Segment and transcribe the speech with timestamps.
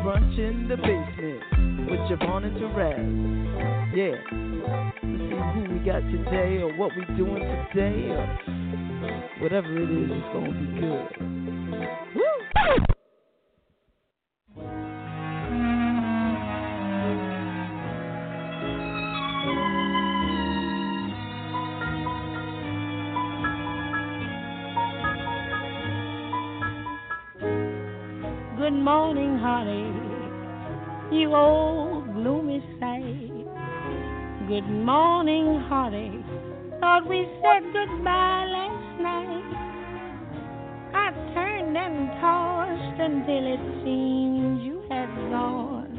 [0.00, 2.98] Brunch in the basement with JaVonne and Terez.
[3.94, 4.16] Yeah.
[5.02, 8.26] Let's see who we got today or what we doing today or
[9.40, 11.08] whatever it is, it's gonna be good.
[12.14, 12.42] Woo!
[28.62, 29.90] Good morning, honey,
[31.10, 33.32] you old gloomy sight.
[34.46, 36.24] Good morning, honey,
[36.78, 39.50] thought we said goodbye last night.
[40.94, 45.98] I turned and tossed until it seemed you had gone.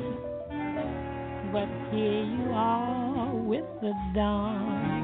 [1.51, 5.03] But here you are with the dawn.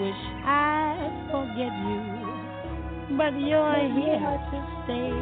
[0.00, 2.41] Wish I'd forget you
[3.16, 5.12] but you're here to stay.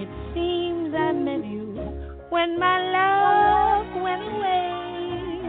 [0.00, 1.72] It seems I met you
[2.28, 5.42] when my love went away.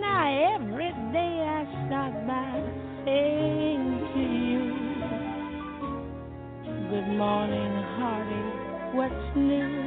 [0.00, 2.62] Now every day I start by
[3.04, 3.84] saying
[4.14, 4.62] to you,
[6.90, 8.44] Good morning, hearty,
[8.96, 9.84] what's new?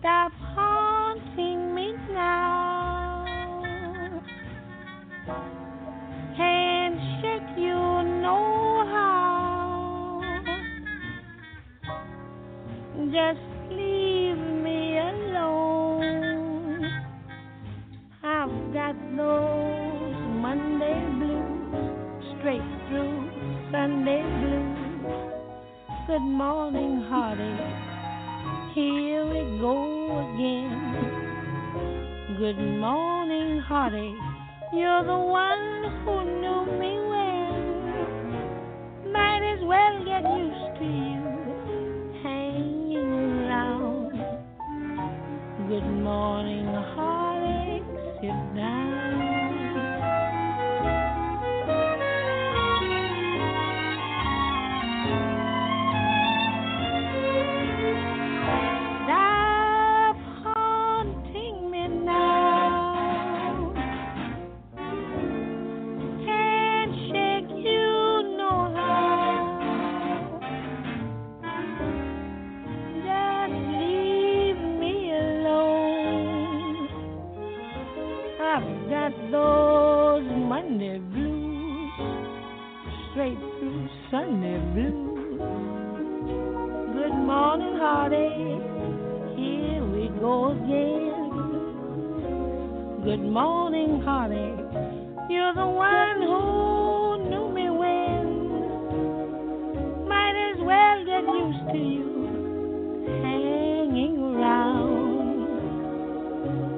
[0.00, 2.82] Stop haunting me now.
[6.36, 10.20] Handshake, you know how.
[13.10, 16.84] Just leave me alone.
[18.24, 23.16] I've got those Monday blues, straight through
[23.70, 24.82] Sunday blues.
[26.06, 27.56] Good morning, hearty.
[28.74, 29.76] Here we go
[30.34, 30.74] again.
[32.38, 34.31] Good morning, hearty.
[34.74, 37.92] You're the one who knew me well.
[39.12, 41.22] Might as well get used to you
[42.22, 44.12] hanging around.
[45.68, 47.84] Good morning, heartache.
[48.22, 49.21] Sit down.
[83.22, 85.38] Straight through Sunday blues.
[86.92, 88.62] Good morning, heartache.
[89.38, 91.30] Here we go again.
[93.04, 94.58] Good morning, heartache.
[95.30, 98.26] You're the one who knew me when.
[100.08, 102.10] Might as well get used to you
[103.22, 105.46] hanging around.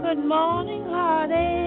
[0.02, 1.63] Good morning, heartache.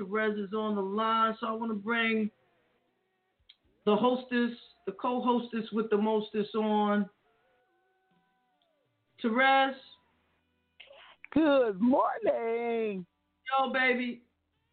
[0.00, 2.30] Terez is on the line, so I want to bring
[3.84, 7.08] the hostess, the co-hostess with the mostest on.
[9.22, 9.74] Terez.
[11.32, 13.04] Good morning.
[13.58, 14.22] Yo, baby.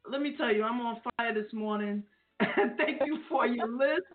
[0.09, 2.03] Let me tell you, I'm on fire this morning.
[2.77, 4.07] Thank you for your list.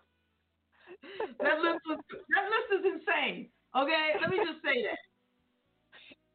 [1.39, 3.49] That list was, that list is insane.
[3.75, 4.97] Okay, let me just say that.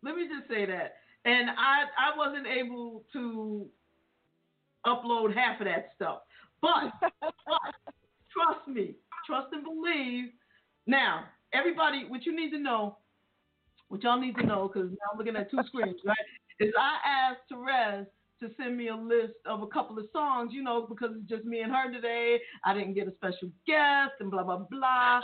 [0.02, 0.94] Let me just say that.
[1.24, 3.66] And I I wasn't able to
[4.88, 6.20] upload half of that stuff.
[6.60, 7.74] But, but
[8.32, 8.94] trust me,
[9.26, 10.30] trust and believe.
[10.86, 12.98] Now, everybody, what you need to know,
[13.88, 16.16] what y'all need to know, because now I'm looking at two screens, right?
[16.60, 18.06] Is I asked Terez
[18.40, 21.44] to send me a list of a couple of songs, you know, because it's just
[21.44, 22.38] me and her today.
[22.64, 25.20] I didn't get a special guest and blah blah blah.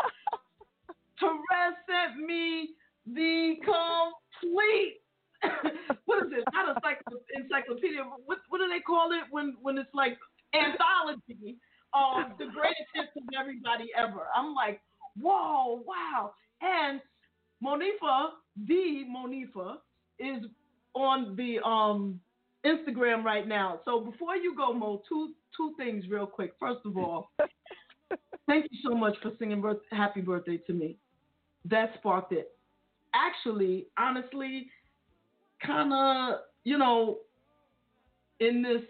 [1.21, 2.71] Terez sent me
[3.07, 5.01] the complete
[6.05, 6.45] what is it?
[6.53, 8.03] Not a encyclopedia.
[8.27, 10.19] What what do they call it when when it's like
[10.55, 11.57] anthology
[11.93, 14.27] of the greatest hits of everybody ever?
[14.35, 14.81] I'm like,
[15.21, 16.33] whoa, wow.
[16.61, 17.01] And
[17.65, 18.31] Monifa,
[18.67, 19.77] the Monifa,
[20.19, 20.45] is
[20.95, 22.21] on the um
[22.65, 23.81] Instagram right now.
[23.85, 26.55] So before you go, Mo, two two things real quick.
[26.59, 27.31] First of all,
[28.47, 30.97] thank you so much for singing birth, "Happy Birthday" to me.
[31.65, 32.51] That sparked it.
[33.15, 34.69] Actually, honestly,
[35.67, 37.19] kind of, you know,
[38.41, 38.83] in this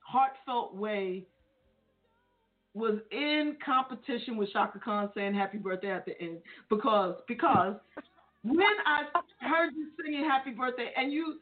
[0.00, 1.26] heartfelt way,
[2.74, 6.38] was in competition with Chaka Khan saying happy birthday at the end
[6.68, 7.76] because because
[8.42, 9.04] when I
[9.40, 11.38] heard you singing happy birthday and you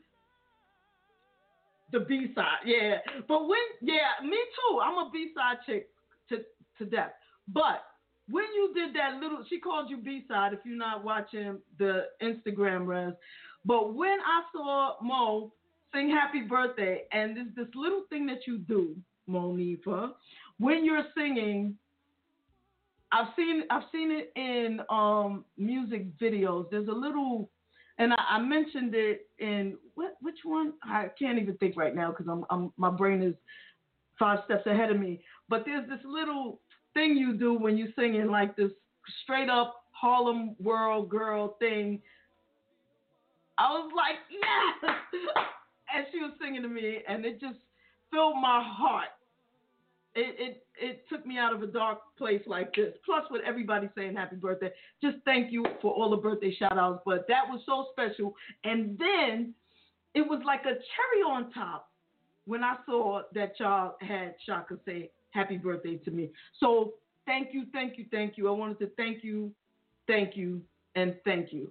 [1.91, 2.99] the B side, yeah.
[3.29, 4.81] But when yeah, me too.
[4.81, 5.89] I'm a B side chick
[6.29, 6.39] to
[6.79, 7.13] to death.
[7.49, 7.85] But
[8.29, 12.05] when you did that little she called you B side if you're not watching the
[12.23, 13.15] Instagram Rez.
[13.65, 15.53] But when I saw Mo
[15.95, 18.97] sing happy birthday, and there's this little thing that you do,
[19.29, 20.13] Monifa,
[20.59, 21.77] when you're singing,
[23.13, 26.71] I've seen I've seen it in um, music videos.
[26.71, 27.51] There's a little,
[27.99, 30.73] and I, I mentioned it in what which one?
[30.83, 33.35] I can't even think right now because I'm, I'm my brain is
[34.19, 35.23] five steps ahead of me.
[35.49, 36.61] But there's this little
[36.95, 38.73] thing you do when you're singing like this
[39.23, 42.01] straight up Harlem World girl thing
[43.59, 44.95] I was like, yes.
[45.95, 47.59] and she was singing to me, and it just
[48.11, 49.09] filled my heart.
[50.15, 52.93] It, it it took me out of a dark place like this.
[53.05, 54.71] Plus, with everybody saying happy birthday,
[55.03, 57.03] just thank you for all the birthday shout outs.
[57.07, 58.35] But that was so special.
[58.65, 59.55] And then
[60.15, 61.91] it was like a cherry on top
[62.45, 66.31] when I saw that y'all had Chaka say happy birthday to me.
[66.61, 66.95] So
[67.27, 68.49] thank you, thank you, thank you.
[68.49, 69.53] I wanted to thank you,
[70.07, 70.61] thank you,
[70.95, 71.71] and thank you.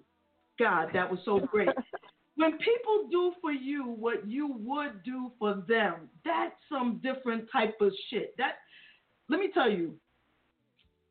[0.59, 1.69] God, that was so great.
[2.35, 7.75] when people do for you what you would do for them, that's some different type
[7.81, 8.35] of shit.
[8.37, 8.53] That
[9.29, 9.95] let me tell you,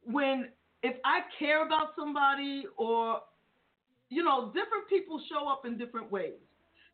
[0.05, 0.49] when
[0.83, 3.21] if I care about somebody or
[4.11, 6.35] you know, different people show up in different ways.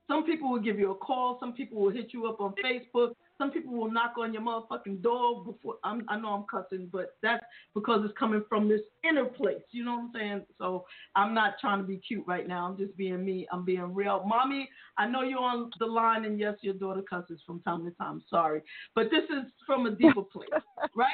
[0.07, 1.39] Some people will give you a call.
[1.41, 3.13] Some people will hit you up on Facebook.
[3.39, 5.77] Some people will knock on your motherfucking door before.
[5.85, 9.63] I'm, i know I'm cussing, but that's because it's coming from this inner place.
[9.73, 10.47] You know what I'm saying?
[10.59, 12.67] So I'm not trying to be cute right now.
[12.67, 13.47] I'm just being me.
[13.53, 14.25] I'm being real.
[14.27, 17.91] Mommy, I know you're on the line, and yes, your daughter cusses from time to
[17.93, 18.23] time.
[18.31, 18.63] Sorry,
[18.95, 20.49] but this is from a deeper place,
[20.95, 21.11] right?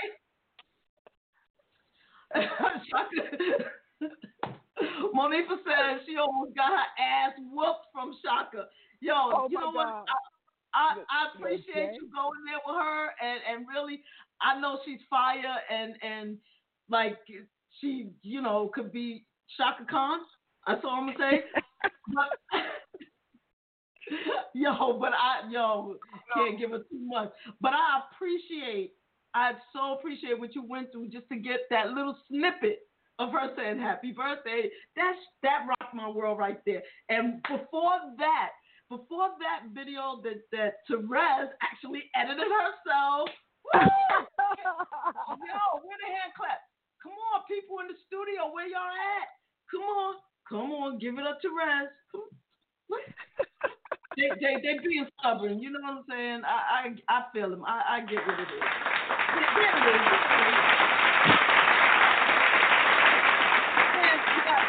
[5.15, 8.69] Monifa says she almost got her ass whooped from Chaka.
[9.01, 9.87] Yo, Oh, you know what?
[9.87, 10.03] I,
[10.75, 11.95] I, I appreciate okay?
[11.95, 14.03] you going there with her and, and really
[14.41, 16.39] I know she's fire and and
[16.89, 17.19] like
[17.81, 19.25] she, you know, could be
[19.57, 20.21] Chaka Khan.
[20.67, 21.43] That's all I'm gonna say.
[22.15, 22.61] but,
[24.55, 25.97] yo, but I yo
[26.35, 27.33] can't give her too much.
[27.61, 28.93] But I appreciate
[29.35, 32.81] I so appreciate what you went through just to get that little snippet
[33.19, 34.71] of her saying happy birthday.
[34.97, 36.83] That's that rocked my world right there.
[37.09, 38.51] And before that,
[38.93, 43.33] before that video that that Terez actually edited herself.
[43.73, 43.81] Yo,
[45.81, 46.61] where the hand clap?
[47.01, 49.33] Come on, people in the studio, where y'all at?
[49.73, 51.89] Come on, come on, give it up to Rez.
[54.13, 56.43] They, they they being stubborn, you know what I'm saying?
[56.45, 57.65] I I, I feel them.
[57.65, 58.61] I, I get what it is.
[58.61, 59.73] It is.
[63.97, 64.61] And, yeah,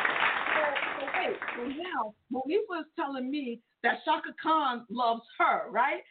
[0.56, 6.02] so, so wait, so now Monifa is telling me that Chaka Khan loves her, right?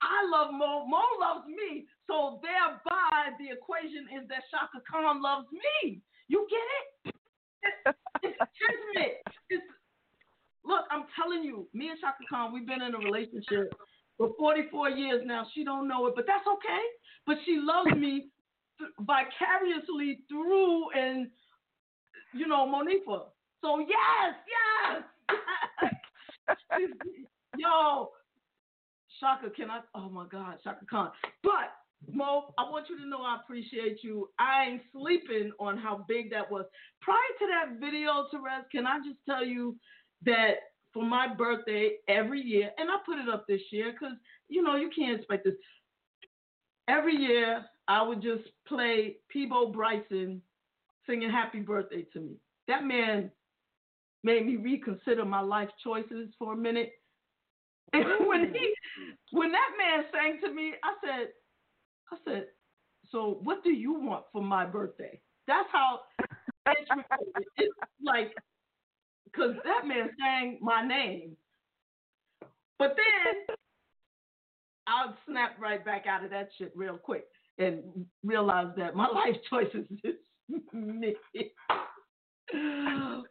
[0.00, 0.86] I love Mo.
[0.86, 1.86] Mo loves me.
[2.06, 6.00] So thereby, the equation is that Chaka Khan loves me.
[6.28, 7.14] You get it?
[8.22, 9.30] It's, it's.
[9.50, 9.64] It's,
[10.64, 13.72] look, I'm telling you, me and Shaka Khan, we've been in a relationship
[14.16, 15.46] for 44 years now.
[15.54, 16.84] She don't know it, but that's okay.
[17.26, 18.26] But she loves me
[19.00, 21.28] vicariously through and
[22.34, 23.24] you know Monifa.
[23.62, 24.34] So yes,
[25.30, 25.90] yes.
[27.58, 28.10] Yo,
[29.20, 29.80] Chaka, can I?
[29.94, 31.10] Oh my God, Chaka Khan.
[31.42, 31.72] But
[32.12, 34.30] Mo, I want you to know I appreciate you.
[34.38, 36.64] I ain't sleeping on how big that was.
[37.00, 39.76] Prior to that video, Terez, can I just tell you
[40.24, 40.54] that
[40.92, 44.16] for my birthday every year, and I put it up this year because
[44.48, 45.54] you know you can't expect this.
[46.88, 50.40] Every year, I would just play Peabo Bryson
[51.06, 52.36] singing "Happy Birthday" to me.
[52.68, 53.30] That man
[54.24, 56.92] made me reconsider my life choices for a minute.
[57.94, 58.74] And when he,
[59.30, 61.28] when that man sang to me, I said,
[62.12, 62.46] I said,
[63.10, 65.18] so what do you want for my birthday?
[65.46, 66.00] That's how
[66.66, 66.90] it's,
[67.56, 68.34] it's like,
[69.24, 71.34] because that man sang my name.
[72.78, 73.56] But then
[74.86, 77.24] I'll snap right back out of that shit real quick
[77.58, 77.82] and
[78.24, 80.14] realize that my life choices is
[80.72, 81.14] me.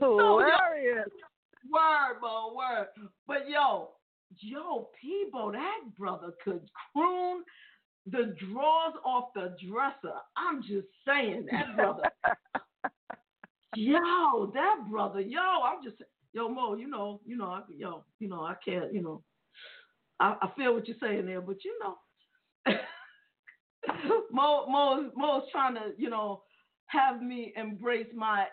[0.00, 1.08] So, Hilarious.
[1.72, 2.88] Word, Mo, word.
[3.28, 3.90] But yo,
[4.38, 7.44] yo, Peabo, that brother could croon
[8.06, 10.16] the drawers off the dresser.
[10.36, 12.02] I'm just saying, that brother.
[13.76, 18.28] yo, that brother, yo, I'm just yo, Mo, you know, you know, I, yo, you
[18.28, 19.22] know, I can't, you know,
[20.20, 21.96] I, I feel what you're saying there, but you know,
[24.32, 26.42] Mo, Mo, Mo's trying to, you know,
[26.86, 28.46] have me embrace my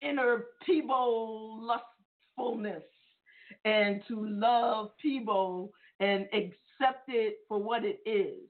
[0.00, 2.82] inner Peabo lustfulness
[3.64, 8.40] and to love Peabo and accept it for what it is.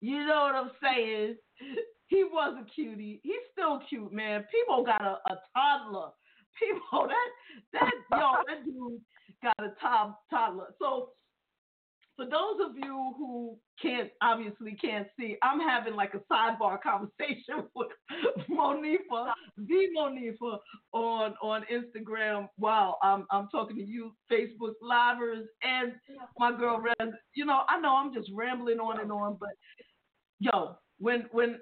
[0.00, 1.36] You know what I'm saying?
[2.06, 3.20] He was a cutie.
[3.22, 4.44] He's still cute, man.
[4.50, 6.08] Peabo got a, a toddler.
[6.58, 7.28] Peabo, that
[7.72, 9.00] that yo, that dude
[9.44, 10.74] got a to- toddler.
[10.80, 11.10] So
[12.20, 17.64] for those of you who can't obviously can't see, I'm having like a sidebar conversation
[17.74, 17.88] with
[18.50, 20.58] Monifa, the Monifa,
[20.92, 25.94] on on Instagram while I'm I'm talking to you, Facebook livers, and
[26.38, 26.82] my girl.
[27.34, 29.50] You know, I know I'm just rambling on and on, but
[30.40, 31.58] yo, when when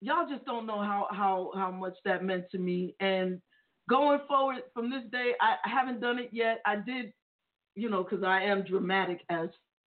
[0.00, 3.40] y'all just don't know how how how much that meant to me, and
[3.88, 6.60] going forward from this day, I, I haven't done it yet.
[6.64, 7.12] I did,
[7.74, 9.48] you know, because I am dramatic as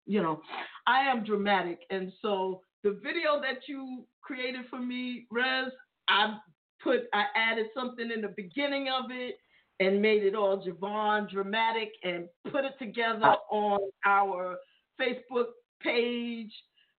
[0.06, 0.42] you know,
[0.88, 5.72] I am dramatic, and so the video that you created for me, Rez,
[6.08, 6.38] I
[6.84, 9.36] put I added something in the beginning of it
[9.80, 14.58] and made it all JaVonne dramatic and put it together on our
[15.02, 15.48] Facebook
[15.82, 16.54] page.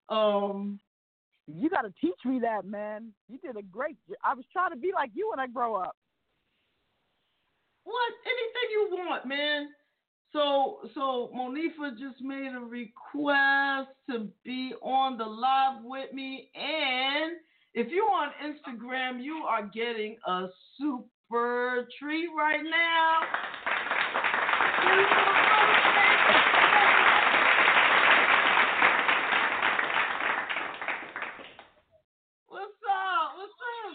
[0.08, 0.78] Um,
[1.46, 3.12] You got to teach me that, man.
[3.28, 3.96] You did a great.
[4.24, 5.96] I was trying to be like you when I grow up.
[7.84, 9.68] what anything you want, man.
[10.36, 17.38] So so Monifa just made a request to be on the live with me, and
[17.72, 23.20] if you're on Instagram, you are getting a super treat right now.
[32.48, 33.36] What's up?
[33.38, 33.94] What's up?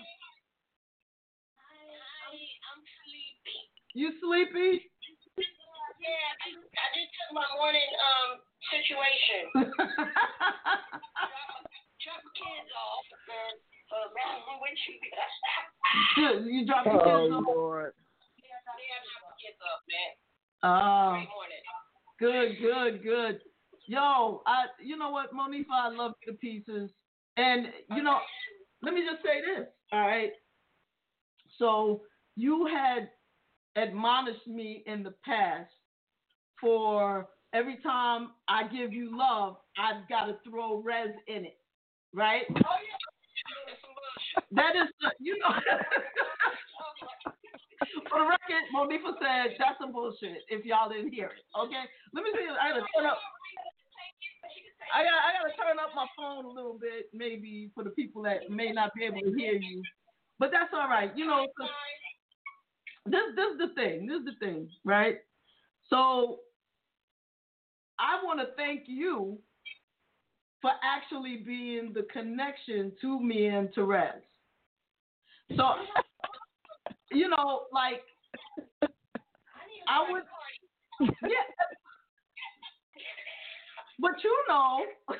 [2.74, 3.58] I'm sleepy.
[3.94, 4.91] You sleepy?
[6.12, 9.48] Yeah, I just, I just took my morning um situation.
[12.04, 13.56] Drop the kids off and
[13.96, 15.00] uh, I'm with you.
[16.52, 17.48] you drop the kids off.
[17.48, 17.94] Lord.
[18.44, 18.76] yeah, I
[19.08, 20.12] drop the kids off, man.
[20.68, 21.64] Oh, Great morning.
[22.20, 23.40] good, good, good.
[23.88, 26.92] Yo, I, you know what, Monifa, I love you to pieces.
[27.38, 28.20] And you know,
[28.82, 30.32] let me just say this, all right?
[31.58, 32.02] So
[32.36, 33.10] you had
[33.82, 35.72] admonished me in the past
[36.62, 41.58] for every time I give you love, I've got to throw Rez in it,
[42.14, 42.44] right?
[42.50, 43.02] Oh, yeah.
[43.82, 44.94] Some bullshit.
[45.02, 45.50] The, you know.
[48.10, 50.44] For the record, Monifa said that's some bullshit.
[50.50, 51.84] If y'all didn't hear it, okay.
[52.14, 52.46] Let me see.
[52.46, 53.18] I gotta turn up.
[54.94, 55.18] I got.
[55.24, 58.72] I gotta turn up my phone a little bit, maybe for the people that may
[58.72, 59.82] not be able to hear you.
[60.40, 61.12] But that's all right.
[61.16, 61.48] You know,
[63.06, 64.06] this this is the thing.
[64.06, 65.18] This is the thing, right?
[65.90, 66.40] So
[68.02, 69.38] I want to thank you
[70.62, 74.22] for actually being the connection to me and Terez.
[75.56, 75.64] So,
[77.12, 78.02] you know, like
[79.88, 80.24] I would,
[81.00, 81.48] yeah.
[84.00, 84.80] But you know,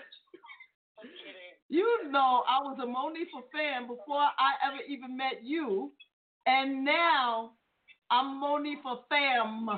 [1.70, 5.92] you know, I was a Monifa fan before I ever even met you,
[6.48, 7.52] and now
[8.10, 9.70] I'm Monifa fam.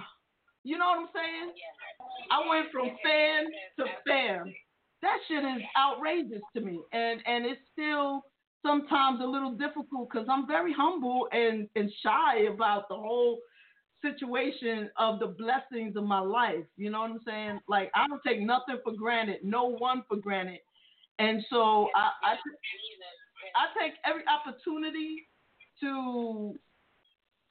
[0.63, 1.54] You know what I'm saying?
[2.32, 3.45] I went from fan
[3.80, 4.54] to fam.
[5.02, 8.23] That shit is outrageous to me, and and it's still
[8.65, 13.39] sometimes a little difficult because I'm very humble and and shy about the whole
[14.02, 16.65] situation of the blessings of my life.
[16.78, 17.60] You know what I'm saying?
[17.67, 20.60] Like I don't take nothing for granted, no one for granted,
[21.19, 22.34] and so I I,
[23.56, 25.28] I take every opportunity
[25.82, 26.56] to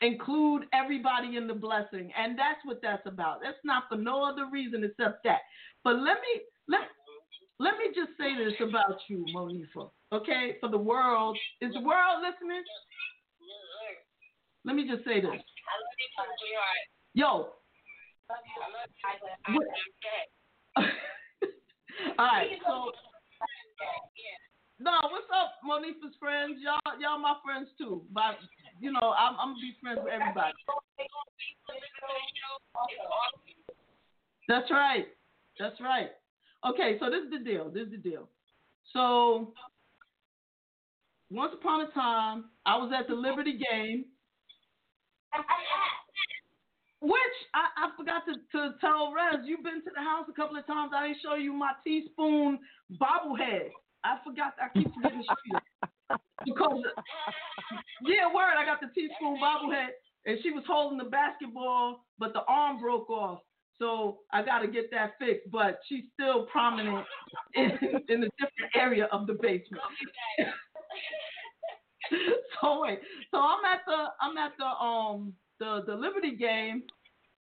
[0.03, 3.41] include everybody in the blessing, and that's what that's about.
[3.43, 5.41] That's not for no other reason except that.
[5.85, 6.81] But let me let
[7.59, 9.91] let me just say this about you, Monifa.
[10.13, 12.63] Okay, for the world, is the world listening?
[14.65, 15.41] Let me just say this.
[17.15, 17.49] Yo,
[22.19, 22.49] all right.
[22.67, 22.91] So,
[24.81, 26.59] no, what's up, Monifa's friends?
[26.63, 28.03] Y'all, y'all my friends too.
[28.13, 28.39] But
[28.81, 30.53] you know, I'm, I'm gonna be friends with everybody.
[34.49, 35.07] That's right.
[35.59, 36.11] That's right.
[36.69, 37.71] Okay, so this is the deal.
[37.71, 38.29] This is the deal.
[38.93, 39.53] So
[41.31, 44.05] once upon a time, I was at the Liberty game,
[47.01, 49.45] which I, I forgot to, to tell Rez.
[49.45, 50.93] You've been to the house a couple of times.
[50.95, 52.59] I didn't show you my teaspoon
[53.01, 53.71] bobblehead.
[54.05, 54.55] I forgot.
[54.61, 55.25] I keep forgetting
[56.45, 56.83] because
[58.05, 58.55] yeah, word.
[58.59, 59.89] I got the teaspoon bobblehead,
[60.27, 63.41] and she was holding the basketball, but the arm broke off.
[63.79, 67.05] So I got to get that fixed, but she's still prominent
[67.55, 67.71] in,
[68.09, 69.83] in a different area of the basement.
[72.63, 76.83] so wait, so I'm at the I'm at the um the the Liberty game,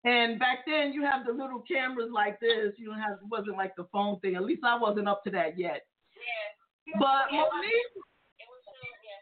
[0.06, 2.74] and back then you have the little cameras like this.
[2.78, 4.36] You don't have it wasn't like the phone thing.
[4.36, 5.82] At least I wasn't up to that yet.
[6.98, 7.94] But Monique,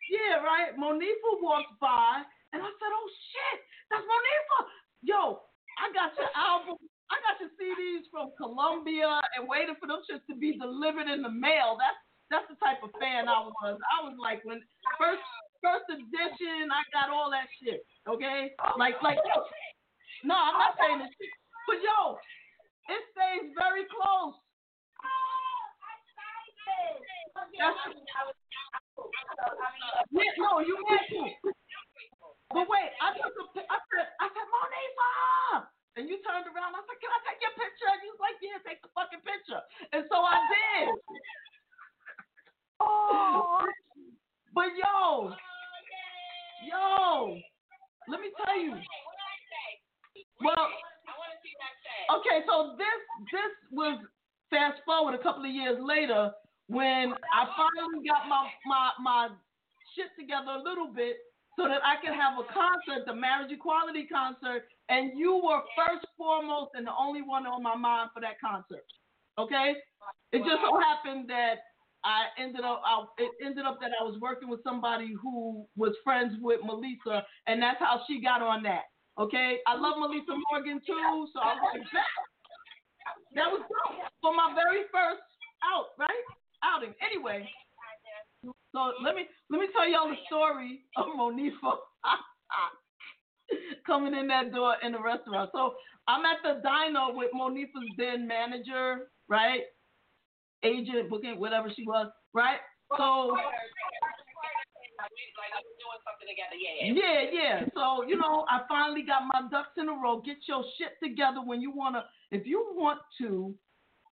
[0.10, 0.74] yeah, right.
[0.74, 3.58] Monifa walked by, and I said, "Oh shit,
[3.92, 4.60] that's Monifa!
[5.04, 5.44] Yo,
[5.78, 6.80] I got your album.
[7.10, 11.22] I got your CDs from Columbia, and waiting for them shits to be delivered in
[11.22, 11.78] the mail.
[11.78, 13.78] That's that's the type of fan I was.
[13.78, 14.62] I was like when
[14.98, 15.26] first
[15.62, 17.84] first edition, I got all that shit.
[18.08, 19.46] Okay, like like yo,
[20.24, 21.34] no, I'm not saying this shit,
[21.68, 22.18] but yo,
[22.94, 24.38] it stays very close.
[27.60, 27.76] That's,
[30.16, 31.22] yeah, no, you had to.
[32.56, 35.12] But wait, I took a pi- I said, I said, Monifa!
[36.00, 36.72] And you turned around.
[36.74, 37.90] I said, Can I take your picture?
[37.92, 39.60] And you was like, Yeah, take the fucking picture.
[39.92, 40.88] And so I did.
[42.80, 43.68] Oh,
[44.56, 45.36] But yo,
[46.64, 47.36] Yo,
[48.08, 48.80] let me tell you.
[50.42, 50.68] Well,
[52.24, 53.00] okay, so this
[53.36, 54.00] this was
[54.50, 56.32] fast forward a couple of years later
[56.70, 59.30] when I finally got my my my
[59.98, 61.18] shit together a little bit
[61.58, 66.06] so that I could have a concert, the marriage equality concert, and you were first,
[66.16, 68.86] foremost, and the only one on my mind for that concert.
[69.38, 69.74] Okay,
[70.32, 71.66] it just so happened that
[72.06, 75.98] I ended up I, it ended up that I was working with somebody who was
[76.06, 78.94] friends with Melissa, and that's how she got on that.
[79.18, 82.14] Okay, I love Melissa Morgan too, so I was like, that,
[83.36, 85.26] that was dope for my very first
[85.66, 86.24] out, right?
[86.64, 86.94] Outing.
[87.00, 87.48] Anyway,
[88.44, 91.80] so let me let me tell y'all the story of Monifa
[93.86, 95.50] coming in that door in the restaurant.
[95.54, 95.74] So
[96.08, 99.62] I'm at the diner with Monifa's then manager, right?
[100.64, 102.60] Agent, booking, whatever she was, right?
[102.98, 103.38] So
[106.82, 107.66] yeah, yeah.
[107.74, 110.22] So you know, I finally got my ducks in a row.
[110.22, 112.06] Get your shit together when you wanna.
[112.32, 113.56] If you want to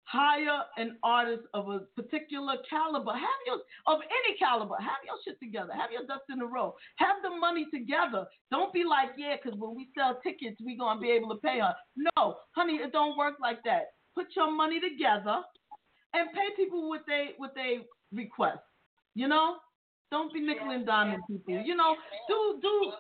[0.07, 5.39] hire an artist of a particular caliber, have your of any caliber, have your shit
[5.41, 5.73] together.
[5.75, 6.75] Have your ducks in a row.
[6.97, 8.27] Have the money together.
[8.51, 11.59] Don't be like, yeah, because when we sell tickets, we gonna be able to pay
[11.59, 11.75] her.
[11.97, 13.95] No, honey, it don't work like that.
[14.15, 15.43] Put your money together
[16.15, 17.81] and pay people what they what they
[18.13, 18.63] request.
[19.15, 19.57] You know,
[20.11, 21.61] don't be nickel and diming people.
[21.65, 21.97] You know,
[22.29, 22.93] do do.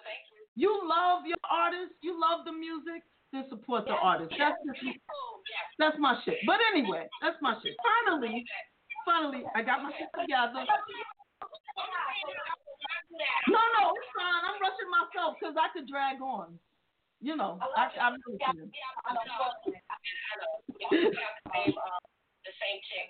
[0.56, 1.92] You love your artist.
[2.02, 3.02] You love the music.
[3.32, 4.32] Then support the artist.
[4.38, 4.98] That's just,
[5.78, 6.38] that's my shit.
[6.46, 7.74] But anyway, that's my shit.
[7.82, 8.44] Finally,
[9.04, 10.64] finally, I got my shit together.
[13.48, 14.42] No, no, it's fine.
[14.46, 16.58] I'm rushing myself because I could drag on.
[17.20, 18.70] You know, I, I'm listening.
[22.56, 23.08] The same chick.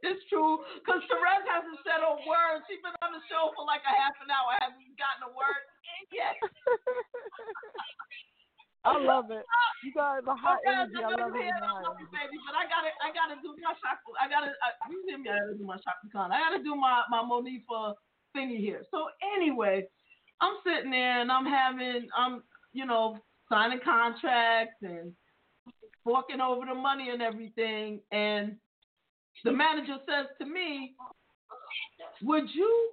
[0.00, 2.64] it's true, because Terez hasn't said a word.
[2.64, 5.60] She's been on the show for like a half an hour, hasn't gotten a word
[6.16, 6.40] yet.
[8.84, 9.44] I love it.
[9.84, 11.00] You got the hot Okay, energy.
[11.00, 11.52] I I'm love it.
[11.60, 12.36] I love it, baby.
[12.44, 14.00] But I gotta, I gotta do my Chaka.
[14.20, 15.28] I gotta, uh, you hear me?
[15.28, 16.32] I gotta do my Chaka Khan.
[16.32, 17.94] I gotta do my my Monifa
[18.36, 18.84] thingy here.
[18.90, 19.88] So anyway,
[20.40, 23.16] I'm sitting there and I'm having, I'm, you know,
[23.48, 25.12] signing contracts and
[26.04, 28.00] forking over the money and everything.
[28.12, 28.56] And
[29.42, 30.94] the manager says to me,
[32.22, 32.90] "Would you,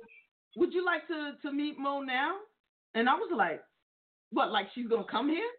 [0.56, 2.38] would you like to to meet Mo now?"
[2.96, 3.64] And I was like,
[4.32, 4.52] "What?
[4.52, 5.52] Like she's gonna come here?"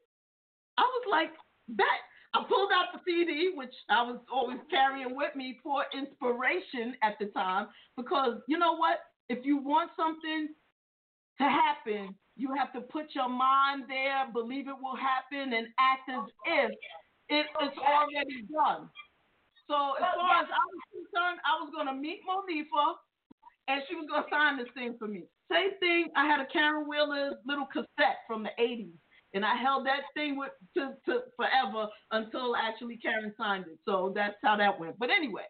[0.78, 1.32] I was like,
[1.68, 1.86] "Bet."
[2.34, 7.18] I pulled out the CD, which I was always carrying with me for inspiration at
[7.18, 9.00] the time, because you know what?
[9.28, 10.48] If you want something
[11.38, 16.08] to happen, you have to put your mind there, believe it will happen, and act
[16.08, 16.70] as if
[17.32, 18.92] it, it's already done.
[19.64, 23.00] So as far as I was concerned, I was gonna meet Monifa,
[23.68, 25.24] and she was gonna sign this thing for me.
[25.50, 26.08] Same thing.
[26.14, 28.92] I had a Caron Wheeler little cassette from the '80s,
[29.32, 33.78] and I held that thing with to, to forever until actually Karen signed it.
[33.86, 34.98] So that's how that went.
[34.98, 35.48] But anyway,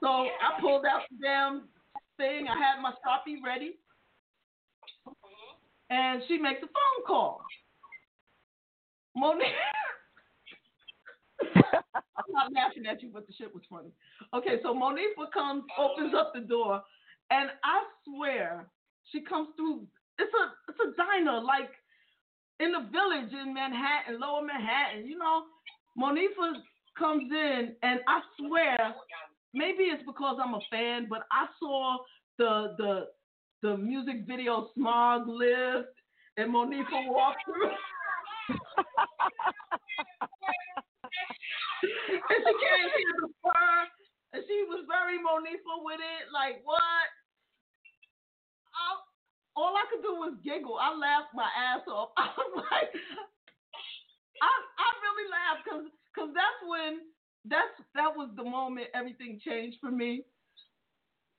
[0.00, 1.68] so I pulled out the damn
[2.16, 2.48] thing.
[2.48, 3.76] I had my sharpie ready,
[5.90, 7.42] and she makes a phone call.
[9.14, 9.52] Monique.
[11.42, 13.90] I'm not laughing at you, but the shit was funny.
[14.34, 16.82] Okay, so Monifa comes, opens up the door,
[17.30, 18.66] and I swear
[19.12, 19.86] she comes through.
[20.18, 21.70] It's a it's a diner like
[22.60, 25.06] in the village in Manhattan, Lower Manhattan.
[25.06, 25.44] You know,
[25.98, 26.54] Monifa
[26.98, 28.94] comes in, and I swear
[29.54, 31.98] maybe it's because I'm a fan, but I saw
[32.38, 33.06] the the
[33.62, 35.88] the music video Smog Lift,
[36.36, 37.70] and Monifa walked through.
[42.30, 43.76] and she came here the fur,
[44.32, 46.30] and she was very Monifa with it.
[46.30, 47.06] Like what?
[48.76, 48.86] I,
[49.56, 50.78] all I could do was giggle.
[50.78, 52.14] I laughed my ass off.
[52.20, 52.92] I was like,
[54.42, 57.10] I I really laughed because because that's when
[57.48, 60.24] that's that was the moment everything changed for me.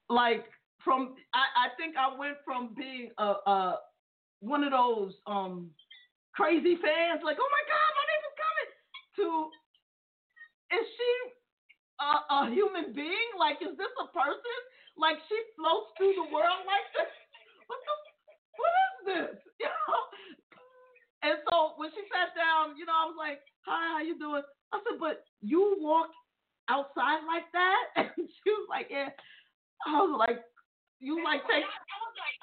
[0.10, 0.46] Like
[0.84, 3.80] from I I think I went from being a a
[4.40, 5.70] one of those um
[6.34, 8.70] crazy fans like oh my god Monifa's coming
[9.18, 9.28] to
[10.72, 11.12] is she
[12.02, 13.30] a, a human being?
[13.40, 14.60] Like, is this a person?
[14.98, 17.12] Like, she floats through the world like this?
[17.68, 17.96] What the?
[18.58, 19.36] What is this?
[19.62, 20.02] You know?
[21.26, 24.46] And so when she sat down, you know, I was like, "Hi, how you doing?"
[24.72, 26.14] I said, "But you walk
[26.70, 29.10] outside like that?" And she was like, "Yeah."
[29.90, 30.46] I was like,
[31.02, 32.38] "You like take?" I was like,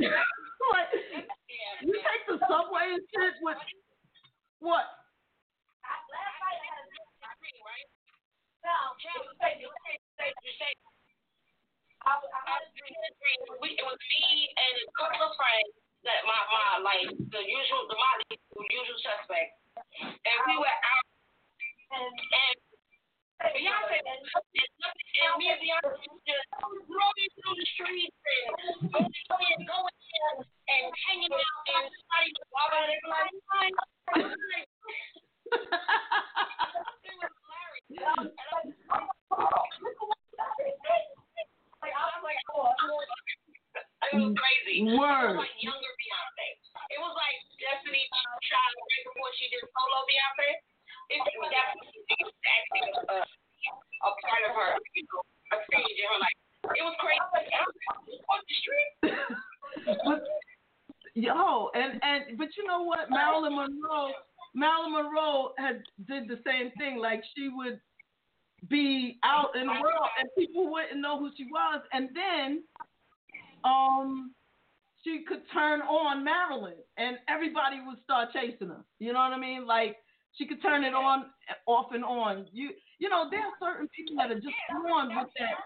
[0.00, 1.28] Yeah, I'm like, uh,
[1.84, 3.60] you take the subway and shit with
[4.58, 4.88] what?
[12.18, 13.36] Was I disagree.
[13.60, 15.72] We it was me and a couple of friends
[16.08, 19.60] that my my like the usual the my the usual suspects,
[20.00, 21.06] and we were out
[21.92, 22.56] and.
[23.38, 24.18] Beyonce and
[25.38, 28.10] me and Beyonce just rolling through the streets
[28.90, 32.34] going in, going in, and hanging out, and was.
[32.58, 33.30] I
[34.18, 37.30] was like, it was
[42.22, 42.38] like, like,
[44.36, 44.84] crazy.
[44.84, 46.48] Like younger Beyonce.
[46.88, 48.08] It was like Destiny
[48.48, 50.48] Child before she did solo Beyonce.
[51.08, 51.96] It was actually
[53.08, 56.36] a, a part of her, you know, a stage in her life.
[56.76, 57.24] It was crazy.
[61.14, 63.10] Yo, and and but you know what?
[63.10, 64.12] Marilyn Monroe,
[64.58, 66.98] Marilyn Monroe had did the same thing.
[66.98, 67.80] Like she would
[68.68, 72.64] be out in the world and people wouldn't know who she was, and then
[73.64, 74.32] um
[75.04, 78.84] she could turn on Marilyn and everybody would start chasing her.
[78.98, 79.66] You know what I mean?
[79.66, 79.96] Like
[80.32, 81.26] she could turn it on,
[81.66, 82.46] off and on.
[82.52, 85.56] You you know there are certain people that are just born with that,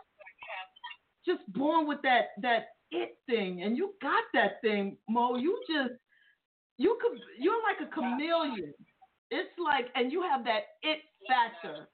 [1.27, 5.37] just born with that that it thing, and you got that thing, Mo.
[5.37, 5.95] You just
[6.79, 8.75] you could you're like a chameleon.
[9.31, 11.89] It's like, and you have that it factor.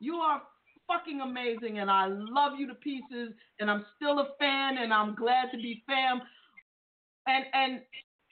[0.00, 0.42] You are
[0.88, 5.14] fucking amazing, and I love you to pieces, and I'm still a fan, and I'm
[5.14, 6.22] glad to be fam.
[7.26, 7.80] And and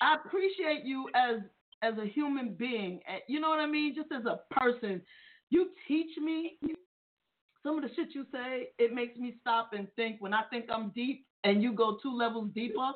[0.01, 1.40] I appreciate you as
[1.83, 3.01] as a human being.
[3.09, 3.95] and You know what I mean?
[3.95, 5.03] Just as a person,
[5.51, 6.59] you teach me
[7.62, 8.69] some of the shit you say.
[8.79, 10.16] It makes me stop and think.
[10.21, 12.93] When I think I'm deep, and you go two levels deeper.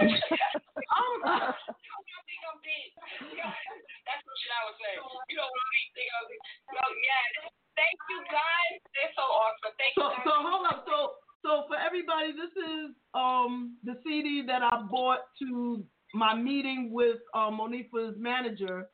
[0.00, 2.90] I'm, You think I'm big.
[3.38, 4.94] That's what I would say.
[5.30, 6.40] You don't really think I'm big.
[6.70, 7.48] So, yeah.
[7.74, 8.78] Thank you guys.
[8.94, 9.74] They're so awesome.
[9.78, 10.26] Thank So you guys.
[10.26, 10.86] so hold up.
[10.86, 10.98] So
[11.42, 15.82] so for everybody, this is um the CD that I bought to
[16.14, 18.86] my meeting with uh, Monifa's manager.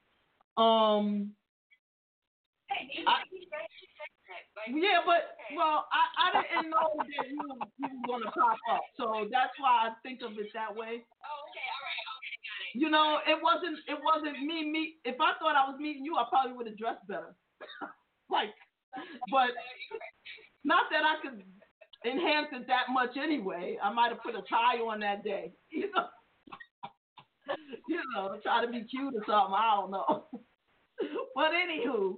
[0.56, 1.32] Um
[2.72, 4.42] Hey, I- you said she said that.
[4.66, 7.40] Like, yeah, but well, I, I didn't know that you,
[7.80, 11.00] you were gonna pop up, so that's why I think of it that way.
[11.00, 11.66] Oh, okay.
[11.72, 12.06] All right.
[12.20, 12.36] Okay.
[12.44, 12.72] Got it.
[12.76, 15.00] You know, it wasn't it wasn't me meet.
[15.04, 17.34] If I thought I was meeting you, I probably would have dressed better.
[18.30, 18.50] like,
[19.30, 19.50] but
[20.64, 21.42] not that I could
[22.04, 23.78] enhance it that much anyway.
[23.82, 25.52] I might have put a tie on that day.
[25.72, 26.06] You know,
[27.88, 29.54] you know, try to be cute or something.
[29.54, 30.26] I don't know.
[31.34, 32.16] but anywho,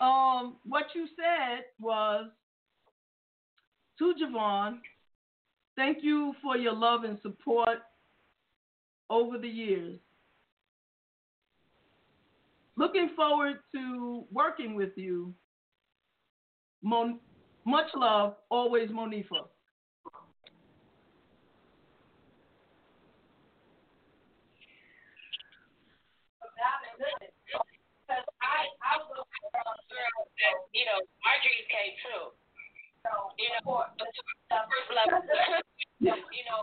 [0.00, 2.26] um, what you said was
[3.98, 4.78] to JaVonne.
[5.76, 7.78] Thank you for your love and support
[9.10, 9.98] over the years.
[12.76, 15.34] Looking forward to working with you.
[16.82, 17.20] Mon-
[17.64, 19.48] much love, always Monifa.
[28.06, 29.85] Because I, I was a
[30.72, 32.32] you know, my dreams came true.
[33.38, 34.06] You know, the
[34.50, 35.22] first level.
[36.02, 36.60] you know,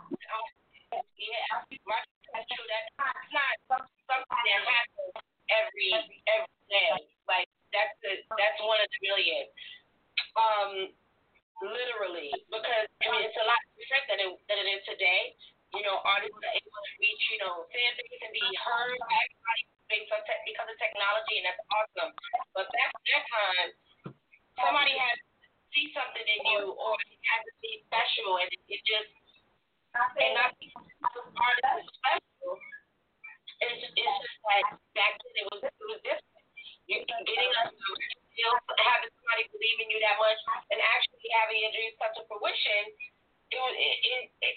[1.16, 1.48] yeah,
[1.88, 2.68] my dreams came true.
[2.68, 5.14] That's not something that happens
[5.50, 5.92] every
[6.30, 6.92] every day.
[7.26, 9.46] Like that's that's one of the million.
[10.34, 10.72] Um,
[11.62, 15.22] literally, because I mean it's a lot different than it than it is today.
[15.74, 19.10] You know, artists are able to reach, you know, fan base and be heard by
[19.10, 19.64] everybody
[20.06, 22.12] because of technology, and that's awesome.
[22.54, 23.70] But back at that time,
[24.58, 25.26] somebody had to
[25.74, 26.94] see something in you, or
[27.26, 29.10] had to be special, and it, just
[29.98, 30.86] and not because
[31.42, 32.54] artists is special.
[33.62, 36.38] It's just, it's just like back then it was it was different.
[36.86, 37.74] You getting us
[38.34, 40.38] still having somebody believe in you that much,
[40.70, 42.84] and actually having your dreams come to fruition.
[43.54, 44.56] It it, it, it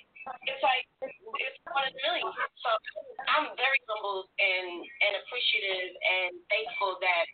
[0.49, 2.27] it's like it's one of the million.
[2.65, 2.71] So
[3.31, 7.25] I'm very humbled and and appreciative and thankful that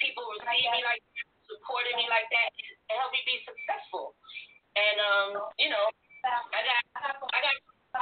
[0.00, 1.02] people receive me like
[1.46, 2.50] supported me like that,
[2.90, 4.16] and help me be successful.
[4.74, 5.28] And um,
[5.60, 5.84] you know,
[6.24, 6.80] I got
[7.30, 7.54] I got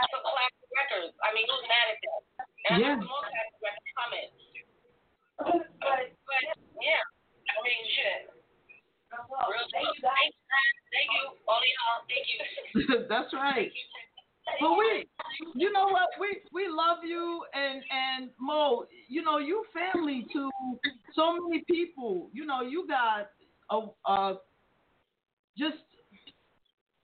[0.09, 1.13] some classic records.
[1.27, 2.23] I mean, who's mad at that?
[2.39, 2.95] And I Yeah.
[2.97, 4.31] got more classic records coming.
[5.83, 6.43] But but
[6.81, 7.03] yeah,
[7.51, 8.40] I mean shit.
[9.11, 10.33] Thank you guys.
[10.95, 11.25] Thank you.
[11.49, 12.03] All of y'all.
[12.07, 13.07] Thank you.
[13.09, 13.71] That's right.
[14.61, 15.07] But we,
[15.55, 16.09] you know what?
[16.19, 18.87] We we love you and and Mo.
[19.09, 20.51] You know you family to
[21.15, 22.31] so many people.
[22.33, 23.31] You know you got
[23.71, 24.35] a uh
[25.59, 25.77] just.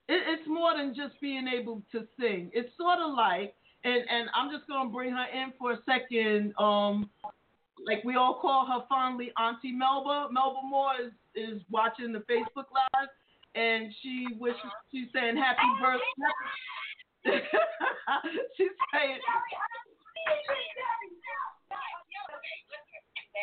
[0.08, 2.50] It, it's more than just being able to sing.
[2.52, 3.54] It's sort of like,
[3.84, 6.54] and and I'm just gonna bring her in for a second.
[6.58, 7.10] Um,
[7.84, 10.28] like we all call her fondly Auntie Melba.
[10.30, 13.08] Melba Moore is is watching the Facebook live,
[13.54, 14.60] and she wishes
[14.90, 16.02] she's saying happy birthday.
[18.56, 19.18] she's saying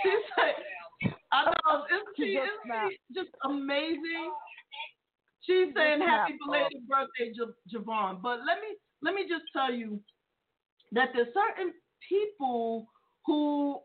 [0.04, 4.32] she's saying I know isn't she, isn't she just amazing?
[5.42, 8.22] She's saying happy belated birthday, Ja- JaVonne.
[8.22, 10.00] But let me let me just tell you
[10.94, 11.74] that there's certain
[12.08, 12.88] people
[13.26, 13.80] who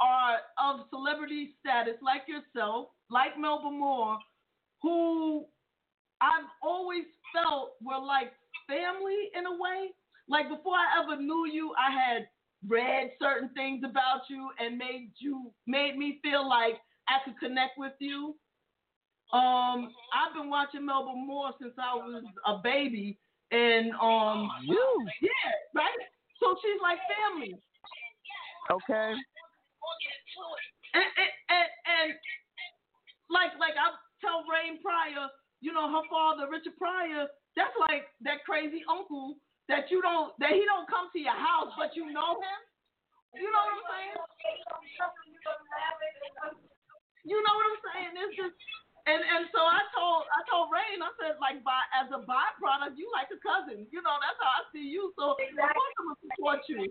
[0.00, 4.18] are of celebrity status, like yourself, like Melba Moore,
[4.82, 5.44] who
[6.20, 8.32] I've always felt were like
[8.66, 9.90] family in a way.
[10.28, 12.28] Like before I ever knew you, I had
[12.66, 16.76] read certain things about you and made you made me feel like
[17.08, 18.36] I could connect with you.
[19.32, 23.18] Um, I've been watching Melba Moore since I was a baby,
[23.50, 25.88] and um, You yeah, right.
[26.40, 27.54] So she's like family.
[28.70, 29.14] okay?
[30.94, 32.10] And, and, and,
[33.30, 35.30] like like I tell Rain Pryor,
[35.62, 39.38] you know, her father, Richard Pryor, that's like that crazy uncle
[39.70, 42.60] that you don't that he don't come to your house, but you know him.
[43.38, 44.14] You know what I'm saying?
[47.22, 48.12] You know what I'm saying?
[48.18, 48.56] It's just
[49.06, 52.98] and and so I told I told Rain, I said like by as a byproduct,
[52.98, 53.86] you like a cousin.
[53.94, 55.14] You know, that's how I see you.
[55.14, 56.90] So of course I'm gonna support you.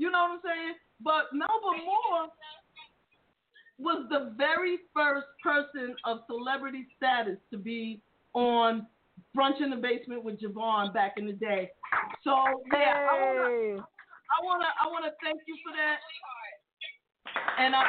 [0.00, 0.74] You know what I'm saying?
[1.04, 2.28] But Melba Moore
[3.78, 8.00] was the very first person of celebrity status to be
[8.32, 8.86] on
[9.36, 11.70] Brunch in the Basement with JaVonne back in the day.
[12.24, 12.32] So
[12.72, 15.98] yeah, I wanna Hey, I wanna I wanna thank you for that.
[17.58, 17.84] And I, I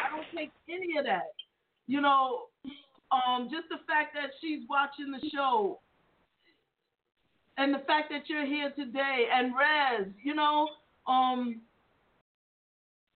[0.00, 1.32] I don't take any of that.
[1.86, 2.46] You know,
[3.12, 5.80] um, just the fact that she's watching the show
[7.56, 10.68] and the fact that you're here today and Rez, you know,
[11.06, 11.60] um,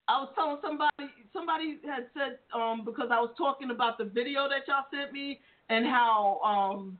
[0.07, 4.49] I was telling somebody somebody had said um, because I was talking about the video
[4.49, 5.39] that y'all sent me
[5.69, 6.99] and how um,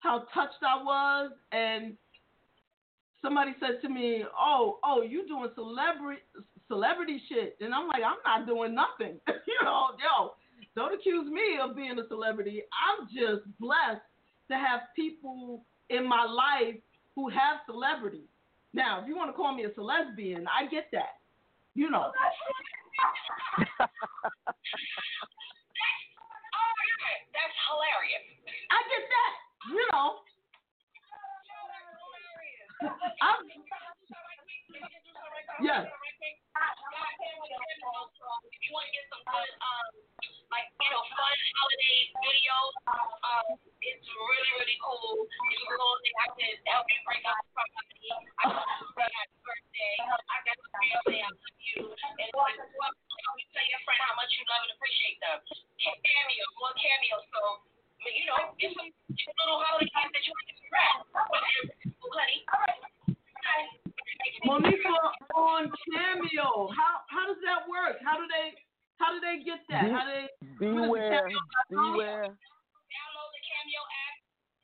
[0.00, 1.96] how touched I was and
[3.22, 6.22] somebody said to me, "Oh, oh, you doing celebrity
[6.66, 10.32] celebrity shit?" And I'm like, "I'm not doing nothing." you know, yo,
[10.76, 12.62] don't accuse me of being a celebrity.
[12.70, 14.02] I'm just blessed
[14.50, 16.76] to have people in my life
[17.14, 18.24] who have celebrity.
[18.72, 21.18] Now, if you want to call me a lesbian, I get that.
[21.74, 22.12] You know.
[26.50, 26.74] Oh,
[27.32, 28.24] that's hilarious.
[28.70, 29.32] I get that.
[29.72, 30.08] You know.
[33.20, 33.44] I'm,
[35.62, 35.86] yes.
[36.50, 36.66] If
[38.66, 39.86] you want to get some good, um,
[40.50, 45.30] like you know, fun holiday videos, um, it's really really cool.
[45.30, 48.10] If you go on there, I help you break out the property.
[48.42, 49.94] I can say birthday.
[50.02, 54.34] I got to say I love you, and like, you tell your friend how much
[54.34, 55.38] you love and appreciate them.
[55.78, 57.22] Cameo, more cameo.
[57.30, 57.62] So,
[58.10, 61.06] you know, get some little holiday gifts that you to wrap.
[63.40, 63.89] Honey.
[64.46, 64.96] Monifa
[65.36, 66.68] on Cameo.
[66.72, 68.00] How how does that work?
[68.04, 68.54] How do they
[69.00, 69.88] how do they get that?
[69.90, 70.28] How do they
[70.60, 71.96] beware, Cameo.com?
[71.96, 72.28] beware.
[72.30, 74.16] download the Cameo app,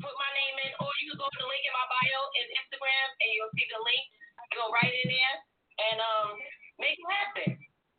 [0.05, 2.45] put my name in, or you can go to the link in my bio in
[2.61, 4.05] Instagram and you'll see the link.
[4.55, 5.37] Go right in there
[5.91, 6.29] and um
[6.81, 7.51] make it happen.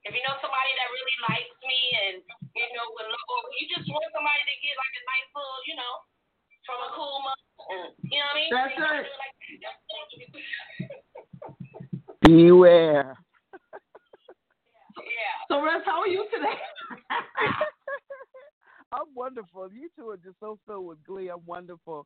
[0.08, 2.16] If you know somebody that really likes me and
[2.56, 5.62] you know would love, or you just want somebody to get like a nice little,
[5.68, 5.94] you know,
[6.64, 7.44] from a cool month,
[8.08, 8.50] you know what I mean?
[8.54, 9.06] That's You can it.
[9.06, 9.36] do like
[9.66, 9.78] that.
[12.28, 13.16] Beware.
[14.98, 15.04] Yeah.
[15.50, 16.54] So Rez, how are you today?
[18.92, 19.70] I'm wonderful.
[19.72, 21.30] You two are just so filled with glee.
[21.30, 22.06] I'm wonderful.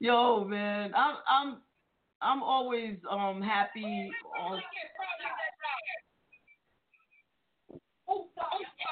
[0.00, 1.56] Yo, man, I'm I'm
[2.20, 4.60] I'm always um happy on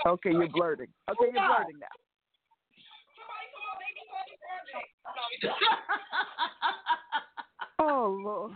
[0.07, 0.88] Okay, you're blurting.
[1.11, 1.86] Okay, you're blurting now.
[7.78, 8.53] Oh Lord.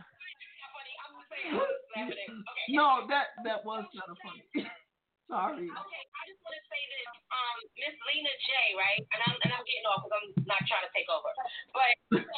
[2.70, 4.42] No, that that was kind of funny.
[5.26, 5.66] Sorry.
[5.66, 7.10] Okay, I just want to say this.
[7.34, 9.02] Um, Miss Lena J, right?
[9.10, 11.30] And I'm and I'm getting off because I'm not trying to take over.
[11.74, 11.92] But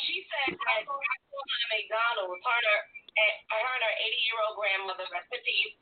[0.09, 2.79] she said that I saw her at McDonald's, her
[3.19, 5.07] and her, and her and her 80 year old grandmother,
[5.43, 5.75] peace.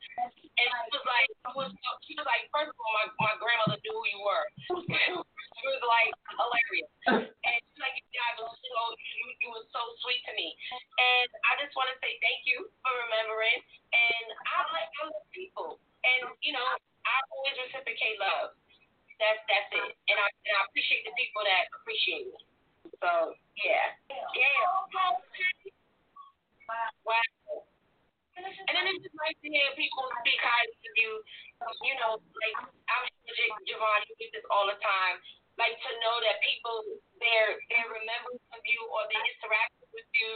[0.57, 1.69] And she was like, was,
[2.05, 4.45] she was like, first of all, my my grandmother knew who you were.
[5.57, 6.91] she was like hilarious.
[7.13, 10.57] And she's like, you guys were so you, you were so sweet to me.
[10.97, 13.61] And I just want to say thank you for remembering.
[13.93, 15.69] And I like I love people.
[16.01, 18.57] And you know, I always reciprocate love.
[19.21, 19.93] That's that's it.
[20.09, 22.39] And I and I appreciate the people that appreciate me.
[22.97, 23.93] So yeah.
[24.09, 25.76] Yeah.
[26.67, 27.63] Wow.
[28.37, 31.11] And then it's just nice to hear people speak highly of you.
[31.81, 35.17] You know, like I'm sure J- JaVonne, you do this all the time.
[35.57, 36.85] Like to know that people
[37.17, 40.31] their their remembrance of you or their interaction with you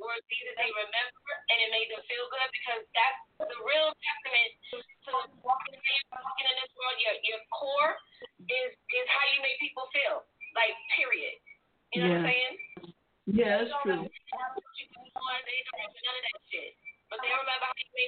[0.00, 3.92] were things that they remember and it made them feel good because that's the real
[3.92, 5.12] testament to
[5.44, 5.76] walking
[6.16, 6.96] walking in this world.
[6.96, 7.92] Your your core
[8.48, 10.24] is is how you make people feel.
[10.56, 11.36] Like period.
[11.92, 12.54] You know what I'm saying?
[13.28, 14.08] Yeah, it's true.
[14.08, 14.23] They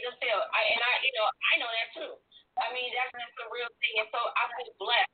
[0.02, 0.40] remember how you made them feel.
[0.52, 2.12] I, and I, you know, I know that too.
[2.56, 3.94] I mean, that's just a real thing.
[4.00, 5.12] And so I feel blessed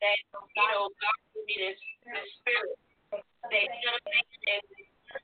[0.00, 0.18] that,
[0.56, 2.76] you know, God gave me this, this spirit.
[3.12, 4.40] That, you know what I'm saying?
[4.48, 4.64] And,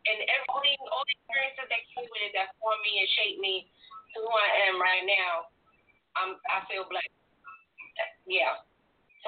[0.09, 3.69] and everything, all the experiences that came with it that formed me and shaped me
[4.13, 5.49] to who I am right now,
[6.17, 7.13] I'm, I feel blessed.
[8.29, 8.61] Yeah.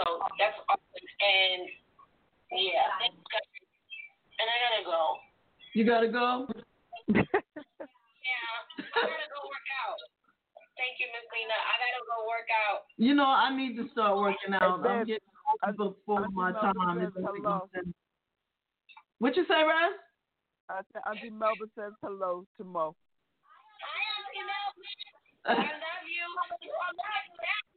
[0.01, 1.09] So that's awesome.
[1.21, 1.69] And,
[2.53, 2.89] yeah.
[3.05, 5.21] And I gotta go.
[5.73, 6.49] You gotta go.
[7.13, 7.25] Yeah,
[8.97, 10.01] I gotta go work out.
[10.77, 11.57] Thank you, Miss Lena.
[11.57, 12.86] I gotta go work out.
[12.97, 14.81] You know, I need to start working out.
[14.81, 16.97] I'm getting old before my time.
[16.97, 17.69] Says hello.
[19.21, 19.93] What you say, Rez?
[20.73, 22.97] I said, Auntie Melba says hello to Mo.
[23.85, 24.97] Hi, Auntie Melvin.
[25.45, 26.27] I love you.
[26.65, 27.31] You are right.
[27.37, 27.77] That's.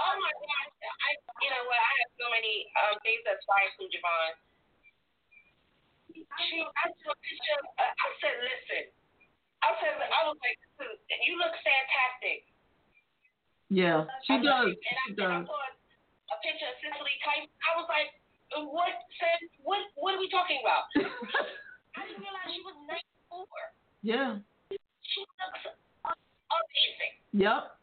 [0.00, 0.72] Oh my gosh.
[0.80, 1.10] I,
[1.44, 1.78] you know what?
[1.78, 4.36] I have so many um, things that inspire from JaVonne.
[6.16, 7.32] She, I took a.
[7.78, 8.84] Uh, I said, listen.
[9.62, 10.58] I said, I was like,
[11.22, 12.51] you look fantastic.
[13.72, 14.68] Yeah, she I does.
[14.68, 15.48] looked, And I, She and I does.
[15.48, 17.48] saw a picture of Cicely Tyson.
[17.64, 18.10] I was like,
[18.68, 18.92] what?
[19.16, 19.80] Said what?
[19.96, 20.92] What are we talking about?
[21.96, 22.76] I didn't realize she was
[23.32, 23.48] 94.
[24.04, 24.36] Yeah.
[24.68, 25.64] She looks
[26.04, 27.12] amazing.
[27.32, 27.80] Yep.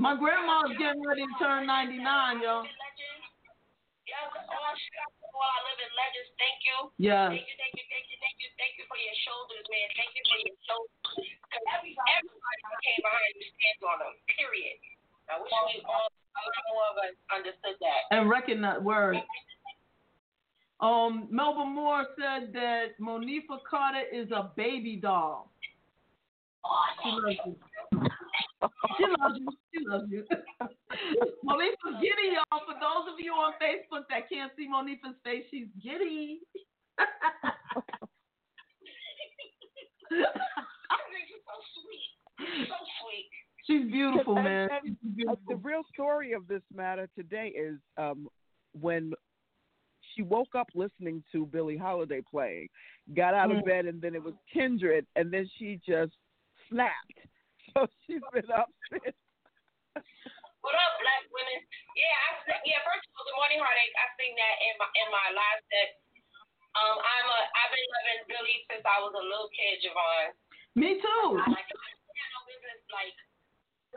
[0.00, 2.64] My grandma's getting ready to turn 99, yo.
[4.04, 6.30] Yes, all shout out to all our living legends.
[6.36, 6.76] Thank you.
[7.00, 7.32] Yes.
[7.32, 9.88] Thank you, thank you, thank you, thank you, thank you for your shoulders, man.
[9.96, 11.00] Thank you for your shoulders.
[11.48, 11.64] Because
[12.12, 14.76] everybody who came behind you stands on them, period.
[15.32, 18.12] I wish we all, a lot more of us understood that.
[18.12, 19.24] And recognize word.
[20.84, 25.48] Um, Melba Moore said that Monifa Carter is a baby doll.
[28.96, 29.48] She loves you.
[29.72, 30.24] She loves you.
[30.30, 30.74] She loves
[31.12, 31.32] you.
[31.42, 32.60] Monifa's giddy, y'all.
[32.66, 36.40] For those of you on Facebook that can't see Monifa's face, she's giddy.
[36.98, 37.06] I
[41.10, 42.68] think she's so sweet.
[42.68, 43.28] So sweet.
[43.66, 44.68] she's beautiful, man.
[44.84, 48.28] and, She's uh, the real story of this matter today is um,
[48.80, 49.12] when
[50.14, 52.68] she woke up listening to Billie Holiday playing,
[53.16, 53.64] got out of Mm.
[53.64, 56.12] bed, and then it was Kindred, and then she just
[56.70, 57.18] snapped.
[57.82, 59.18] So she's been up since.
[60.62, 61.58] What up, black women?
[61.98, 62.78] Yeah, I sing, yeah.
[62.86, 63.94] First of all, the morning heartache.
[63.98, 65.98] I sing that in my in my live set.
[66.78, 70.38] Um, I'm a I've been loving Billie since I was a little kid, JaVonne.
[70.78, 71.26] Me too.
[71.34, 73.18] Like I had no business like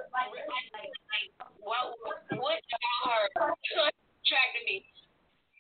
[0.10, 1.30] like like, like
[1.62, 1.94] what
[2.34, 3.54] what about her
[4.26, 4.90] attracted me.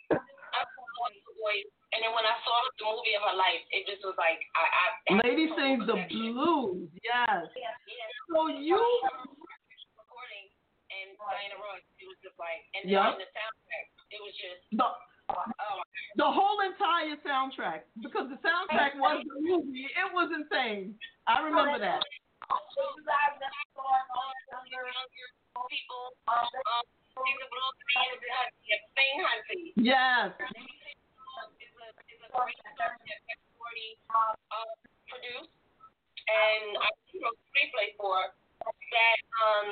[0.09, 3.89] I was a voice, and then when I saw the movie of her life, it
[3.89, 5.17] just was like I.
[5.17, 6.93] I Lady sings the blues.
[7.01, 7.49] Yes.
[8.29, 8.77] So you.
[9.97, 10.45] recording
[10.93, 11.81] and Diana Ross.
[11.97, 15.81] It was just like, and then the soundtrack, it was just, The, oh
[16.21, 19.89] the whole entire soundtrack because the soundtrack was the movie.
[19.89, 20.93] It was insane.
[21.25, 22.05] I remember that.
[25.65, 26.85] people, um, um,
[32.37, 33.79] a is a great song that X40
[34.53, 34.69] um
[35.09, 35.53] produced,
[36.29, 36.89] and I
[37.21, 38.17] wrote the screenplay for
[38.65, 39.67] that um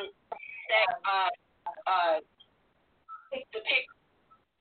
[0.72, 1.32] that uh
[1.86, 2.18] uh
[3.32, 3.94] depicts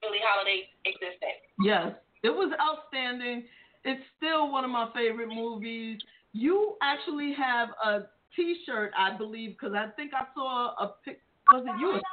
[0.01, 1.41] Billie Holiday's existence.
[1.61, 1.95] Yes.
[2.25, 3.45] It was outstanding.
[3.85, 6.01] It's still one of my favorite movies.
[6.33, 11.21] You actually have a T-shirt, I believe, because I think I saw a pic.
[11.53, 12.01] Was it you?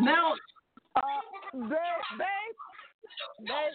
[0.00, 0.34] Now,
[0.94, 1.00] Uh,
[1.54, 2.54] babe,
[3.44, 3.72] babe,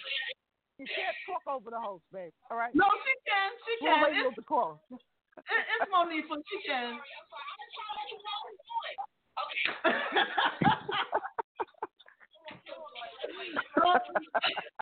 [0.80, 2.32] you can't talk over the host, babe.
[2.52, 2.74] All right.
[2.76, 3.50] no, she can.
[3.66, 4.04] She We'll can.
[4.04, 4.82] wait It's, the call.
[4.92, 5.00] it-
[5.80, 6.36] it's Monifa.
[6.50, 7.00] She can.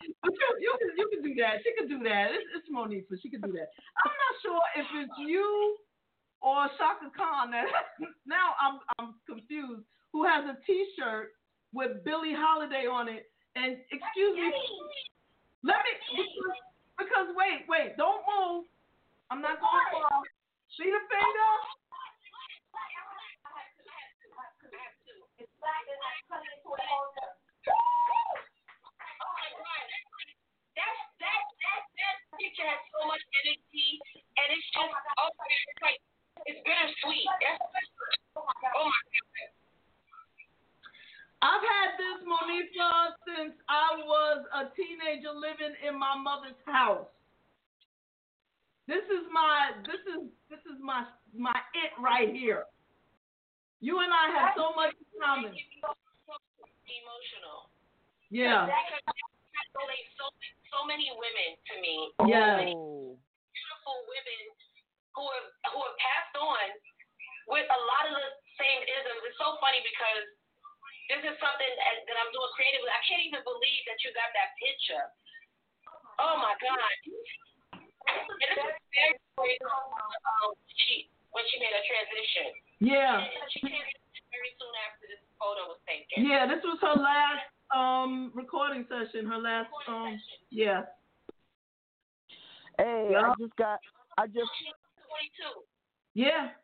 [0.01, 1.62] You, you can you can do that.
[1.64, 2.28] She can do that.
[2.32, 3.20] It's, it's Monifa.
[3.22, 3.70] She can do that.
[4.05, 5.78] I'm not sure if it's you
[6.41, 7.51] or Chaka Khan.
[7.51, 7.66] That
[8.26, 9.84] now I'm I'm confused.
[10.14, 11.30] Who has a T-shirt
[11.74, 13.30] with Billie Holiday on it?
[13.55, 14.47] And excuse me,
[15.63, 16.55] let me because,
[16.97, 18.65] because wait, wait, don't move.
[19.29, 20.23] I'm not going far.
[20.79, 21.51] See the finger?
[32.41, 34.01] picture has so much energy,
[34.33, 36.01] and it's just oh, it's like
[36.49, 37.29] it's bittersweet.
[37.37, 37.61] That's,
[38.33, 39.50] oh my god.
[41.41, 47.09] I've had this Monifa since I was a teenager living in my mother's house.
[48.85, 51.01] This is my this is this is my
[51.33, 52.69] my it right here.
[53.81, 55.49] You and I have so much in common.
[56.91, 57.73] Emotional.
[58.29, 58.69] Yeah.
[58.69, 60.29] Relates so
[60.69, 61.95] so many women to me.
[62.29, 62.69] Yeah.
[62.69, 63.17] So
[63.49, 64.41] beautiful women
[65.17, 66.67] who have who have passed on
[67.49, 68.29] with a lot of the
[68.61, 69.25] same isms.
[69.25, 70.40] It's so funny because
[71.12, 72.88] this is something that, that I'm doing creatively.
[72.88, 75.05] I can't even believe that you got that picture.
[76.24, 76.95] Oh my God.
[77.76, 82.47] And this is very, very um, she when she made a transition.
[82.80, 83.28] Yeah.
[83.28, 86.24] And she transitioned very soon after this photo was taken.
[86.24, 89.28] Yeah, this was her last um recording session.
[89.28, 90.16] Her last um
[90.47, 90.88] yeah.
[92.80, 93.84] Hey, I just got.
[94.18, 94.47] I just.
[94.47, 95.68] 22.
[96.16, 96.55] Yeah.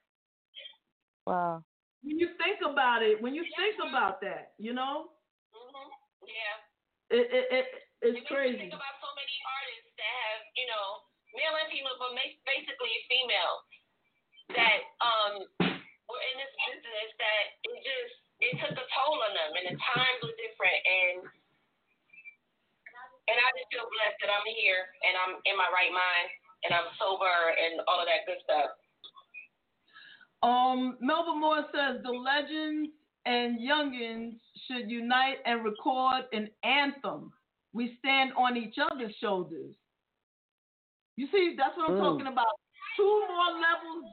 [1.26, 1.64] Wow.
[2.04, 5.12] When you think about it, when you think about that, you know,
[5.54, 5.90] Mm-hmm.
[6.28, 6.58] Yeah.
[7.12, 7.66] it it, it
[8.04, 8.58] it's you crazy.
[8.70, 10.88] think about so many artists that have, you know,
[11.34, 12.14] male and female, but
[12.46, 13.56] basically female,
[14.56, 15.34] that um
[16.08, 19.76] were in this business that it just it took a toll on them, and the
[19.82, 21.18] times were different, and
[23.28, 26.28] and I just feel blessed that I'm here and I'm in my right mind
[26.64, 27.28] and I'm sober
[27.60, 28.72] and all of that good stuff.
[30.44, 32.92] Um, Melba Moore says the legends
[33.26, 37.32] and youngins should unite and record an anthem.
[37.74, 39.76] We stand on each other's shoulders.
[41.18, 42.00] You see, that's what I'm Mm.
[42.00, 42.60] talking about.
[42.96, 44.06] Two more levels,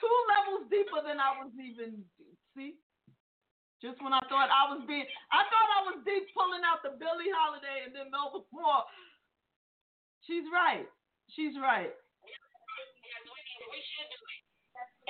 [0.00, 2.04] two levels deeper than I was even.
[2.54, 2.74] See,
[3.82, 6.90] just when I thought I was being, I thought I was deep pulling out the
[6.90, 8.84] Billie Holiday and then Melba Moore.
[10.22, 10.86] She's right.
[11.30, 11.90] She's right.
[12.22, 14.41] We, we should do it.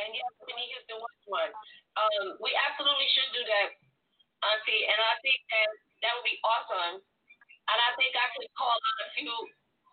[0.01, 1.53] And yes, Whitney Houston was one.
[2.01, 3.68] Um, we absolutely should do that,
[4.40, 4.84] Auntie.
[4.88, 5.68] And I think that
[6.07, 7.01] that would be awesome.
[7.03, 9.32] And I think I could call out a few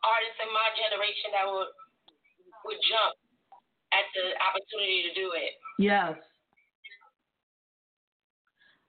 [0.02, 1.72] artists in my generation that would
[2.68, 3.16] would jump
[3.96, 5.54] at the opportunity to do it.
[5.80, 6.16] Yes.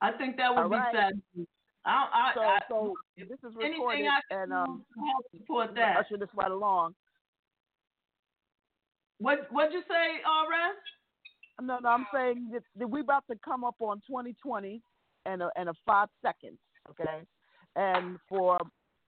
[0.03, 0.95] I think that would All be right.
[0.95, 1.49] fabulous.
[1.85, 5.25] I, I, So, I, so this is recorded I can and um, do to help
[5.33, 5.97] support we'll that.
[5.97, 6.95] usher this right along.
[9.19, 10.77] What what'd you say, uh, Rez?
[11.63, 14.81] No, no, I'm saying that, that we about to come up on 2020
[15.27, 16.59] and a, and a five seconds,
[16.91, 17.23] okay?
[17.77, 18.59] And for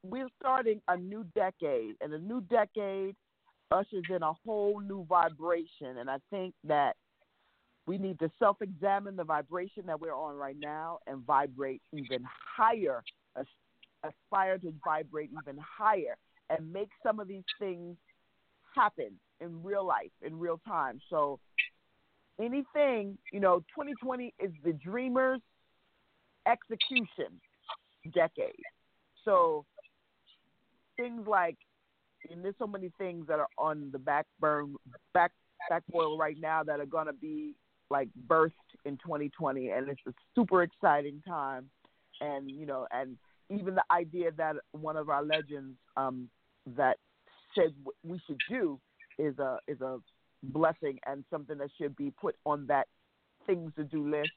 [0.05, 3.15] we're starting a new decade, and a new decade
[3.71, 5.99] ushers in a whole new vibration.
[5.99, 6.97] And I think that
[7.87, 12.25] we need to self-examine the vibration that we're on right now and vibrate even
[12.57, 13.03] higher,
[14.05, 16.17] aspire to vibrate even higher,
[16.51, 17.97] and make some of these things
[18.75, 21.01] happen in real life, in real time.
[21.11, 21.39] So
[22.43, 25.41] anything, you know, 2020 is the dreamers
[26.47, 27.41] execution
[28.13, 28.53] decade.
[29.25, 29.65] So
[30.97, 31.57] things like,
[32.31, 34.75] and there's so many things that are on the back burn,
[35.15, 35.33] back
[35.69, 37.55] back boil right now that are gonna be
[37.91, 38.51] like birthed
[38.85, 41.69] in 2020, and it's a super exciting time.
[42.21, 43.17] And you know, and
[43.51, 46.29] even the idea that one of our legends um,
[46.77, 46.97] that
[47.55, 47.75] said
[48.05, 48.79] we should do
[49.19, 49.99] is a is a
[50.43, 52.89] blessing and something that should be put on that
[53.47, 54.31] things to do list.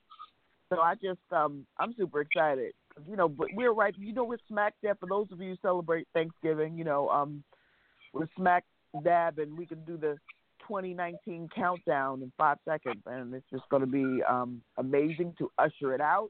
[0.69, 2.73] So I just um I'm super excited.
[3.09, 3.93] You know, but we're right.
[3.97, 4.99] You know, we're smack dab.
[4.99, 7.43] For those of you who celebrate Thanksgiving, you know, um,
[8.13, 8.63] we're smack
[9.03, 10.17] dab, and we can do the
[10.67, 15.93] 2019 countdown in five seconds, and it's just going to be um amazing to usher
[15.93, 16.29] it out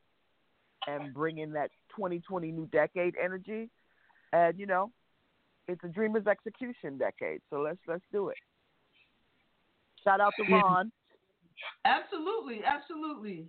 [0.88, 3.70] and bring in that 2020 new decade energy.
[4.34, 4.92] And you know,
[5.68, 7.42] it's a dreamer's execution decade.
[7.50, 8.38] So let's let's do it.
[10.06, 10.92] Shout out to Ron.
[11.84, 13.48] Absolutely, absolutely,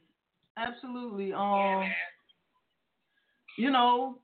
[0.57, 1.32] absolutely.
[1.32, 1.84] Um,
[3.59, 4.20] you know,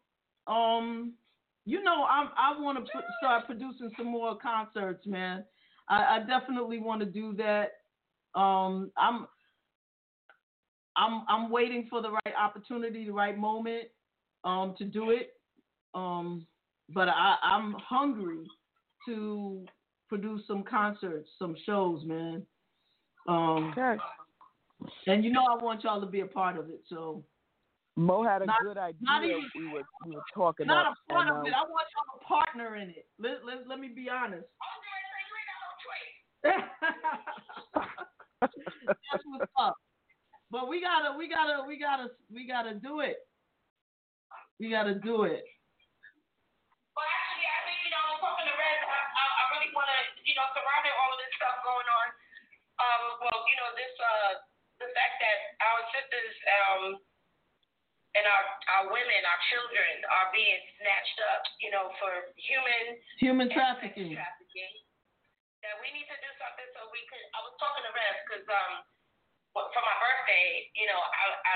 [0.46, 1.12] um,
[1.64, 5.44] you know, I'm I want to put, start producing some more concerts, man.
[5.88, 7.72] I, I definitely want to do that.
[8.38, 9.26] Um, I'm
[10.96, 13.88] I'm I'm waiting for the right opportunity, the right moment,
[14.44, 15.34] um, to do it.
[15.94, 16.46] Um,
[16.94, 18.46] but I, I'm hungry
[19.06, 19.64] to
[20.12, 22.46] produce some concerts, some shows, man.
[23.26, 23.96] Um, Okay.
[25.06, 26.82] and you know I want y'all to be a part of it.
[26.86, 27.24] So
[27.96, 28.98] Mo had a Not- good idea.
[29.00, 31.54] not even- we were we were talking not up, a part and, of it.
[31.54, 33.06] I want y'all to partner in it.
[33.18, 34.46] Let let, let me be honest.
[36.42, 36.60] That's
[39.24, 39.76] what's up.
[40.50, 43.16] But we gotta we gotta we gotta we gotta do it.
[44.60, 45.44] We gotta do it.
[50.32, 52.08] You know, surrounding all of this stuff going on,
[52.80, 54.32] um, well, you know, this, uh,
[54.80, 56.82] the fact that our sisters, um,
[58.12, 58.44] and our
[58.76, 64.12] our women, our children are being snatched up, you know, for human Human trafficking.
[64.12, 64.72] trafficking.
[65.64, 67.24] That we need to do something so we could.
[67.32, 68.72] I was talking to Rev because um,
[69.56, 71.54] for my birthday, you know, I I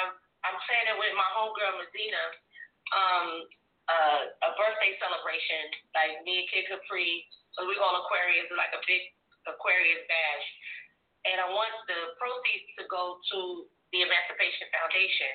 [0.48, 2.24] I'm planning with my homegirl Mazina,
[2.96, 3.28] um,
[3.92, 7.26] uh, a birthday celebration, like me and Kid Capri.
[7.56, 9.00] So we're going Aquarius, like a big
[9.48, 10.46] Aquarius bash,
[11.24, 13.64] and I want the proceeds to go to
[13.96, 15.32] the Emancipation Foundation.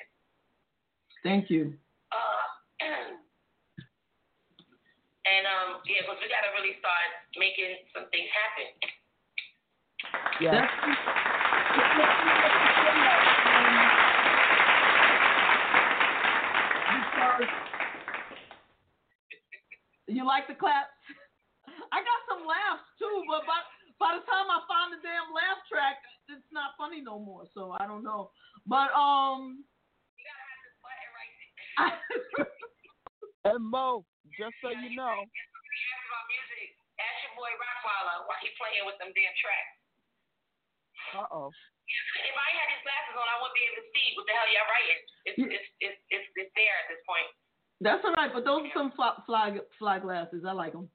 [1.26, 1.74] Thank you.
[2.14, 2.46] Uh,
[5.26, 8.70] and um, yeah, because we got to really start making some things happen.
[10.38, 10.62] Yeah.
[20.06, 20.91] You like the claps?
[21.92, 23.60] I got some laughs too, but by,
[24.00, 26.00] by the time I find the damn laugh track,
[26.32, 27.44] it's not funny no more.
[27.52, 28.32] So I don't know.
[28.64, 29.60] But um,
[30.16, 31.32] You got to have this button right
[33.52, 36.76] And Mo, just so you know, Ask about music.
[37.00, 39.76] Ask your boy Rockwaller while he playing with them damn tracks.
[41.16, 41.48] uh oh.
[41.52, 44.48] If I had his glasses on, I wouldn't be able to see what the hell
[44.48, 45.00] y'all writing.
[45.28, 47.28] It's it's it's it's, it's there at this point.
[47.84, 48.32] that's all right.
[48.32, 50.46] But those are some fly fly, fly glasses.
[50.46, 50.88] I like them.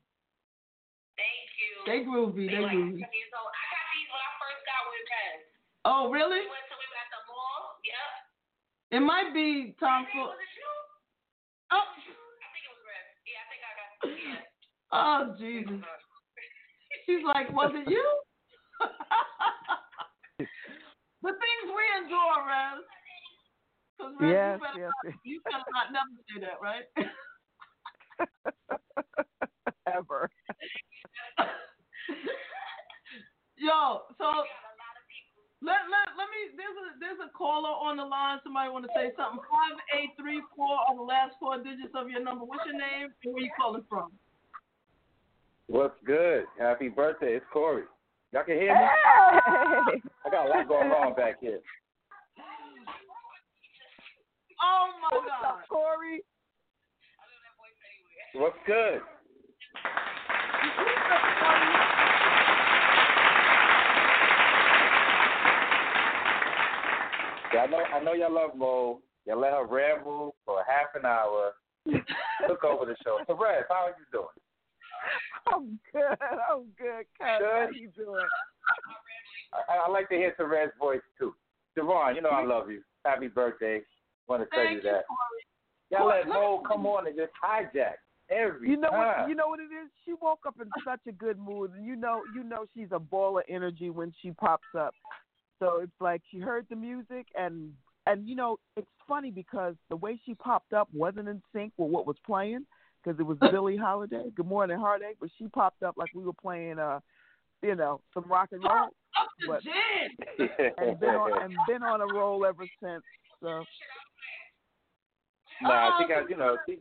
[1.18, 1.74] Thank you.
[1.90, 2.46] They groovy.
[2.48, 3.02] They like groovy.
[3.02, 3.34] seven years.
[3.34, 5.42] I got these when I first got with Red.
[5.90, 6.46] Oh, really?
[6.46, 7.82] We went to we were at the mall.
[7.82, 8.94] Yep.
[8.98, 10.30] It might be time Hey, for.
[10.32, 10.70] was it you?
[11.74, 13.06] Oh, I think it was Red.
[13.28, 13.90] Yeah, I think I got.
[14.08, 14.40] Yeah.
[14.96, 15.82] oh Jesus.
[17.06, 18.06] She's like, was it you?
[21.24, 22.78] the things we endure, Rev.
[23.98, 26.86] 'Cause, Rev, Yes, you better, yes, not, you better not never say that, right?
[29.88, 30.30] Ever.
[33.58, 34.28] Yo, so
[35.66, 38.38] let, let, let me there's a there's a caller on the line.
[38.44, 39.42] Somebody want to say something.
[39.50, 42.46] Five eight three four are the last four digits of your number.
[42.46, 44.12] What's your name and where you calling from?
[45.66, 46.46] What's good?
[46.60, 47.36] Happy birthday.
[47.36, 47.84] It's Corey.
[48.32, 48.80] Y'all can hear me?
[48.80, 50.02] Hey!
[50.26, 51.60] I got a lot going on back here.
[54.62, 55.24] Oh my God.
[55.24, 55.50] What's God!
[55.50, 56.22] up, Corey?
[58.36, 59.02] What's good?
[67.54, 69.00] Yeah, I know I know y'all love Mo.
[69.26, 71.54] Y'all let her ramble for half an hour.
[72.48, 73.20] Took over the show.
[73.28, 74.28] So Red, how are you doing?
[75.54, 76.18] I'm good.
[76.52, 77.06] I'm good.
[77.18, 77.42] Kat.
[77.42, 77.76] How Good.
[77.80, 78.26] you doing?
[79.54, 81.34] I, I like to hear Red's voice too.
[81.76, 82.50] Devon, you know I mm-hmm.
[82.50, 82.82] love you.
[83.06, 83.78] Happy birthday.
[83.78, 85.06] I Want to tell Thank you you, that.
[85.08, 85.44] Corey.
[85.90, 87.96] Y'all let Mo come on and just hijack
[88.30, 88.98] every You know time.
[89.20, 89.30] what?
[89.30, 89.90] You know what it is.
[90.06, 93.00] She woke up in such a good mood, and you know, you know, she's a
[93.00, 94.94] ball of energy when she pops up.
[95.60, 97.74] So it's like she heard the music, and
[98.06, 101.90] and you know, it's funny because the way she popped up wasn't in sync with
[101.92, 102.66] what was playing,
[103.04, 106.34] because it was Billie Holiday, "Good Morning Heartache," but she popped up like we were
[106.34, 107.00] playing, uh,
[107.62, 109.64] you know, some rock and roll, Up to What?
[109.64, 110.48] Jen.
[110.78, 113.04] and been on and been on a roll ever since.
[113.42, 113.64] So
[115.62, 116.80] nah, she got you know she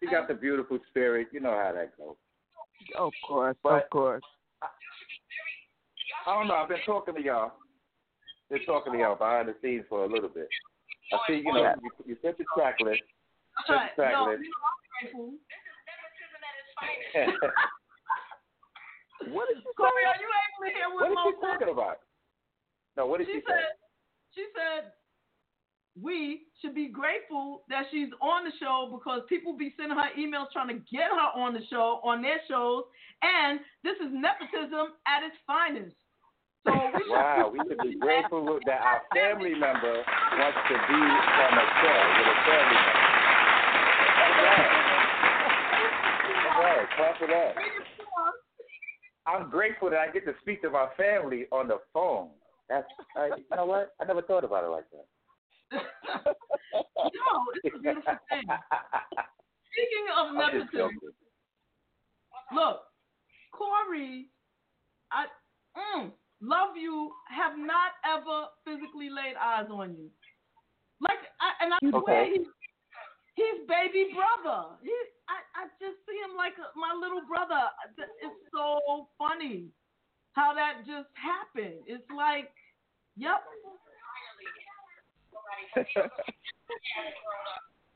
[0.00, 1.28] she got the beautiful spirit.
[1.32, 2.16] You know how that goes.
[2.98, 4.22] of course, But- of course.
[6.26, 6.54] I don't know.
[6.56, 7.52] I've been talking to y'all.
[8.50, 10.48] Been talking to y'all behind the scenes for a little bit.
[11.12, 13.02] I see, you know, you, you sent your track list.
[13.68, 13.94] Right.
[13.94, 14.42] Track No, list.
[14.42, 15.26] you know, I'm grateful.
[15.86, 17.38] Nepotism at its finest.
[19.32, 19.48] What
[19.80, 20.10] Corey, say?
[20.12, 21.98] are you able to hear what what is she talking about?
[22.96, 23.48] No, what did She she say?
[23.48, 23.72] said,
[24.36, 24.92] she said,
[26.00, 30.52] we should be grateful that she's on the show because people be sending her emails
[30.52, 32.84] trying to get her on the show, on their shows,
[33.22, 35.96] and this is nepotism at its finest.
[36.66, 40.04] So we should Wow, we should be grateful that our family member
[40.36, 43.06] wants to be on a show with a family member.
[44.20, 44.70] All right.
[46.56, 47.54] All right, clap it up.
[49.26, 52.28] I'm grateful that I get to speak to my family on the phone.
[52.68, 52.86] That's,
[53.16, 53.94] I, you know what?
[54.00, 55.06] I never thought about it like that.
[55.72, 55.80] No,
[57.54, 58.46] it's a beautiful thing.
[59.72, 60.90] Speaking of nepotism,
[62.54, 62.80] look,
[63.52, 64.28] Corey,
[65.10, 65.26] I
[65.76, 66.10] mm,
[66.40, 67.10] love you.
[67.28, 70.10] Have not ever physically laid eyes on you.
[71.00, 72.30] Like, I, and I swear Okay.
[72.32, 72.46] he's
[73.34, 74.80] he's baby brother.
[74.82, 74.92] He,
[75.28, 77.68] I, I just see him like a, my little brother.
[77.98, 79.68] It's so funny
[80.32, 81.84] how that just happened.
[81.86, 82.52] It's like,
[83.16, 83.44] yep.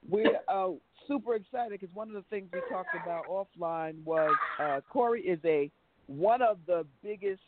[0.09, 0.71] We're uh,
[1.07, 5.39] super excited because one of the things we talked about offline was uh, Corey is
[5.45, 5.71] a
[6.07, 7.43] one of the biggest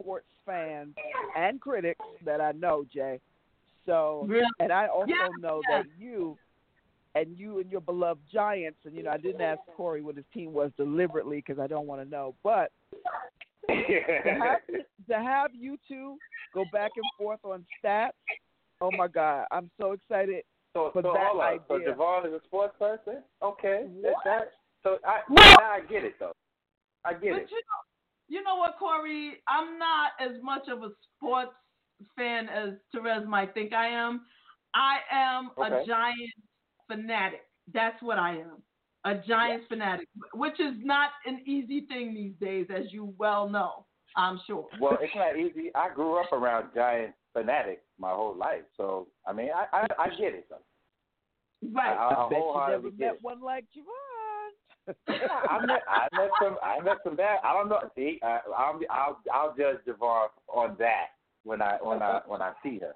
[0.00, 0.94] sports fans
[1.36, 3.20] and critics that I know, Jay.
[3.86, 4.46] So, Really?
[4.60, 5.78] and I also Yeah, know yeah.
[5.78, 6.38] that you
[7.14, 10.24] and you and your beloved Giants, and you know, I didn't ask Corey what his
[10.34, 12.72] team was deliberately because I don't want to know, but
[13.68, 13.74] to
[14.24, 14.58] have,
[15.08, 16.16] to have you two
[16.52, 18.10] go back and forth on stats,
[18.84, 21.58] oh my God, I'm so excited So, for so that hold on.
[21.68, 21.78] So.
[21.78, 23.22] JaVonne is a sports person?
[23.42, 23.86] Okay.
[24.02, 24.24] That's What?
[24.24, 24.52] that.
[24.82, 25.58] So I What?
[25.58, 26.32] now I get it though.
[27.04, 27.48] I get But it.
[27.50, 27.80] you know,
[28.28, 29.36] you know what, Corey?
[29.48, 31.52] I'm not as much of a sports
[32.16, 34.26] fan as Terez might think I am.
[34.74, 35.82] I am Okay.
[35.82, 36.36] a Giants
[36.88, 37.42] fanatic.
[37.72, 38.62] That's what I am.
[39.06, 43.86] A Giants fanatic, which is not an easy thing these days, as you well know.
[44.16, 44.66] I'm sure.
[44.80, 45.70] Well, it's not easy.
[45.74, 50.08] I grew up around Giant fanatics my whole life, so I mean, I I, I
[50.10, 50.56] get it though.
[51.72, 51.96] Right.
[51.96, 53.18] I, I, I bet you never met it.
[53.22, 54.94] one like JaVonne.
[55.08, 57.38] I met I met some I met some bad.
[57.42, 57.80] I don't know.
[57.96, 61.06] See, I, I'll I'll I'll judge JaVonne on that
[61.44, 62.92] when I when I when I see her.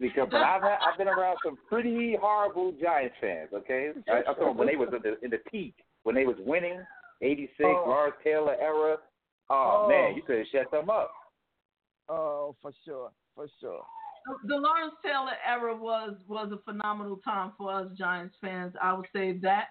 [0.00, 3.48] Because but I've had, I've been around some pretty horrible Giants fans.
[3.52, 5.74] Okay, I, I'm talking when they was in the in the peak
[6.04, 6.80] when they was winning,
[7.20, 7.84] '86 Oh.
[7.86, 8.96] Lawrence Taylor era.
[9.50, 9.88] Oh, Oh.
[9.88, 11.10] man, you could have shut them up.
[12.08, 13.82] Oh, for sure, for sure.
[14.46, 18.74] The Lawrence Taylor era was was a phenomenal time for us Giants fans.
[18.82, 19.68] I would say that,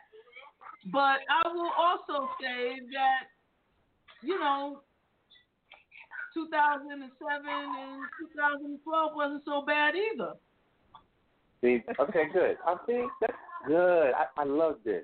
[0.91, 3.28] but I will also say that
[4.24, 4.82] you know,
[6.34, 8.01] 2007 and
[8.36, 10.34] 2012 wasn't so bad either.
[11.62, 12.58] See, okay, good.
[12.66, 13.34] I think that's
[13.66, 14.12] good.
[14.14, 15.03] I, I love this.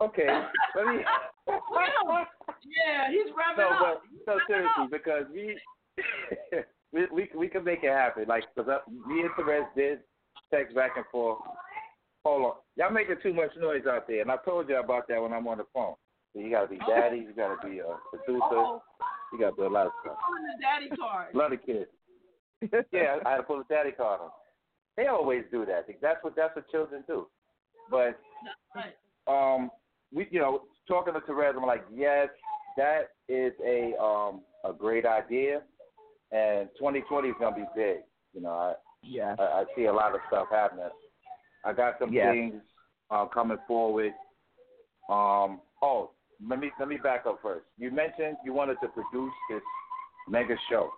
[0.00, 0.26] Okay,
[0.74, 1.02] let me.
[1.46, 4.02] yeah, he's wrapping no, up.
[4.26, 5.56] but no, seriously, because we
[6.92, 8.24] we we we can make it happen.
[8.28, 8.78] Like, cause I,
[9.08, 10.00] me and Terez did
[10.52, 11.38] text back and forth.
[12.24, 15.20] Hold on, y'all making too much noise out there, and I told you about that
[15.20, 15.94] when I'm on the phone.
[16.32, 18.82] So you gotta be daddy, you gotta be a producer, Oh,
[19.32, 20.16] you gotta do a lot of stuff.
[20.26, 21.34] pulling the daddy card.
[21.34, 21.90] Love the kids.
[22.92, 24.30] Yeah, I had to pull the daddy card on.
[24.96, 25.86] They always do that.
[26.00, 27.26] That's what that's what children do.
[27.90, 28.20] But
[29.26, 29.70] um,
[30.14, 32.28] we you know talking to Terez, I'm like, yes,
[32.76, 35.62] that is a um a great idea,
[36.32, 37.98] and 2020 is gonna be big.
[38.32, 39.36] You know, I Yeah.
[39.38, 40.88] I, I see a lot of stuff happening.
[41.64, 42.32] I got some Yes.
[42.32, 42.62] things
[43.10, 44.12] uh, coming forward.
[45.08, 46.10] Um, oh,
[46.46, 47.66] let me let me back up first.
[47.76, 49.62] You mentioned you wanted to produce this
[50.28, 50.90] mega show,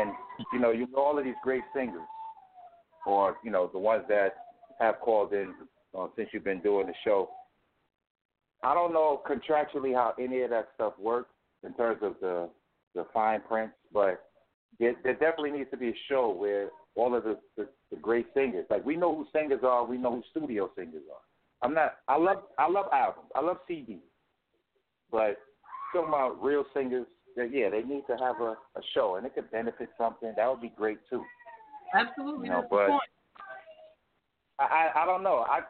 [0.00, 0.12] and
[0.52, 2.06] you know you know all of these great singers,
[3.06, 4.34] or you know the ones that
[4.80, 5.54] have called in
[5.96, 7.30] uh, since you've been doing the show.
[8.62, 11.30] I don't know contractually how any of that stuff works
[11.64, 12.48] in terms of the
[12.98, 14.24] the fine print, but
[14.78, 18.26] there, there definitely needs to be a show where all of the, the, the great
[18.34, 21.66] singers, like we know who singers are, we know who studio singers are.
[21.66, 21.96] I'm not.
[22.06, 22.38] I love.
[22.58, 23.30] I love albums.
[23.34, 23.98] I love CDs,
[25.10, 25.38] but
[25.92, 29.34] talking about real singers, that yeah, they need to have a, a show, and it
[29.34, 30.32] could benefit something.
[30.36, 31.24] That would be great too.
[31.94, 32.46] Absolutely.
[32.46, 33.02] You know, but point.
[34.60, 35.44] I, I I don't know.
[35.48, 35.60] I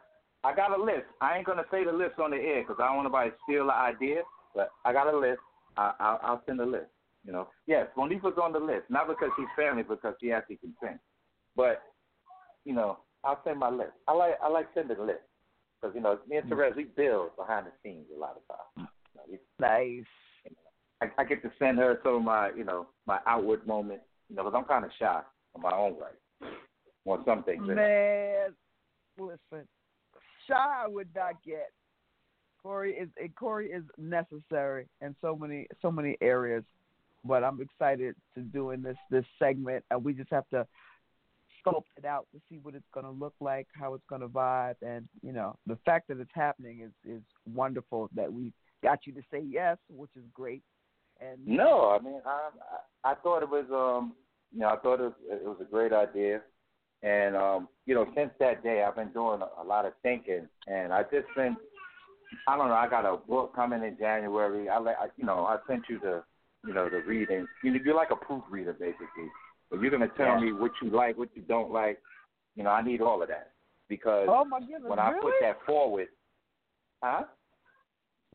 [0.45, 1.07] I got a list.
[1.23, 3.37] I ain't gonna say the list on the air because I don't want nobody to
[3.45, 4.23] steal the idea.
[4.55, 5.41] But I got a list.
[5.79, 6.91] I, I'll, I'll send a list.
[7.29, 10.73] You know, yes, Monifa's on the list, not because she's family, because she actually can
[10.83, 10.99] sing.
[11.55, 11.83] But
[12.65, 13.93] you know, I'll send my list.
[14.09, 15.29] I like I like sending lists
[15.79, 18.89] because you know me and Terez we build behind the scenes a lot of times.
[19.19, 19.29] Mm.
[19.29, 20.07] You know, Nice.
[21.03, 24.05] I, I get to send her some of my you know my outward moments.
[24.31, 25.21] You know, because I'm kind of shy
[25.55, 26.51] on my own right
[27.05, 27.63] on some things.
[27.67, 28.55] Man,
[29.19, 29.69] listen,
[30.47, 31.73] shy I would not get.
[32.63, 33.09] Corey is
[33.39, 36.65] Corey is necessary in so many so many areas,
[37.29, 40.67] but I'm excited to doing this this segment, and we just have to
[41.65, 44.29] sculpt it out to see what it's going to look like, how it's going to
[44.29, 47.23] vibe, and you know the fact that it's happening is is
[47.55, 48.09] wonderful.
[48.17, 48.53] That we
[48.83, 50.63] got you to say yes, which is great.
[51.21, 52.49] And No, I mean, I
[53.05, 54.15] I thought it was um
[54.53, 56.41] you know I thought it was, it was a great idea,
[57.03, 60.49] and um you know since that day I've been doing a, a lot of thinking,
[60.67, 61.57] and I just been
[62.47, 64.69] I don't know I got a book coming in January.
[64.69, 66.23] I let I, you know I sent you the
[66.67, 67.47] you know the reading.
[67.63, 69.31] You know, you're like a proofreader basically,
[69.71, 70.41] but you're gonna tell Yeah.
[70.41, 72.01] me what you like, what you don't like.
[72.57, 73.53] You know I need all of that
[73.89, 75.23] because oh my goodness, when I really?
[75.23, 76.09] put that forward,
[77.03, 77.25] huh?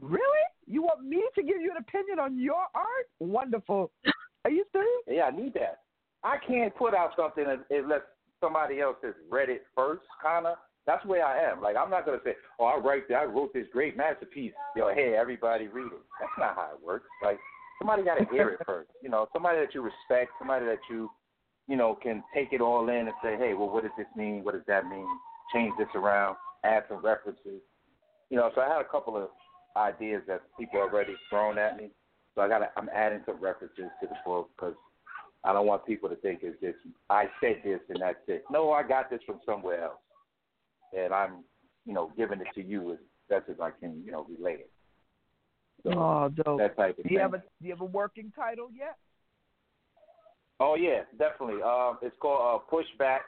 [0.02, 0.22] Really?
[0.66, 3.08] You want me to give you an opinion on your art?
[3.20, 3.92] Wonderful.
[4.46, 5.04] Are you serious?
[5.08, 5.82] Yeah, I need that.
[6.24, 8.02] I can't put out something unless
[8.42, 10.58] somebody else has read it first, kind of.
[10.86, 11.62] That's where I am.
[11.62, 14.52] Like, I'm not going to say, oh, I, write, I wrote this great masterpiece.
[14.76, 16.02] Yo, hey, everybody read it.
[16.20, 17.08] That's not how it works.
[17.24, 17.40] Like,
[17.80, 18.90] somebody got to hear it first.
[19.02, 21.10] You know, somebody that you respect, somebody that you,
[21.68, 24.44] you know, can take it all in and say, hey, well, what does this mean?
[24.44, 25.08] What does that mean?
[25.54, 27.62] Change this around, add some references.
[28.30, 29.30] You know, so I had a couple of
[29.78, 31.90] ideas that people already thrown at me.
[32.36, 34.74] So I got, I'm adding some references to the book because
[35.44, 36.78] I don't want people to think it's just
[37.10, 38.44] I said this and that's it.
[38.50, 40.00] No, I got this from somewhere else,
[40.98, 41.44] and I'm,
[41.86, 42.98] you know, giving it to you as
[43.30, 44.72] best as I can, you know, relay it.
[45.86, 46.60] Oh, dope.
[46.60, 47.20] That type of do you thing.
[47.20, 48.98] have a do you have a working title yet?
[50.60, 51.62] Oh yeah, definitely.
[51.62, 53.20] Um, it's called uh, Pushback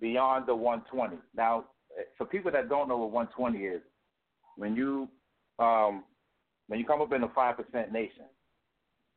[0.00, 1.16] Beyond the 120.
[1.34, 1.64] Now,
[2.18, 3.82] for people that don't know what 120 is,
[4.56, 5.08] when you
[5.58, 6.04] um,
[6.68, 8.24] when you come up in the five percent nation,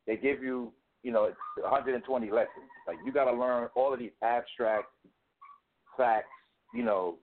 [0.05, 2.49] they give you you know it's 120 lessons.
[2.87, 4.85] Like you got to learn all of these abstract
[5.97, 6.27] facts.
[6.73, 7.15] You know,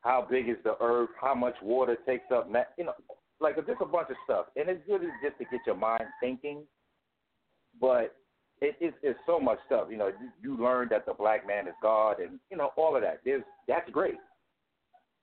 [0.00, 1.10] how big is the earth?
[1.20, 2.48] How much water takes up?
[2.78, 2.94] You know,
[3.40, 4.46] like just a bunch of stuff.
[4.56, 6.62] And it's really just to get your mind thinking.
[7.80, 8.14] But
[8.60, 9.88] it, it's, it's so much stuff.
[9.90, 12.96] You know, you, you learn that the black man is God, and you know all
[12.96, 13.20] of that.
[13.24, 14.14] There's that's great.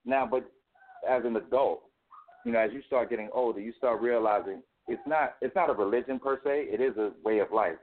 [0.06, 0.50] Now, but
[1.10, 1.84] as an adult,
[2.46, 5.74] you know, as you start getting older, you start realizing it's not it's not a
[5.74, 6.68] religion per se.
[6.70, 7.80] It is a way of life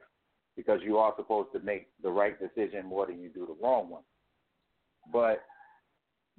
[0.57, 3.89] because you are supposed to make the right decision more than you do the wrong
[3.89, 4.03] one.
[5.13, 5.43] But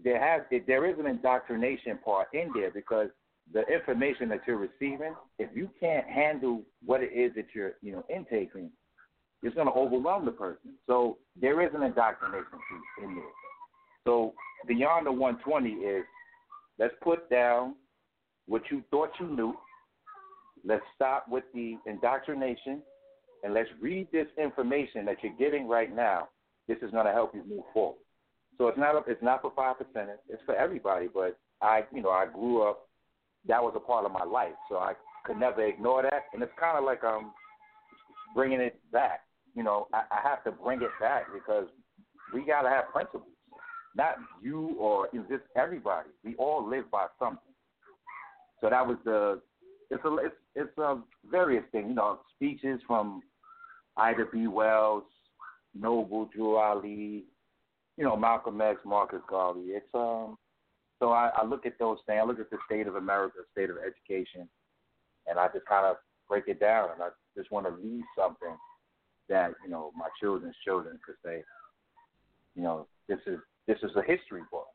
[0.03, 3.09] there has there is an indoctrination part in there because
[3.53, 7.91] the information that you're receiving, if you can't handle what it is that you're you
[7.91, 8.69] know intaking,
[9.41, 10.75] it's going to overwhelm the person.
[10.87, 13.23] So there is an indoctrination piece in there.
[14.05, 14.33] So
[14.67, 16.03] beyond the 120 is
[16.77, 17.75] let's put down
[18.47, 19.55] what you thought you knew.
[20.65, 22.81] Let's stop with the indoctrination
[23.43, 26.27] and let's read this information that you're getting right now.
[26.67, 27.97] This is going to help you move forward.
[28.57, 30.09] So it's not it's not for five percent.
[30.27, 31.07] It's for everybody.
[31.11, 32.88] But I you know I grew up.
[33.47, 34.93] That was a part of my life, so I
[35.25, 36.25] could never ignore that.
[36.33, 37.31] And it's kind of like um
[38.35, 39.21] bringing it back.
[39.55, 41.67] You know, I, I have to bring it back because
[42.33, 43.23] we got to have principles.
[43.95, 46.09] Not you or just everybody.
[46.23, 47.39] We all live by something.
[48.61, 49.41] So that was the.
[49.89, 51.89] It's a it's it's a various thing.
[51.89, 53.23] You know, speeches from
[53.97, 54.47] Ida B.
[54.47, 55.03] Wells,
[55.73, 57.23] Noble Drew Ali,
[57.97, 59.71] you know, Malcolm X, Marcus Garvey.
[59.71, 60.37] It's um.
[60.99, 62.19] So I, I look at those things.
[62.21, 64.47] I look at the state of America, state of education,
[65.27, 65.95] and I just kind of
[66.27, 66.89] break it down.
[66.93, 68.55] And I just want to leave something
[69.29, 71.43] that you know my children's children could say,
[72.55, 74.67] you know, this is this is a history book,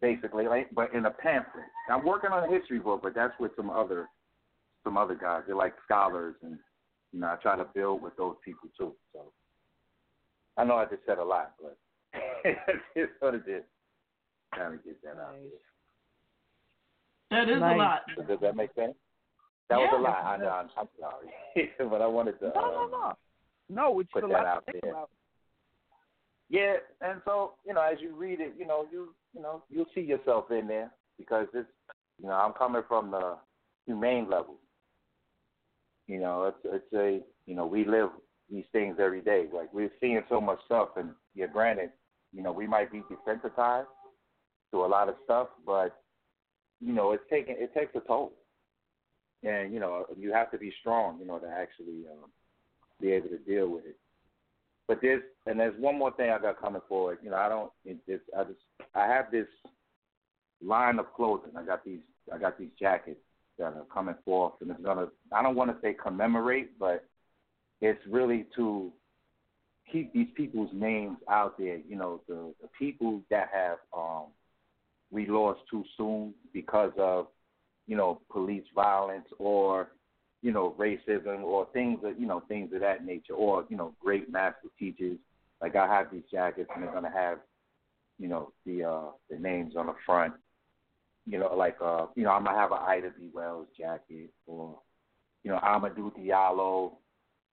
[0.00, 1.64] basically, like, but in a pamphlet.
[1.90, 4.08] I'm working on a history book, but that's with some other
[4.82, 5.42] some other guys.
[5.46, 6.58] They're like scholars, and
[7.12, 8.94] you know, I try to build with those people too.
[9.12, 9.32] So
[10.56, 11.76] I know I just said a lot, but
[12.94, 13.62] it's what it is.
[14.54, 15.34] Trying to get that out
[17.30, 17.44] there.
[17.46, 17.74] That is Nice.
[17.74, 18.00] a lot.
[18.16, 18.94] So does that make sense?
[19.68, 20.24] That was a lot.
[20.24, 20.48] I know.
[20.48, 22.52] I'm, I'm sorry, but I wanted to.
[22.54, 23.12] No, no, um, no.
[23.68, 24.92] No, it's put a that lot out to think there.
[24.92, 25.10] about.
[26.48, 29.86] Yeah, and so you know, as you read it, you know, you you know, you'll
[29.94, 31.68] see yourself in there because it's
[32.18, 33.36] you know, I'm coming from the
[33.84, 34.54] humane level.
[36.06, 38.08] You know, it's it's a you know, we live
[38.50, 39.46] these things every day.
[39.52, 41.90] Like we're seeing so much stuff, and yeah, granted,
[42.32, 43.84] you know, we might be desensitized
[44.72, 46.02] to a lot of stuff, but
[46.80, 48.32] you know, it's taking it takes a toll,
[49.42, 52.30] and you know, you have to be strong, you know, to actually um,
[53.00, 53.96] be able to deal with it.
[54.86, 57.18] But there's and there's one more thing I got coming forward.
[57.22, 57.70] You know, I don't.
[57.84, 58.60] It, it's, I just
[58.94, 59.46] I have this
[60.64, 61.50] line of clothing.
[61.56, 62.00] I got these
[62.32, 63.20] I got these jackets
[63.58, 65.08] that are coming forth, and it's gonna.
[65.32, 67.04] I don't want to say commemorate, but
[67.80, 68.92] it's really to
[69.90, 71.78] keep these people's names out there.
[71.86, 74.26] You know, the the people that have um
[75.10, 77.28] we lost too soon because of
[77.86, 79.88] you know police violence or
[80.42, 83.94] you know, racism or things that you know, things of that nature, or you know,
[84.00, 85.18] great master teachers.
[85.60, 87.38] Like I have these jackets, and they're gonna have,
[88.18, 90.34] you know, the uh the names on the front.
[91.26, 93.30] You know, like uh, you know, I'm gonna have an Ida B.
[93.34, 94.78] Wells jacket, or
[95.42, 96.92] you know, Amadou Diallo.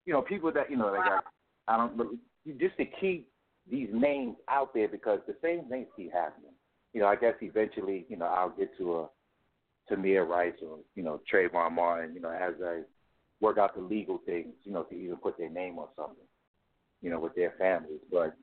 [0.06, 1.26] You know, people that you know, they got.
[1.68, 2.20] I don't really
[2.60, 3.28] just to keep
[3.70, 6.52] these names out there because the same things keep happening.
[6.96, 9.10] You know, I guess eventually, you know, I'll get to a
[9.92, 12.84] Tamir Rice or you know Trayvon Martin, you know, as I
[13.42, 16.24] work out the legal things, you know, to even put their name on something,
[17.02, 18.00] you know, with their families.
[18.10, 18.38] But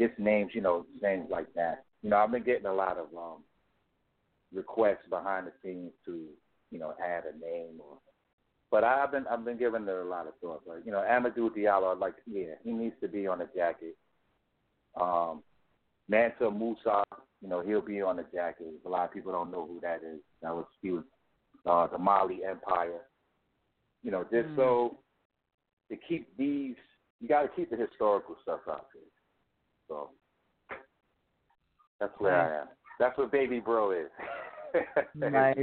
[0.00, 1.84] just names, you know, names like that.
[2.02, 3.44] You know, I've been getting a lot of um
[4.52, 6.26] requests behind the scenes to,
[6.72, 7.98] you know, add a name or
[8.72, 10.62] but I've been I've been giving it a lot of thought.
[10.66, 13.96] Like, you know, Amadou Diallo, like yeah, he needs to be on a jacket.
[15.00, 15.44] Um
[16.08, 17.04] Mansa Musa,
[17.40, 18.66] you know, he'll be on the jacket.
[18.84, 20.20] A lot of people don't know who that is.
[20.42, 21.04] That was he was
[21.66, 23.02] uh, the Mali Empire.
[24.02, 24.98] You know, just so
[25.90, 26.76] to keep these,
[27.20, 29.02] you got to keep the historical stuff out there.
[29.88, 30.10] So
[32.00, 32.66] that's where I am.
[33.00, 34.10] That's what Baby Bro is.
[35.14, 35.56] Nice.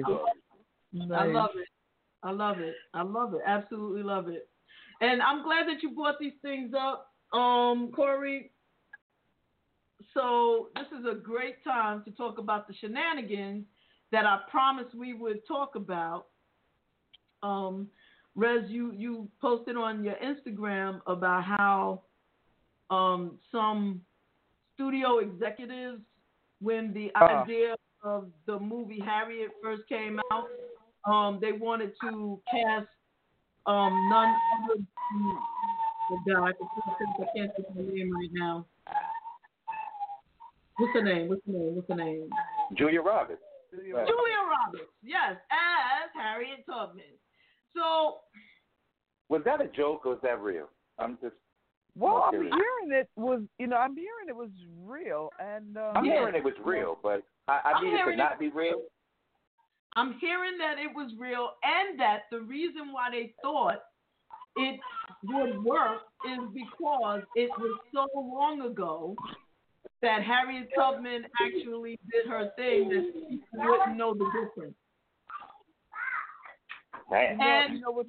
[1.14, 1.68] I love it.
[2.24, 2.74] I love it.
[2.96, 3.42] I love it.
[3.46, 4.50] Absolutely love it.
[5.00, 8.52] And I'm glad that you brought these things up Um, Corey.
[10.16, 13.66] So this is a great time to talk about the shenanigans
[14.12, 16.28] that I promised we would talk about.
[17.44, 17.88] Um,
[18.34, 22.02] Rez, you you posted on your Instagram about how
[22.90, 24.02] um, some
[24.74, 26.02] studio executives,
[26.62, 27.26] when the Uh.
[27.44, 30.48] idea of the movie Harriet first came out,
[31.06, 32.88] um, they wanted to cast
[33.66, 35.38] um, none other than
[36.12, 38.66] oh God, I can't think of her name right now.
[40.78, 41.30] What's her name?
[41.30, 41.76] What's her name?
[41.76, 42.30] What's her name?
[42.78, 43.42] Julia Roberts.
[43.74, 44.08] Right.
[44.08, 47.04] Julia Roberts, yes, as Harriet Tubman.
[47.76, 48.20] So
[49.30, 50.68] Was that a joke or was that real?
[50.98, 51.36] I'm just.
[51.98, 52.54] Well, I'm curious.
[52.54, 54.50] hearing it was, you know, I'm hearing it was
[54.84, 56.20] real, and uh, I'm Yeah.
[56.20, 58.82] hearing it was real, but I, I I'm need it to not it- be real.
[59.98, 63.80] I'm hearing that it was real and that the reason why they thought
[64.58, 64.78] it
[65.24, 66.00] would work
[66.30, 69.16] is because it was so long ago
[70.02, 74.76] that Harriet Tubman actually did her thing that people wouldn't know the difference.
[77.10, 77.40] Man.
[77.40, 78.08] And you know what?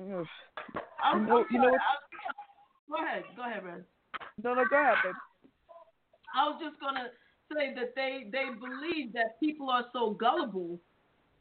[0.00, 0.26] ugh.
[1.02, 1.80] I'm, I'm you know what-
[2.88, 3.84] go ahead, go ahead, Ren.
[4.42, 5.14] No, no, go ahead, babe.
[6.36, 7.08] I was just gonna
[7.52, 10.80] say that they they believe that people are so gullible.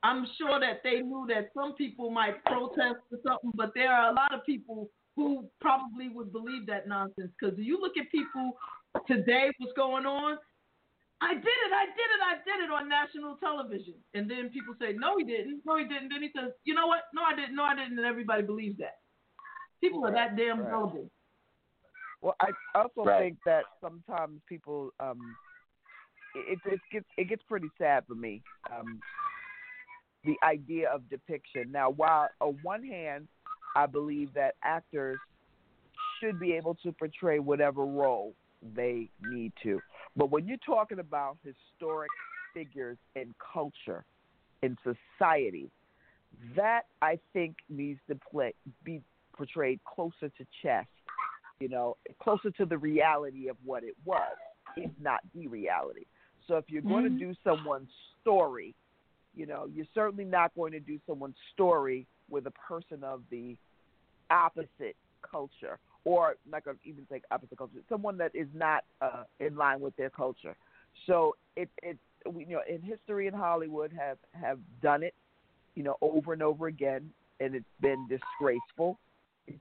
[0.04, 4.12] I'm sure that they knew that some people might protest or something, but there are
[4.12, 7.32] a lot of people who probably would believe that nonsense.
[7.40, 8.58] Because you look at people
[9.08, 10.38] today, what's going on?
[11.22, 14.76] I did it, I did it, I did it on national television, and then people
[14.80, 16.10] say, no, he didn't, no, he didn't.
[16.10, 17.04] Then he says, you know what?
[17.14, 18.96] No, I didn't, no, I didn't, and everybody believes that.
[19.80, 20.70] People are that damn Right.
[20.70, 21.10] gullible.
[22.22, 23.20] Well, I also Right.
[23.20, 25.36] think that sometimes people, um,
[26.36, 28.42] it, it gets it gets pretty sad for me.
[28.72, 29.02] Um,
[30.24, 31.72] the idea of depiction.
[31.72, 33.28] Now, while on one hand,
[33.76, 35.20] I believe that actors
[36.20, 38.34] should be able to portray whatever role
[38.76, 39.80] they need to,
[40.16, 42.10] but when you're talking about historic
[42.54, 44.06] figures in culture,
[44.62, 45.70] in society,
[46.56, 48.54] that I think needs to play
[48.84, 49.02] be
[49.36, 50.88] portrayed closer to chest
[51.60, 54.36] you know, closer to the reality of what it was,
[54.76, 56.04] if not the reality.
[56.48, 57.18] So if you're going Mhm.
[57.18, 57.90] to do someone's
[58.20, 58.76] story,
[59.34, 63.58] you know, you're certainly not going to do someone's story with a person of the
[64.30, 69.80] opposite culture, or to even say opposite culture, someone that is not uh, in line
[69.80, 70.56] with their culture.
[71.08, 75.14] So it it you know in history in Hollywood have have done it,
[75.76, 78.98] you know, over and over again, and it's been disgraceful,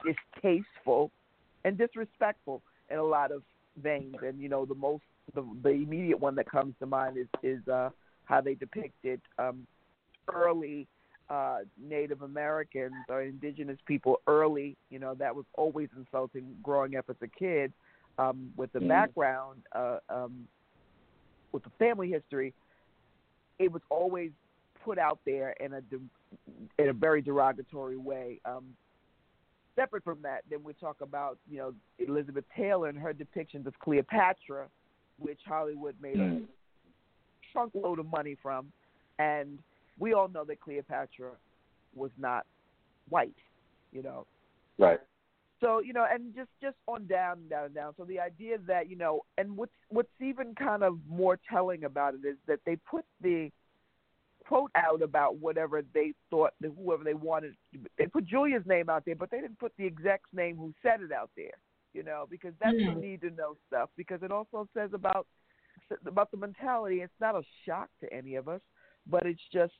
[0.05, 1.11] distasteful,
[1.65, 3.43] and disrespectful in a lot of
[3.83, 4.17] veins.
[4.25, 5.05] And you know, the most
[5.35, 7.91] the, the immediate one that comes to mind is is uh,
[8.25, 9.67] how they depicted um,
[10.33, 10.87] early
[11.33, 14.77] uh, Native Americans or indigenous people early.
[14.91, 17.73] You know, that was always insulting growing up as a kid
[18.19, 18.89] um, with the Mm.
[18.89, 20.47] background uh, um,
[21.53, 22.53] with the family history.
[23.59, 24.33] It was always
[24.85, 26.11] put out there in a de-
[26.79, 28.39] in a very derogatory way.
[28.45, 28.77] Um,
[29.75, 33.79] separate from that, then we talk about you know Elizabeth Taylor and her depictions of
[33.79, 34.69] Cleopatra,
[35.19, 36.43] which Hollywood made a
[37.53, 38.71] trunk load of money from,
[39.19, 39.59] and
[39.99, 41.33] we all know that Cleopatra
[41.95, 42.47] was not
[43.09, 43.37] white,
[43.93, 44.27] you know.
[44.79, 45.01] Right.
[45.61, 47.95] So you know, and just just on down and down and down.
[47.97, 52.15] So the idea that you know, and what's what's even kind of more telling about
[52.15, 53.51] it is that they put the
[54.47, 57.55] quote out about whatever they thought, that whoever they wanted.
[57.97, 61.01] They put Julia's name out there, but they didn't put the exec's name who said
[61.01, 61.57] it out there.
[61.95, 62.95] You know, because that's Hmm.
[62.95, 63.91] the need to know stuff.
[63.97, 65.27] Because it also says about
[66.07, 67.03] about the mentality.
[67.03, 68.63] It's not a shock to any of us,
[69.09, 69.73] but it's just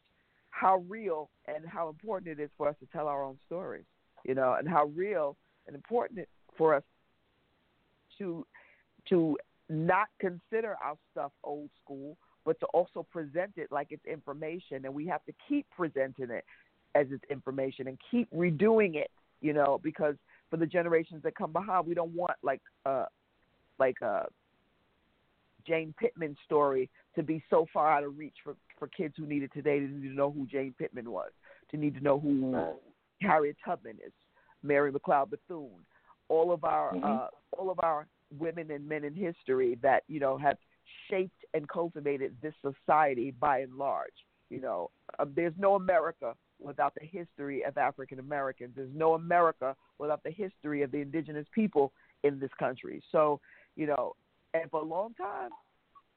[0.51, 3.85] how real and how important it is for us to tell our own stories.
[4.25, 5.37] You know, and how real
[5.67, 6.85] and important it for us
[8.19, 8.47] to
[9.09, 9.37] to
[9.69, 14.95] not consider our stuff old school, but to also present it like it's information, and
[14.95, 16.45] we have to keep presenting it
[16.95, 19.11] as it's information and keep redoing it.
[19.41, 20.15] You know, because
[20.51, 23.07] for the generations that come behind, we don't want like uh
[23.79, 24.27] like a
[25.67, 29.45] Jane Pittman story to be so far out of reach for for kids who need
[29.45, 31.31] it today to need to know who Jane Pittman was,
[31.71, 32.67] to need to know who
[33.21, 34.13] Harriet Tubman is,
[34.65, 35.87] Mary McLeod Bethune,
[36.29, 37.05] all of our Mhm.
[37.05, 40.59] uh, all of our women and men in history that you know have
[41.09, 44.27] shaped and cultivated this society by and large.
[44.51, 44.91] You know,
[45.21, 48.75] um, there's no America without the history of African Americans.
[48.75, 51.93] There's no America without the history of the indigenous people
[52.25, 53.01] in this country.
[53.13, 53.41] So,
[53.77, 54.17] you know,
[54.55, 55.51] and for a long time,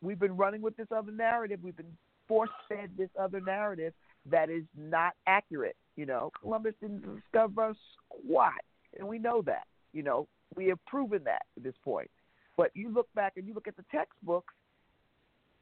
[0.01, 1.59] we've been running with this other narrative.
[1.61, 1.95] We've been
[2.27, 3.93] force fed this other narrative
[4.29, 5.75] that is not accurate.
[5.95, 8.53] You know, Columbus didn't discover squat,
[8.97, 9.67] and we know that.
[9.93, 12.09] You know, We have proven that at this point.
[12.57, 14.53] But you look back and you look at the textbooks,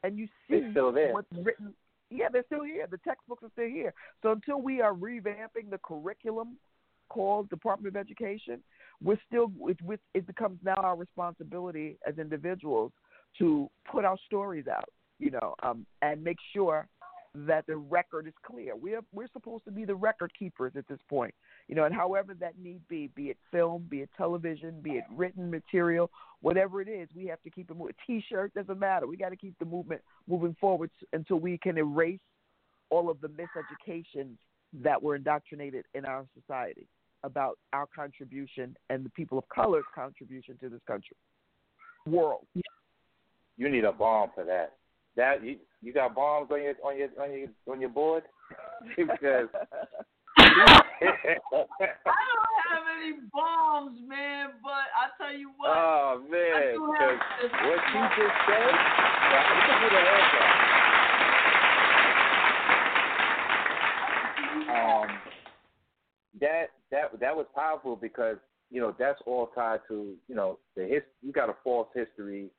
[0.04, 1.74] and you see what's written.
[2.10, 2.86] Yeah, they're still here.
[2.90, 3.94] The textbooks are still here.
[4.22, 6.58] So until we are revamping the curriculum
[7.10, 8.62] called Department of Education,
[9.04, 12.92] we're still it, it, it becomes now our responsibility as individuals
[13.40, 14.90] to put our stories out,
[15.24, 16.88] you know, um, and make sure
[17.36, 18.76] that the record is clear.
[18.76, 21.34] We're we're supposed to be the record keepers at this point,
[21.68, 25.04] you know, and however that need be, be it film, be it television, be it
[25.16, 27.96] written material, whatever it is, we have to keep it moving.
[28.06, 29.08] T-shirt doesn't matter.
[29.08, 32.20] We got to keep the movement moving forward until we can erase
[32.92, 34.36] all of the miseducations
[34.84, 36.88] that were indoctrinated in our society
[37.24, 41.16] about our contribution and the people of color's contribution to this country,
[42.06, 42.46] world.
[43.58, 44.74] You need a bomb for that.
[45.16, 48.24] That you you got bombs on your on your on your on your board
[48.98, 49.48] because
[50.38, 50.46] I
[51.48, 51.70] don't
[52.70, 55.70] have any bombs, man, but I tell you what.
[55.70, 58.74] oh man, I do have 'cause this- what you just said,
[59.32, 60.04] yeah, you can do the.
[64.74, 65.08] Um,
[66.42, 68.38] that that that was powerful because
[68.72, 72.50] you know that's all tied to you know the his you got a false history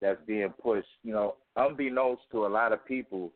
[0.00, 0.88] that's being pushed.
[1.02, 3.32] You know, unbeknownst to a lot of people,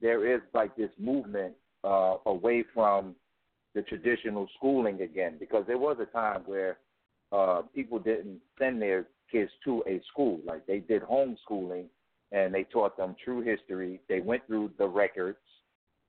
[0.00, 1.54] there is like this movement
[1.84, 3.14] uh, away from
[3.74, 6.78] the traditional schooling again because there was a time where
[7.32, 11.86] uh, people didn't send their kids to a school like they did homeschooling
[12.32, 14.00] and they taught them true history.
[14.08, 15.38] They went through the records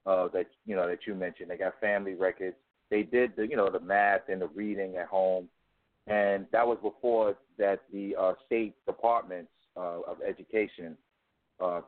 [0.06, 1.50] uh, that you know that you mentioned.
[1.50, 2.56] They got family records.
[2.90, 5.48] They did the you know the math and the reading at home,
[6.08, 10.98] and that was before that the uh, state departments uh, of education
[11.64, 11.82] uh,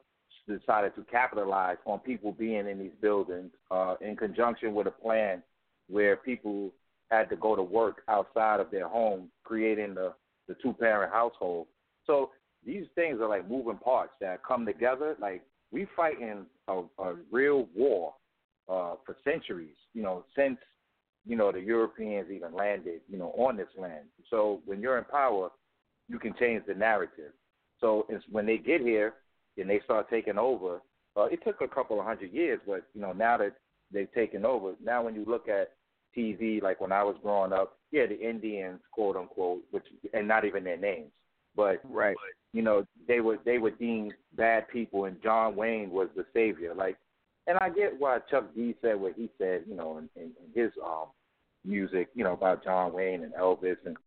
[0.47, 5.41] decided to capitalize on people being in these buildings uh, in conjunction with a plan
[5.89, 6.71] where people
[7.09, 10.13] had to go to work outside of their home, creating the,
[10.47, 11.67] the two parent household.
[12.05, 12.31] So
[12.65, 15.15] these things are like moving parts that come together.
[15.19, 18.13] Like we fighting a, a real war
[18.67, 20.57] uh, for centuries, you know, since
[21.27, 24.05] you know the Europeans even landed, you know, on this land.
[24.29, 25.49] So when you're in power,
[26.07, 27.31] you can change the narrative.
[27.79, 29.13] So it's when they get here
[29.57, 30.81] and they start taking over,
[31.17, 33.55] uh, it took a couple of hundred years, but you know now that
[33.91, 35.71] they've taken over, now when you look at
[36.17, 40.45] TV, like when I was growing up, yeah, the Indians, quote unquote, which and not
[40.45, 41.11] even their names,
[41.55, 42.15] but right,
[42.53, 46.73] you know they were they were deemed bad people, and John Wayne was the savior.
[46.73, 46.97] Like,
[47.47, 50.63] and I get why Chuck D said what he said, you know, in, in, in
[50.63, 51.07] his um
[51.63, 53.97] music, you know, about John Wayne and Elvis and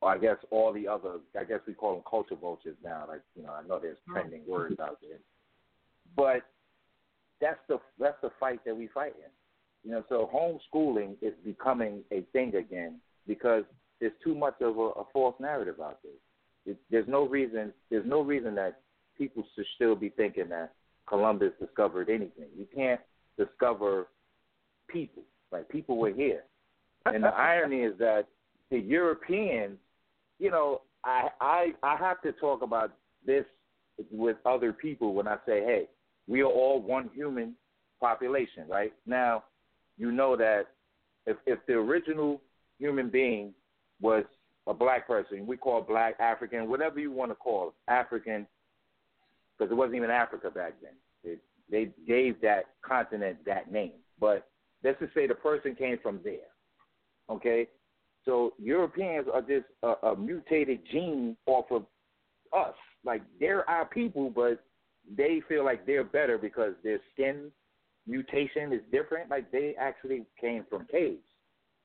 [0.00, 3.04] or I guess all the other, I guess we call them culture vultures now.
[3.08, 4.12] Like you know, I know there's mm-hmm.
[4.12, 5.18] trending words out there,
[6.16, 6.42] but
[7.40, 9.30] that's the that's the fight that we fight in.
[9.84, 12.96] You know, so homeschooling is becoming a thing again
[13.26, 13.64] because
[14.00, 16.72] there's too much of a, a false narrative out there.
[16.72, 18.80] It, there's no reason there's no reason that
[19.16, 20.74] people should still be thinking that
[21.08, 22.48] Columbus discovered anything.
[22.56, 23.00] You can't
[23.36, 24.08] discover
[24.88, 25.22] people.
[25.50, 26.42] Like people were here,
[27.06, 28.26] and the irony is that
[28.70, 29.78] the Europeans,
[30.38, 32.92] you know, I I I have to talk about
[33.24, 33.44] this
[34.10, 35.88] with other people when I say, hey,
[36.26, 37.54] we are all one human
[38.00, 38.92] population, right?
[39.06, 39.44] Now,
[39.96, 40.68] you know that
[41.26, 42.40] if if the original
[42.78, 43.52] human being
[44.00, 44.24] was
[44.66, 48.46] a black person, we call black African, whatever you want to call it, African,
[49.56, 50.92] because it wasn't even Africa back then.
[51.24, 51.40] It,
[51.70, 54.46] they gave that continent that name, but
[54.84, 56.48] let's just say the person came from there,
[57.30, 57.66] okay?
[58.28, 61.86] So Europeans are just a, a mutated gene off of
[62.54, 62.74] us.
[63.02, 64.62] Like they're our people, but
[65.16, 67.50] they feel like they're better because their skin
[68.06, 69.30] mutation is different.
[69.30, 71.24] Like they actually came from caves.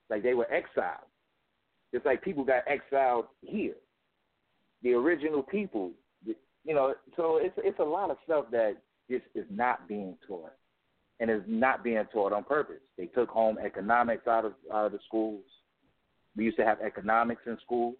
[0.09, 1.07] Like they were exiled.
[1.93, 3.75] It's like people got exiled here.
[4.81, 5.91] The original people,
[6.25, 6.93] you know.
[7.15, 8.75] So it's it's a lot of stuff that
[9.09, 10.51] just is not being taught,
[11.21, 12.81] and is not being taught on purpose.
[12.97, 15.43] They took home economics out of out of the schools.
[16.35, 17.95] We used to have economics in school.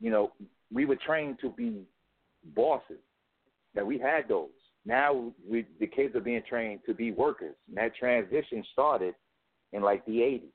[0.00, 0.32] You know,
[0.72, 1.82] we were trained to be
[2.54, 2.98] bosses.
[3.74, 4.48] That we had those.
[4.86, 7.54] Now we the kids are being trained to be workers.
[7.68, 9.14] And that transition started
[9.72, 10.48] in like the eighties.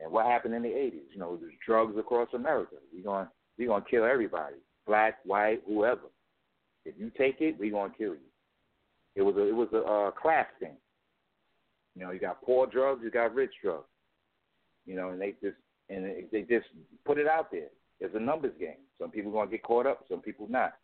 [0.00, 1.08] And what happened in the eighties?
[1.12, 2.76] You know, there's drugs across America.
[2.92, 3.28] We're going
[3.58, 4.56] we're gonna kill everybody.
[4.86, 6.08] Black, white, whoever.
[6.84, 8.28] If you take it, we're gonna kill you.
[9.14, 10.76] It was a it was a uh, class thing.
[11.94, 13.88] You know, you got poor drugs, you got rich drugs.
[14.86, 15.56] You know, and they just
[15.90, 16.66] and they just
[17.04, 17.68] put it out there.
[18.00, 18.78] It's a numbers game.
[19.00, 20.74] Some people gonna get caught up, some people not.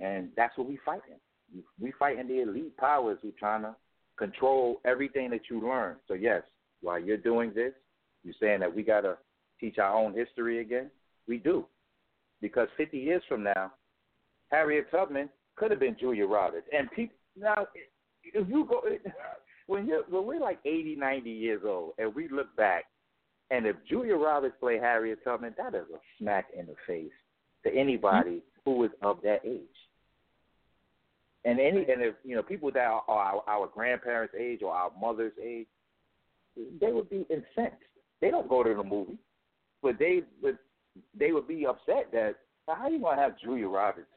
[0.00, 1.18] And that's what we fighting.
[1.80, 3.76] We fighting the elite powers who trying to
[4.16, 5.96] control everything that you learn.
[6.08, 6.42] So yes,
[6.80, 7.72] while you're doing this,
[8.22, 9.18] you're saying that we gotta
[9.60, 10.90] teach our own history again?
[11.26, 11.66] We do.
[12.40, 13.72] Because 50 years from now,
[14.50, 16.66] Harriet Tubman could have been Julia Roberts.
[16.76, 17.66] And people now,
[18.22, 18.82] if you go
[19.66, 22.84] when you when we're like 80, 90 years old, and we look back,
[23.54, 27.12] and if Julia Roberts played Harriet Tubman, that is a smack in the face
[27.64, 29.60] to anybody who is of that age.
[31.44, 34.90] And any and if you know people that are our, our grandparents' age or our
[35.00, 35.68] mother's age,
[36.80, 37.80] they would be incensed.
[38.20, 39.18] They don't go to the movie,
[39.82, 40.58] but they would
[41.16, 42.34] they would be upset that
[42.66, 44.08] how you gonna have Julia Roberts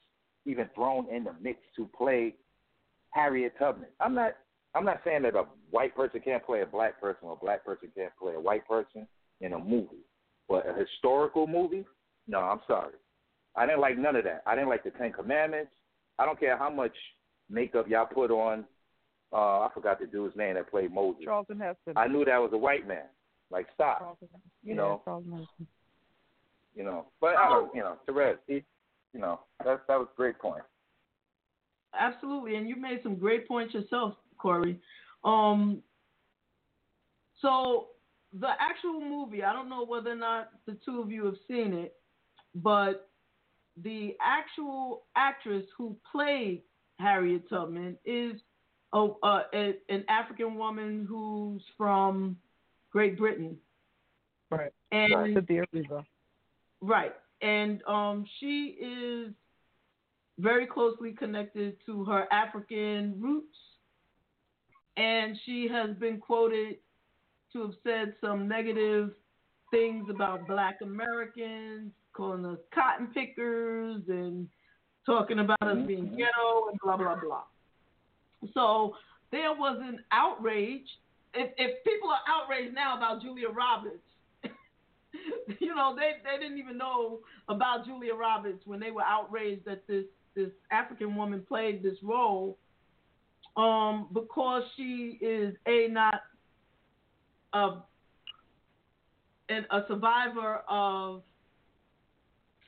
[0.45, 2.33] even thrown in the mix to play
[3.11, 3.89] Harriet Tubman?
[3.99, 4.31] I'm not
[4.73, 7.63] I'm not saying that a white person can't play a black person or a black
[7.63, 9.05] person can't play a white person
[9.41, 10.05] in a movie,
[10.47, 11.85] but a historical movie,
[12.27, 12.93] no, I'm sorry.
[13.55, 14.43] I didn't like none of that.
[14.45, 15.71] I didn't like the Ten Commandments.
[16.19, 16.93] I don't care how much
[17.49, 18.65] makeup y'all put on.
[19.33, 21.23] Uh, I forgot the dude's name that played Moses.
[21.23, 21.93] Charlton Heston.
[21.95, 23.05] I knew that was a white man.
[23.49, 23.99] Like stop.
[23.99, 24.27] Charlton.
[24.63, 25.01] You yeah, know.
[25.05, 25.67] Charlton Heston.
[26.75, 27.05] You know.
[27.19, 27.73] But I don't.
[27.75, 28.37] You know, Terez.
[28.47, 28.63] He,
[29.13, 30.63] you know, that that was a great point.
[31.97, 34.79] Absolutely, and you made some great points yourself, Corey.
[35.23, 35.81] Um,
[37.41, 37.87] so
[38.39, 41.73] the actual movie, I don't know whether or not the two of you have seen
[41.73, 41.95] it,
[42.55, 43.09] but
[43.83, 46.63] the actual actress who played
[46.99, 48.33] Harriet Tubman is
[48.93, 52.37] a, a, a, an African woman who's from
[52.91, 53.57] Great Britain.
[54.49, 54.71] Right.
[54.91, 56.03] And Erivo.
[56.81, 57.13] Right.
[57.41, 59.33] And um, she is
[60.39, 63.55] very closely connected to her African roots.
[64.95, 66.77] And she has been quoted
[67.53, 69.11] to have said some negative
[69.71, 74.47] things about black Americans, calling us cotton pickers and
[75.05, 77.43] talking about us being ghetto and blah, blah, blah.
[78.53, 78.95] So
[79.31, 80.87] there was an outrage.
[81.33, 83.97] If, if people are outraged now about Julia Roberts,
[85.59, 87.19] you know, they, they didn't even know
[87.49, 90.05] about Julia Roberts when they were outraged that this,
[90.35, 92.57] this African woman played this role
[93.55, 96.21] um, because she is a not
[97.57, 97.83] a,
[99.49, 101.23] and a survivor of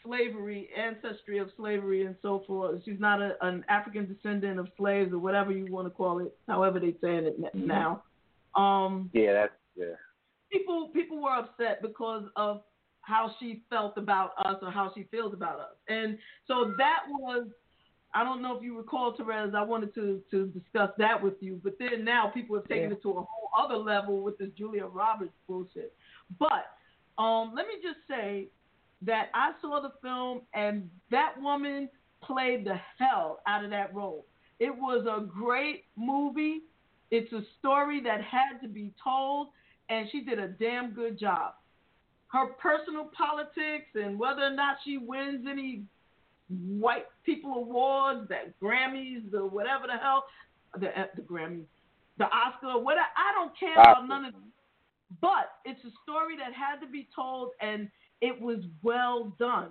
[0.03, 2.82] slavery, ancestry of slavery, and so forth.
[2.86, 6.36] She's not a, an African descendant of slaves or whatever you want to call it,
[6.48, 8.03] however they saying it now.
[8.56, 9.86] Um, Yeah, that's yeah.
[10.52, 12.61] people people were upset because of
[13.02, 15.76] how she felt about us or how she feels about us.
[15.88, 16.18] And
[16.48, 17.48] so that was
[18.14, 21.60] I don't know if you recall Terez, I wanted to to discuss that with you,
[21.64, 22.95] but then now people have taken Yeah.
[22.95, 25.94] it to a whole other level with this Julia Roberts bullshit.
[26.40, 26.76] But
[27.18, 28.48] um, let me just say
[29.03, 31.90] that I saw the film and that woman
[32.22, 34.26] played the hell out of that role.
[34.60, 36.64] It was a great movie.
[37.11, 39.49] It's a story that had to be told,
[39.90, 41.53] and she did a damn good job.
[42.27, 45.84] Her personal politics and whether or not she wins any
[46.49, 50.26] white people awards, that Grammys or whatever the hell,
[50.80, 51.65] the uh, the Grammys,
[52.17, 53.07] the Oscar, whatever.
[53.17, 54.34] I don't care about none of.
[54.34, 54.43] Them.
[55.21, 57.89] But it's a story that had to be told, and
[58.21, 59.69] it was well done.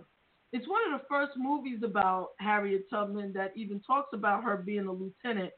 [0.53, 4.87] It's one of the first movies about Harriet Tubman that even talks about her being
[4.87, 5.53] a lieutenant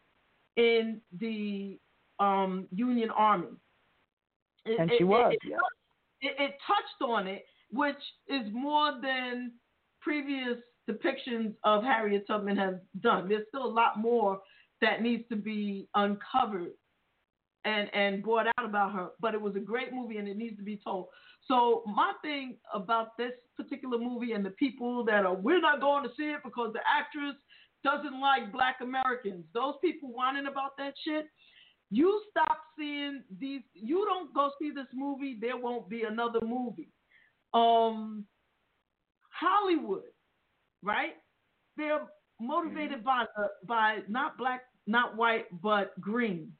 [0.57, 1.79] in the
[2.19, 3.49] um, Union Army.
[4.67, 6.31] It- And she it- was, It, yeah.
[6.39, 9.53] it touched on it, which is more than
[10.01, 10.59] previous
[10.91, 13.29] depictions of Harriet Tubman have done.
[13.29, 14.41] There's still a lot more
[14.81, 16.73] that needs to be uncovered
[17.65, 19.09] and and brought out about her.
[19.21, 21.07] But it was a great movie and it needs to be told.
[21.47, 26.05] So my thing about this particular movie and the people that are we're not going
[26.05, 27.35] to see it because the actress
[27.83, 29.45] doesn't like black Americans.
[29.55, 31.27] Those people whining about that shit.
[31.91, 36.89] You stop seeing these you don't go see this movie, there won't be another movie.
[37.53, 38.25] Um
[39.33, 40.03] Hollywood,
[40.83, 41.15] right?
[41.77, 42.07] They're
[42.41, 46.53] motivated by uh, by not black, not white, but green.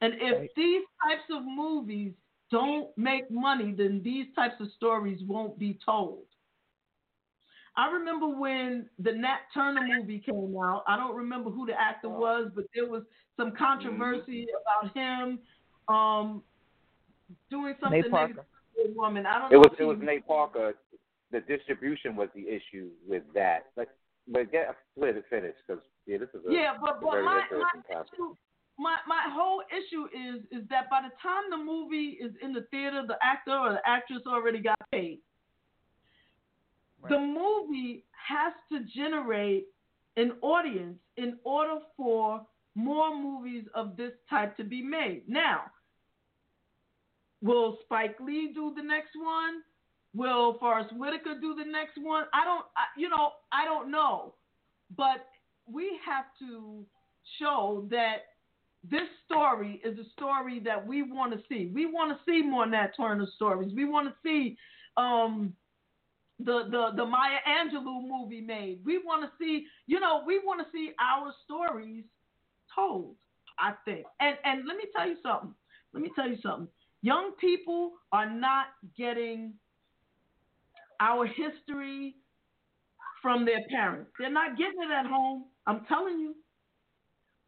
[0.00, 0.50] And if Right.
[0.56, 2.12] these types of movies
[2.50, 6.24] don't make money, then these types of stories won't be told.
[7.78, 10.82] I remember when the Nat Turner movie came out.
[10.86, 13.02] I don't remember who the actor was, but there was
[13.36, 14.46] some controversy
[14.80, 15.38] about him
[15.88, 16.42] um,
[17.50, 18.28] doing something Nate Parker.
[18.28, 18.44] negative
[18.76, 19.26] to a woman.
[19.26, 20.74] I don't It know was it was Nate Parker.
[21.32, 23.66] The distribution was the issue with that.
[23.74, 23.88] But
[24.28, 27.42] but get let it finish because yeah, this is a, yeah, but, but very my,
[27.42, 28.12] interesting my topic.
[28.14, 28.34] issue,
[28.78, 32.66] my my whole issue is is that by the time the movie is in the
[32.70, 35.20] theater, the actor or the actress already got paid.
[37.08, 39.66] The movie has to generate
[40.16, 42.40] an audience in order for
[42.74, 45.22] more movies of this type to be made.
[45.28, 45.62] Now,
[47.42, 49.62] Will Spike Lee do the next one?
[50.16, 52.24] Will Forest Whitaker do the next one?
[52.32, 54.34] I don't, I, you know, I don't know.
[54.96, 55.26] But
[55.70, 56.84] we have to
[57.38, 58.16] show that
[58.88, 61.70] this story is a story that we want to see.
[61.74, 63.72] We want to see more Nat Turner stories.
[63.74, 64.56] We want to see
[64.96, 65.52] um,
[66.38, 68.80] the the the Maya Angelou movie made.
[68.84, 72.04] We want to see, you know, we want to see our stories
[72.74, 73.16] told.
[73.58, 74.06] I think.
[74.20, 75.54] And and let me tell you something.
[75.92, 76.68] Let me tell you something.
[77.02, 78.66] Young people are not
[78.96, 79.54] getting
[81.00, 82.16] our history
[83.22, 84.10] from their parents.
[84.18, 85.46] They're not getting it at home.
[85.66, 86.34] I'm telling you.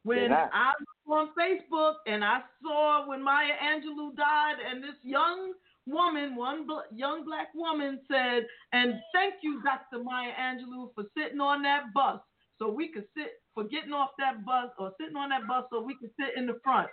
[0.04, 0.72] When I
[1.06, 5.52] was on Facebook and I saw when Maya Angelou died, and this young
[5.86, 10.02] woman, one bl- young black woman said, and thank you, Dr.
[10.02, 12.20] Maya Angelou, for sitting on that bus
[12.58, 15.82] so we could sit, for getting off that bus or sitting on that bus so
[15.82, 16.88] we could sit in the front.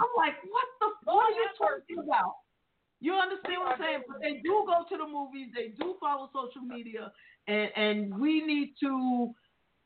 [0.00, 2.34] I'm like, what the fuck are you talking about?
[3.00, 4.02] You understand what I'm saying?
[4.08, 7.12] But they do go to the movies, they do follow social media,
[7.46, 9.34] and, and we need to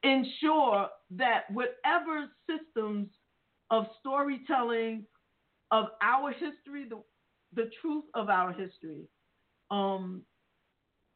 [0.03, 3.09] ensure that whatever systems
[3.71, 5.05] of storytelling
[5.71, 7.03] of our history, the
[7.53, 9.09] the truth of our history,
[9.73, 10.23] um,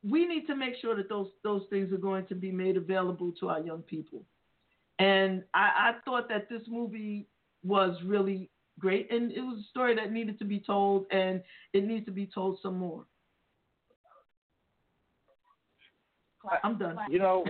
[0.02, 3.32] we need to make sure that those those things are going to be made available
[3.40, 4.24] to our young people.
[4.98, 7.28] And I, I thought that this movie
[7.62, 11.42] was really great, and it was a story that needed to be told, and
[11.72, 13.04] it needs to be told some more.
[16.62, 16.98] I'm done.
[17.08, 17.44] You know,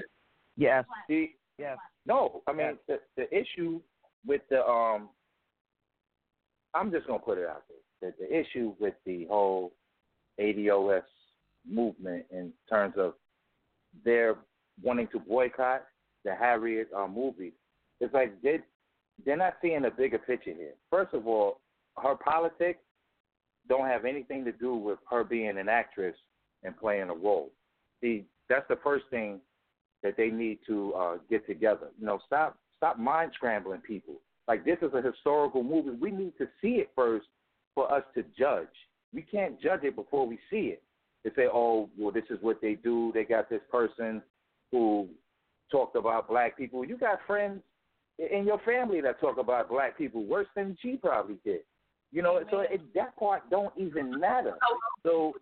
[0.56, 0.84] Yes.
[1.08, 1.78] the Yes.
[2.06, 3.80] no, I mean the the issue
[4.26, 5.08] with the um,
[6.74, 7.64] I'm just gonna put it out
[8.00, 8.12] there.
[8.12, 9.72] The, the issue with the whole
[10.40, 11.02] ADOS
[11.68, 13.14] movement in terms of
[14.04, 14.36] their
[14.82, 15.84] wanting to boycott
[16.24, 17.52] the Harriet uh, movie,
[18.00, 18.60] it's like they
[19.24, 20.74] they're not seeing a bigger picture here.
[20.90, 21.60] First of all,
[22.02, 22.80] her politics
[23.68, 26.16] don't have anything to do with her being an actress
[26.62, 27.50] and playing a role.
[28.00, 29.40] See, that's the first thing
[30.02, 31.88] that they need to uh, get together.
[31.98, 34.14] You know, stop stop mind scrambling people.
[34.46, 35.96] Like this is a historical movie.
[35.98, 37.26] We need to see it first
[37.74, 38.68] for us to judge.
[39.12, 40.82] We can't judge it before we see it.
[41.24, 43.10] They say, oh, well, this is what they do.
[43.14, 44.20] They got this person
[44.70, 45.08] who
[45.70, 46.84] talked about black people.
[46.84, 47.62] You got friends
[48.18, 51.60] in your family that talk about black people worse than she probably did.
[52.12, 54.54] You know, so it, that part don't even matter.
[54.62, 54.78] Oh.
[55.02, 55.32] So,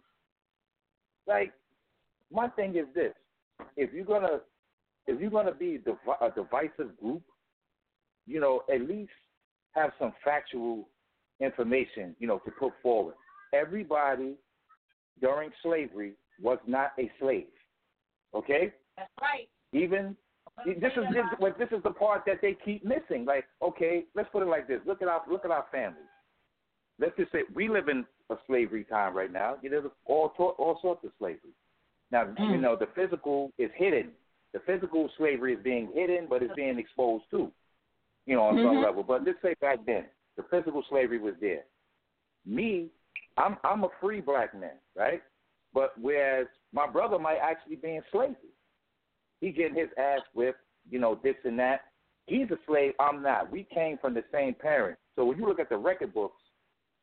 [1.27, 1.53] like,
[2.32, 3.12] my thing is this:
[3.77, 4.40] if you're gonna
[5.07, 7.23] if you're gonna be div- a divisive group,
[8.27, 9.11] you know, at least
[9.73, 10.89] have some factual
[11.40, 13.15] information, you know, to put forward.
[13.53, 14.35] Everybody
[15.20, 17.47] during slavery was not a slave.
[18.35, 18.73] Okay?
[18.97, 19.49] That's right.
[19.73, 20.16] Even
[20.65, 23.25] this is this, well, this is the part that they keep missing.
[23.25, 24.81] Like, okay, let's put it like this.
[24.87, 26.05] Look at our look at our families.
[26.99, 29.57] Let's just say we live in a slavery time right now.
[29.63, 31.51] You know, there's all all sorts of slavery.
[32.11, 34.11] Now, you know, the physical is hidden.
[34.53, 37.51] The physical slavery is being hidden, but it's being exposed too.
[38.27, 38.83] You know, on some Mhm.
[38.83, 39.03] level.
[39.03, 41.65] But let's say back then, the physical slavery was there.
[42.45, 42.91] Me,
[43.37, 45.23] I'm I'm a free black man, right?
[45.73, 48.52] But whereas my brother might actually be in slavery.
[49.43, 51.81] He getting his ass whipped, you know, this and that.
[52.27, 53.51] He's a slave, I'm not.
[53.51, 55.01] We came from the same parents.
[55.16, 56.40] So when you look at the record books,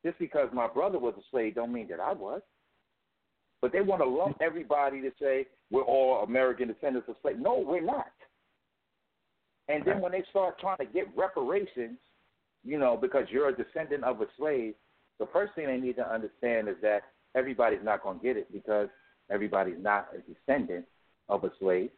[0.04, 2.40] just because my brother was a slave don't mean that I was.
[3.60, 7.38] But they want to lump everybody to say we're all American descendants of slaves.
[7.40, 8.06] No, we're not.
[9.68, 11.98] And then when they start trying to get reparations,
[12.64, 14.72] you know, because you're a descendant of a slave,
[15.18, 17.02] the first thing they need to understand is that
[17.36, 18.88] everybody's not going to get it because
[19.30, 20.86] everybody's not a descendant
[21.28, 21.90] of a slave.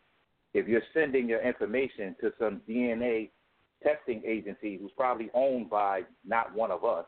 [0.55, 3.31] If you're sending your information to some DNA
[3.83, 7.07] testing agency who's probably owned by not one of us,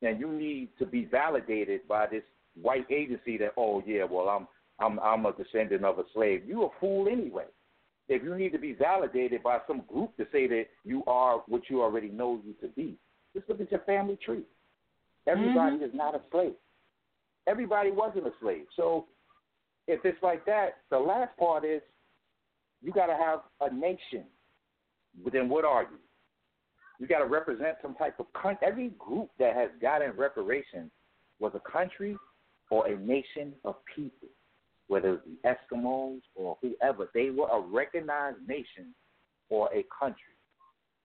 [0.00, 2.22] then you need to be validated by this
[2.60, 4.46] white agency that, oh yeah, well I'm
[4.78, 6.42] I'm I'm a descendant of a slave.
[6.46, 7.46] You're a fool anyway.
[8.08, 11.62] If you need to be validated by some group to say that you are what
[11.70, 12.96] you already know you to be,
[13.34, 14.42] just look at your family tree.
[15.26, 15.84] Everybody mm-hmm.
[15.84, 16.54] is not a slave.
[17.46, 18.64] Everybody wasn't a slave.
[18.76, 19.06] So
[19.86, 21.80] if it's like that, the last part is
[22.84, 24.24] you got to have a nation.
[25.24, 25.98] But then what are you?
[27.00, 28.66] You got to represent some type of country.
[28.66, 30.90] Every group that has gotten reparations
[31.40, 32.16] was a country
[32.70, 34.28] or a nation of people,
[34.88, 37.08] whether it the Eskimos or whoever.
[37.14, 38.94] They were a recognized nation
[39.48, 40.20] or a country.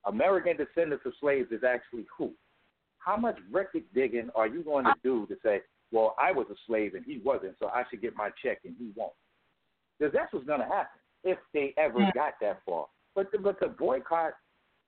[0.05, 2.31] American descendants of slaves is actually who?
[2.99, 5.61] How much record digging are you going to do to say,
[5.91, 8.75] well, I was a slave and he wasn't, so I should get my check and
[8.77, 9.13] he won't?
[9.97, 12.13] Because that's what's going to happen if they ever mm.
[12.13, 12.87] got that far.
[13.15, 14.33] But to, but to boycott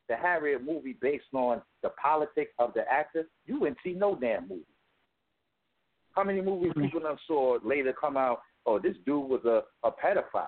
[0.10, 4.48] the Harriet movie based on the politics of the actor, you wouldn't see no damn
[4.48, 4.62] movie.
[6.14, 6.84] How many movies mm.
[6.84, 8.41] people done saw later come out?
[8.66, 10.48] Oh, this dude was a, a pedophile.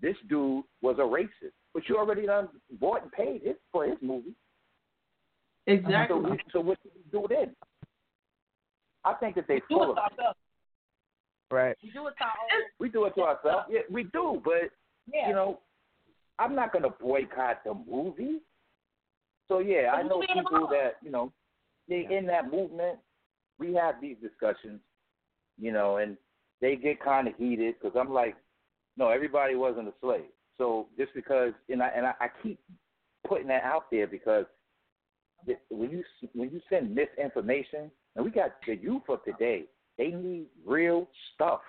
[0.00, 1.52] This dude was a racist.
[1.74, 2.48] But you already done
[2.80, 4.34] bought and paid it for his movie.
[5.66, 6.18] Exactly.
[6.22, 7.54] So, so what do we do then?
[9.04, 10.38] I think that they do full it of to ourselves.
[11.50, 11.76] Right.
[11.82, 12.62] We do it to our own.
[12.80, 13.66] We do it to ourselves.
[13.70, 14.40] Yeah, we do.
[14.44, 14.70] But
[15.12, 15.28] Yeah.
[15.28, 15.60] you know,
[16.38, 18.40] I'm not gonna boycott the movie.
[19.48, 21.32] So yeah, I know people that you know
[21.88, 22.98] they in that movement.
[23.58, 24.80] We have these discussions,
[25.58, 26.16] you know, and
[26.60, 28.34] they get kind of heated because I'm like,
[28.96, 30.30] no, everybody wasn't a slave.
[30.58, 32.58] So just because, and I and I, I keep
[33.26, 34.46] putting that out there because
[35.46, 36.04] th- when you
[36.34, 39.64] when you send misinformation, and we got the youth of today,
[39.98, 41.60] they need real stuff.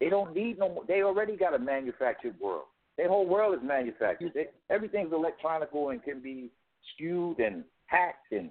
[0.00, 0.84] They don't need no more.
[0.86, 2.64] They already got a manufactured world.
[2.96, 4.32] Their whole world is manufactured.
[4.34, 6.50] They, everything's electronical and can be
[6.94, 8.50] skewed and hacked, and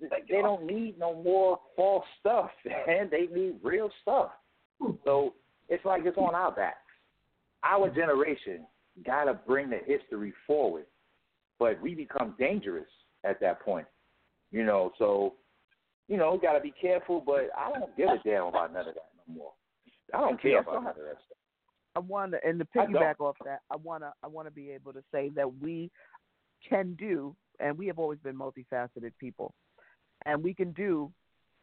[0.00, 2.50] they don't need no more false stuff,
[2.88, 4.30] and They need real stuff.
[5.04, 5.34] So
[5.68, 6.76] it's like it's on our backs.
[7.64, 8.66] Our generation
[9.04, 10.84] got to bring the history forward,
[11.58, 12.86] but we become dangerous
[13.24, 13.86] at that point.
[14.52, 15.34] You know, so
[16.06, 17.22] you know, got to be careful.
[17.24, 19.52] But I don't give a damn about none of that no more.
[20.14, 21.38] I don't care about so- that stuff.
[21.96, 24.70] I want to, and to piggyback off that, I want to, I want to be
[24.70, 25.90] able to say that we
[26.68, 29.52] can do, and we have always been multifaceted people,
[30.24, 31.10] and we can do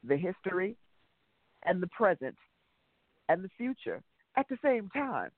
[0.04, 0.76] the history
[1.64, 2.36] and the present
[3.30, 4.02] and the future
[4.36, 5.30] at the same time.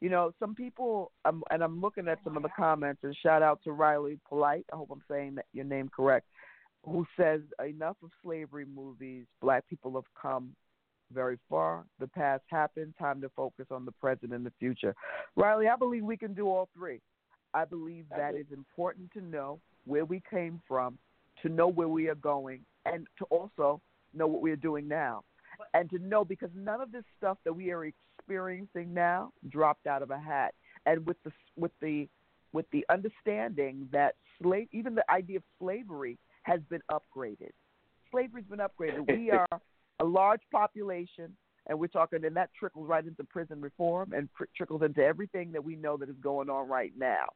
[0.00, 3.42] You know, some people, um, and I'm looking at some of the comments, and shout
[3.42, 4.66] out to Riley Polite.
[4.72, 6.26] I hope I'm saying that your name correct.
[6.84, 9.24] Who says enough of slavery movies?
[9.40, 10.54] Black people have come
[11.14, 11.84] very far.
[12.00, 12.94] The past happened.
[12.98, 14.94] Time to focus on the present and the future.
[15.36, 17.00] Riley, I believe we can do all three.
[17.54, 20.98] I believe that it's important to know where we came from,
[21.42, 23.80] to know where we are going, and to also
[24.12, 25.22] know what we are doing now.
[25.72, 30.02] And to know because none of this stuff that we are experiencing now dropped out
[30.02, 30.54] of a hat.
[30.84, 32.08] And with the with the
[32.52, 37.50] with the understanding that slave even the idea of slavery has been upgraded.
[38.10, 39.06] Slavery's been upgraded.
[39.08, 39.60] We are
[40.00, 44.44] a large population, and we're talking, and that trickles right into prison reform and pr-
[44.56, 47.26] trickles into everything that we know that is going on right now.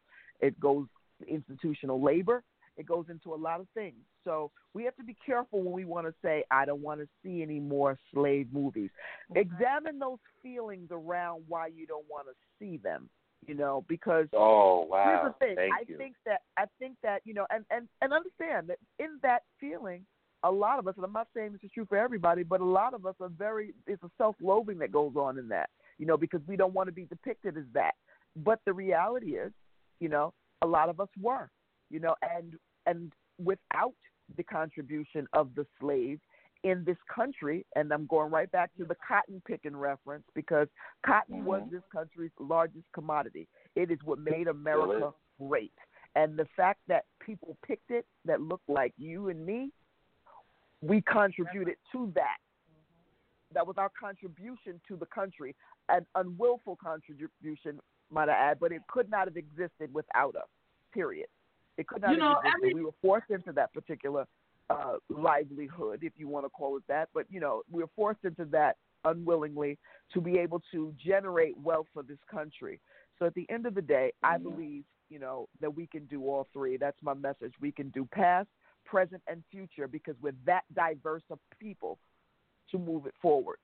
[0.41, 0.87] It goes
[1.27, 2.43] institutional labor.
[2.77, 3.97] It goes into a lot of things.
[4.25, 7.09] So we have to be careful when we want to say, I don't want to
[7.25, 8.91] see any more slave movies.
[9.35, 13.09] Examine those feelings around why you don't want to see them,
[13.47, 15.05] you know, because Oh wow!
[15.05, 15.57] Here's the thing.
[15.57, 15.97] Thank I you.
[15.97, 20.05] think that I think that you know, and and and understand that in that feeling,
[20.43, 22.65] a lot of us, and I'm not saying this is true for everybody, but a
[22.65, 23.75] lot of us are very.
[23.87, 26.93] It's a self-loathing that goes on in that, you know, because we don't want to
[26.93, 27.95] be depicted as that.
[28.37, 29.53] But the reality is,
[30.01, 30.33] you know,
[30.63, 31.51] a lot of us were,
[31.91, 32.55] you know, and
[32.87, 33.13] and
[33.43, 33.95] without
[34.37, 36.21] the contribution of the slave
[36.65, 40.69] in this country, and I'm going right back to the cotton picking reference because
[41.07, 41.71] cotton was Mhm.
[41.71, 43.49] this country's largest commodity.
[43.75, 45.73] It is what made America great.
[46.17, 49.73] And the fact that people picked it that looked like you and me,
[50.83, 52.39] we contributed to that.
[53.55, 55.55] That was our contribution to the country,
[55.89, 57.81] an unwillful contribution,
[58.11, 60.49] might I add, but it could not have existed without us.
[60.93, 61.29] Period.
[61.79, 62.57] It could not You have know, existed.
[62.59, 64.27] every- we were forced into that particular
[64.71, 67.09] uh, livelihood, if you want to call it that.
[67.15, 69.79] But you know, we were forced into that unwillingly
[70.13, 72.79] to be able to generate wealth for this country.
[73.19, 76.23] So at the end of the day, I believe you know that we can do
[76.29, 76.77] all three.
[76.77, 77.55] That's my message.
[77.63, 78.49] We can do past,
[78.91, 81.99] present, and future because we're that diverse of people
[82.71, 83.59] to move it forward.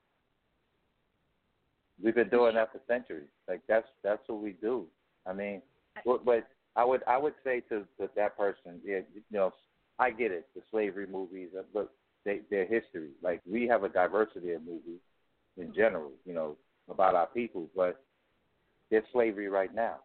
[2.02, 3.28] We've been doing that for centuries.
[3.48, 4.86] Like that's that's what we do.
[5.26, 5.62] I mean,
[6.04, 6.46] but, but
[6.76, 9.52] I would I would say to, to that person, yeah, you know,
[9.98, 11.92] I get it, the slavery movies, uh, but
[12.24, 13.10] they their history.
[13.22, 15.00] Like we have a diversity of movies
[15.56, 16.56] in general, you know,
[16.90, 18.02] about our people, but
[18.90, 19.96] there's slavery right now.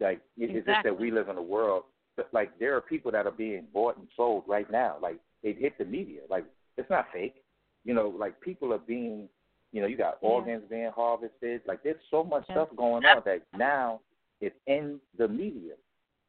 [0.00, 1.84] Like it- it's just that we live in a world.
[2.32, 4.96] Like there are people that are being bought and sold right now.
[5.00, 6.20] Like it hit the media.
[6.30, 6.44] Like
[6.76, 7.42] it's not fake.
[7.84, 9.28] You know, like people are being
[9.72, 11.60] you know, you got organs being harvested.
[11.66, 14.00] Like there's so much stuff going on that now
[14.40, 15.74] it's in the media.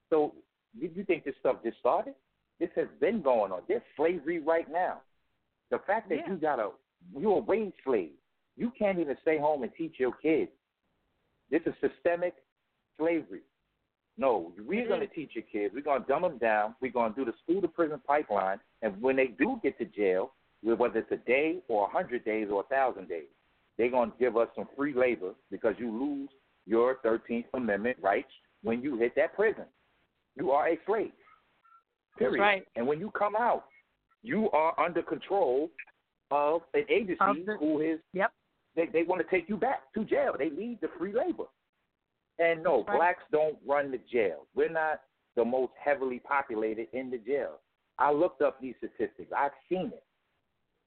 [0.09, 0.33] So
[0.79, 2.13] did you think this stuff just started?
[2.59, 3.61] This has been going on.
[3.67, 5.01] There's slavery right now.
[5.71, 6.71] The fact that you got a
[7.17, 8.11] you're a wage slave.
[8.55, 10.51] You can't even stay home and teach your kids.
[11.51, 12.33] This is systemic
[12.97, 13.41] slavery.
[14.17, 15.15] No, we're going to mm-hmm.
[15.15, 15.73] teach your kids.
[15.75, 16.75] We're going to dumb them down.
[16.81, 18.59] We're going to do the school to prison pipeline.
[18.81, 20.31] And when they do get to jail,
[20.63, 23.27] whether it's a day or a hundred days or a thousand days,
[23.77, 26.29] they're going to give us some free labor because you lose
[26.65, 28.31] your 13th Amendment rights
[28.63, 29.65] when you hit that prison.
[30.35, 31.11] You are a slave.
[32.17, 32.41] Period.
[32.41, 32.63] right.
[32.75, 33.65] And when you come out,
[34.23, 35.69] you are under control
[36.31, 38.33] of an agency Of the- who is Yep.
[38.75, 40.35] they they want to take you back to jail.
[40.37, 41.45] They need the free labor.
[42.39, 42.97] And no, Right.
[42.97, 44.45] blacks don't run the jail.
[44.55, 45.01] We're not
[45.35, 47.59] the most heavily populated in the jail.
[47.97, 49.31] I looked up these statistics.
[49.35, 50.03] I've seen it.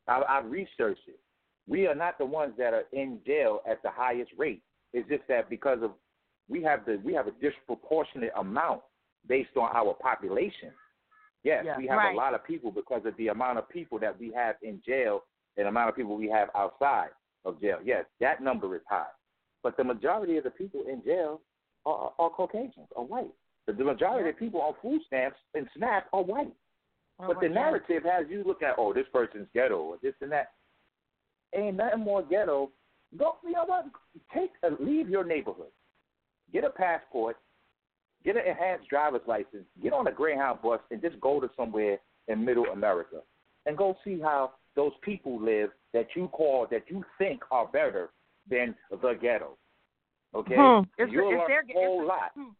[0.06, 1.18] I, I've researched it.
[1.66, 4.62] We are not the ones that are in jail at the highest rate.
[4.93, 5.93] It's just that because of
[6.48, 8.82] we have the we have a disproportionate amount
[9.28, 10.72] based on our population.
[11.44, 12.14] Yes, Yeah, we have right.
[12.14, 15.24] a lot of people because of the amount of people that we have in jail
[15.56, 17.10] and the amount of people we have outside
[17.44, 17.78] of jail.
[17.85, 19.06] Yes, that number is high.
[19.62, 21.41] But the majority of the people in jail
[21.87, 23.31] are, are Caucasians, are white.
[23.66, 26.53] The, the majority of people on food stamps and SNAP are white.
[27.19, 30.32] Oh but the narrative has you look at, oh, this person's ghetto or this and
[30.32, 30.53] that.
[31.55, 32.70] Ain't nothing more ghetto.
[33.19, 33.87] Go, you know what?
[34.35, 35.73] Take a, leave your neighborhood.
[36.53, 37.37] Get a passport.
[38.24, 39.65] Get an enhanced driver's license.
[39.82, 43.16] Get on a Greyhound bus and just go to somewhere in Middle America
[43.66, 48.11] and go see how those people live that you call that you think are better
[48.49, 49.57] than the ghetto.
[50.35, 50.85] Okay, Hmm.
[50.97, 52.33] It's- you'll it's learn a whole it's- lot.
[52.35, 52.51] hmm.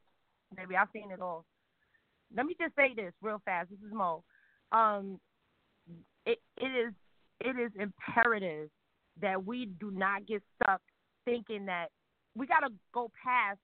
[0.57, 1.45] Baby, I've seen it all.
[2.35, 3.71] Let me just say this real fast.
[3.71, 4.25] This is Mo.
[4.73, 5.21] Um,
[6.27, 6.95] it it is
[7.41, 8.71] it is imperative
[9.21, 10.83] that we do not get stuck
[11.25, 11.91] thinking that
[12.35, 13.59] we got to go past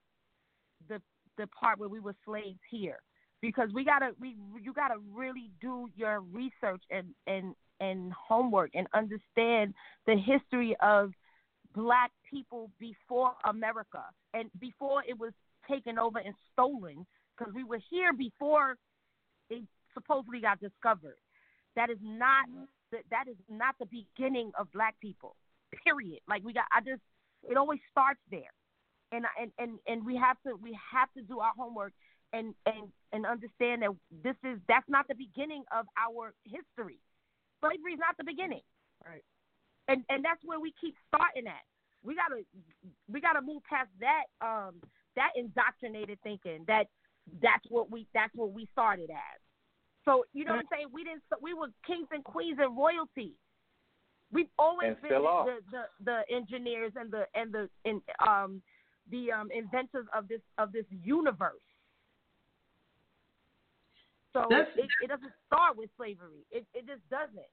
[0.89, 1.01] the
[1.37, 2.99] the part where we were slaves here
[3.41, 8.87] because we gotta we you gotta really do your research and and and homework and
[8.95, 9.75] understand
[10.07, 11.13] the history of
[11.77, 15.33] black people before America and before it was
[15.71, 18.77] taken over and stolen because we were here before
[19.51, 19.63] it
[19.93, 21.19] supposedly got discovered.
[21.77, 22.47] That is not
[22.93, 25.37] that that is not the beginning of black people.
[25.85, 26.21] Period.
[26.27, 27.03] Like we got I just
[27.49, 28.55] it always starts there.
[29.13, 31.93] And and and and we have to we have to do our homework
[32.33, 33.91] and and and understand that
[34.25, 36.99] this is that's not the beginning of our history.
[37.61, 38.65] Slavery is not the beginning.
[39.05, 39.23] Right.
[39.89, 41.65] And and that's where we keep starting at.
[42.03, 42.43] We gotta
[43.11, 44.75] we gotta move past that um
[45.15, 46.87] that indoctrinated thinking that
[47.43, 49.41] that's what we that's what we started as.
[50.05, 50.87] So you know what I'm saying?
[50.93, 53.35] We didn't we were kings and queens and royalty.
[54.33, 55.13] We've always been
[55.47, 58.63] the, the the engineers and the and the in, um
[59.11, 61.63] the um inventors of this of this universe.
[64.33, 66.45] So it, it doesn't start with slavery.
[66.51, 67.51] It it just doesn't.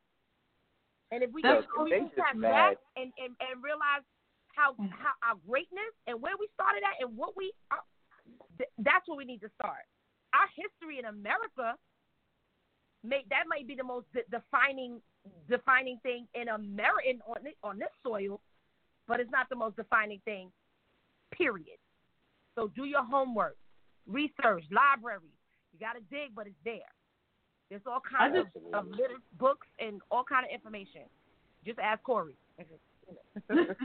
[1.14, 2.52] And if we can, if we they move just past mad.
[2.52, 4.02] that and, and and realize
[4.58, 7.86] how how our greatness and where we started at and what we are,
[8.58, 9.86] th- that's where we need to start.
[10.34, 11.78] Our history in America
[13.06, 14.98] may that might be the most de- defining
[15.48, 18.42] defining thing in America on this, on this soil,
[19.08, 20.50] but it's not the most defining thing.
[21.30, 21.78] Period.
[22.56, 23.58] So do your homework,
[24.08, 25.30] research, library.
[25.74, 26.90] You got to dig, but it's there.
[27.74, 31.02] There's all kinds of, of little books and all kind of information.
[31.66, 32.36] Just ask Corey.
[32.60, 33.82] I just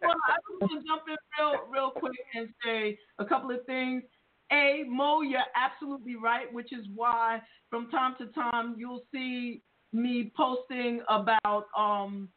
[0.00, 0.18] want
[0.62, 4.02] to jump in real, real quick and say a couple of things.
[4.50, 9.60] A, Mo, you're absolutely right, which is why from time to time you'll see
[9.92, 12.30] me posting about um,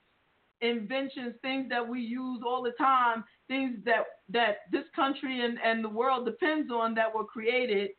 [0.60, 5.86] inventions, things that we use all the time, things that that this country and, and
[5.86, 7.92] the world depends on that were created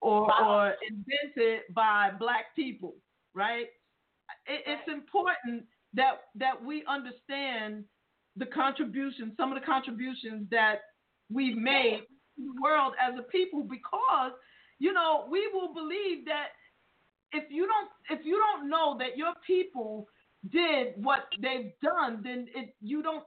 [0.00, 2.94] or, or invented by black people,
[3.34, 3.66] right?
[4.46, 5.64] It, it's important
[5.94, 7.84] that that we understand
[8.36, 10.80] the contributions, some of the contributions that
[11.32, 12.02] we've made
[12.36, 14.32] to the world as a people, because
[14.78, 16.48] you know we will believe that
[17.32, 20.06] if you don't if you don't know that your people
[20.50, 23.24] did what they've done, then it you don't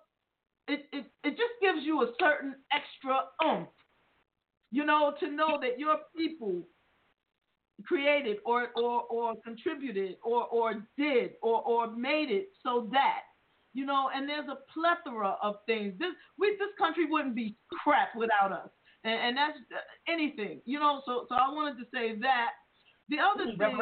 [0.67, 3.67] it it, it just gives you a certain extra oomph,
[4.71, 6.63] you know, to know that your people
[7.85, 13.21] created or or, or contributed or or did or or made it so that
[13.73, 15.93] you know and there's a plethora of things.
[15.99, 18.69] This we this country wouldn't be crap without us.
[19.03, 22.49] And, and that's uh, anything you know so so i wanted to say that.
[23.09, 23.77] The other thing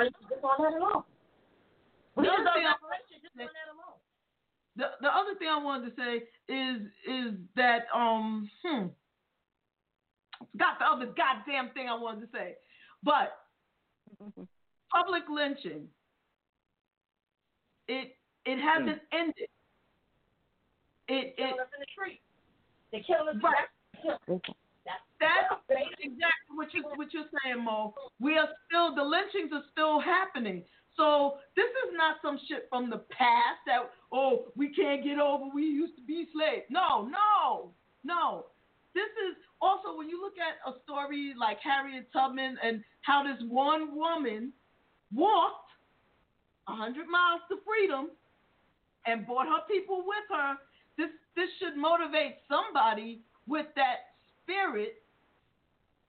[2.16, 2.74] the other thing I-
[4.78, 8.88] the, the other thing I wanted to say is is that um hmm
[10.57, 12.56] got the other goddamn thing I wanted to say,
[13.03, 13.38] but
[14.22, 14.44] mm-hmm.
[14.91, 15.88] public lynching
[17.90, 19.20] it it hasn't hmm.
[19.20, 19.49] ended.
[21.10, 22.22] It it in the street.
[22.94, 23.36] They kill us.
[23.44, 24.40] Right.
[25.20, 25.52] That's
[25.99, 27.94] exactly what you what you're saying, Mo.
[28.22, 30.64] We are still the lynchings are still happening.
[30.95, 35.45] So this is not some shit from the past that oh we can't get over.
[35.53, 36.66] We used to be slaves.
[36.70, 37.72] No, no,
[38.03, 38.45] no.
[38.99, 43.39] This is also when you look at a story like Harriet Tubman and how this
[43.47, 44.51] one woman
[45.15, 45.71] walked
[46.67, 48.11] 100 miles to freedom
[49.07, 50.59] and brought her people with her,
[50.97, 54.11] this this should motivate somebody with that
[54.43, 54.99] spirit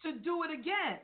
[0.02, 0.98] to do it again.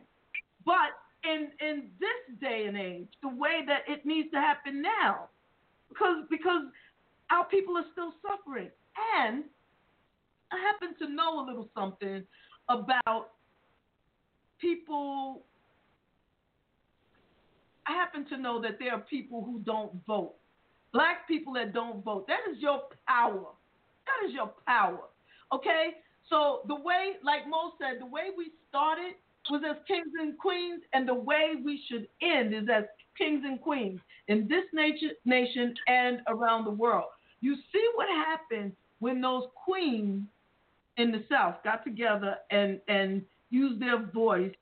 [0.66, 0.90] But
[1.22, 5.30] in in this day and age, the way that it needs to happen now,
[5.88, 6.66] because because
[7.30, 8.70] our people are still suffering,
[9.22, 9.44] and
[10.52, 12.24] I happen to know a little something
[12.68, 13.31] about
[14.60, 15.43] people.
[17.86, 20.35] I happen to know that there are people who don't vote.
[20.93, 22.27] Black people that don't vote.
[22.27, 23.47] That is your power.
[24.06, 25.01] That is your power.
[25.52, 25.90] Okay?
[26.28, 29.14] So the way, like Mo said, the way we started
[29.51, 32.85] was as kings and queens, and the way we should end is as
[33.16, 37.10] kings and queens in this nation, nation and around the world.
[37.40, 40.27] You see what happens when those queens
[40.97, 44.55] in the South got together and and used their voice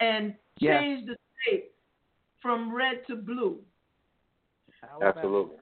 [0.00, 0.80] and Yeah.
[0.80, 1.72] changed the state
[2.40, 3.64] from red to blue.
[5.00, 5.58] Absolutely.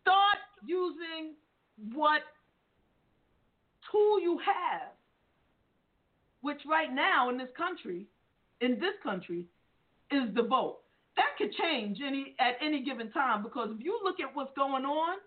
[0.00, 1.34] Start using
[1.92, 2.22] what
[3.90, 4.92] tool you have,
[6.40, 8.06] which right now in this country,
[8.60, 9.46] in this country,
[10.10, 10.82] is the vote.
[11.16, 14.84] That could change any at any given time because if you look at what's going
[14.84, 15.18] on,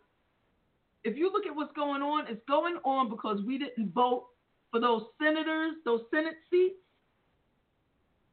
[1.03, 4.27] if you look at what's going on, it's going on because we didn't vote
[4.71, 6.75] for those senators, those Senate seats.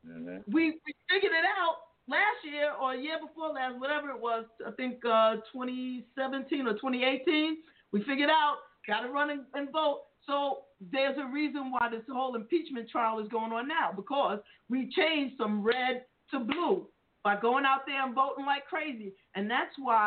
[0.05, 1.77] hmm We, we figured it out
[2.09, 6.75] last year or a year before last, whatever it was, I think uh, 2017 or
[6.75, 7.59] 2018.
[7.93, 8.57] We figured out,
[8.87, 10.03] got to run and, and vote.
[10.27, 10.63] So
[10.93, 15.37] there's a reason why this whole impeachment trial is going on now because we changed
[15.37, 16.87] from red to blue
[17.23, 19.13] by going out there and voting like crazy.
[19.35, 20.07] And that's why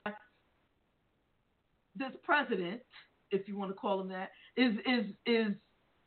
[2.00, 2.82] this president,
[3.32, 5.54] if you want to call him that, is is is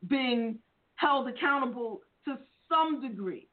[0.09, 0.59] being
[0.97, 2.39] held accountable to
[2.69, 3.49] some degree.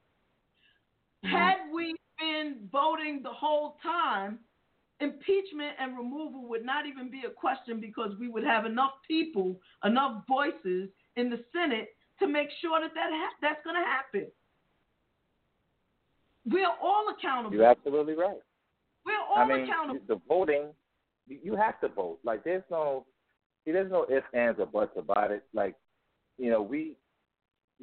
[1.25, 1.35] Mm-hmm.
[1.35, 4.39] Had we been voting the whole time,
[4.99, 9.55] impeachment and removal would not even be a question because we would have enough people,
[9.83, 11.89] enough voices in the Senate
[12.19, 14.27] to make sure that, that ha- that's going to happen.
[16.45, 17.55] We're all accountable.
[17.55, 18.37] You're absolutely right.
[19.05, 19.99] We're all I mean, accountable.
[20.07, 20.67] the voting,
[21.29, 22.19] you have to vote.
[22.23, 23.05] Like, there's no,
[23.63, 25.43] see, there's no ifs, ands, or buts about it.
[25.53, 25.75] Like,
[26.37, 26.95] you know, we,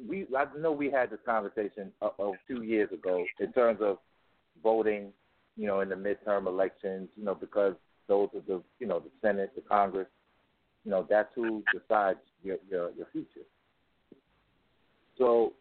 [0.07, 3.97] we, I know we had this conversation a, a few years ago in terms of
[4.61, 5.11] voting,
[5.55, 7.73] you know, in the midterm elections, you know, because
[8.07, 10.07] those are the, you know, the Senate, the Congress,
[10.85, 13.45] you know, that's who decides your your, your future.
[15.17, 15.53] So,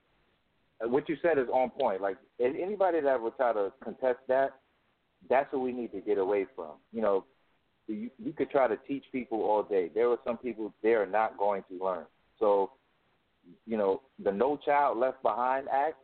[0.84, 2.00] uh, what you said is on point.
[2.00, 4.50] Like, anybody that would try to contest that,
[5.28, 6.72] that's what we need to get away from.
[6.92, 7.24] You know,
[7.92, 9.90] you, you could try to teach people all day.
[9.94, 12.04] There are some people they are not going to learn.
[12.38, 12.72] So,
[13.66, 15.96] you know, the No Child Left Behind Act.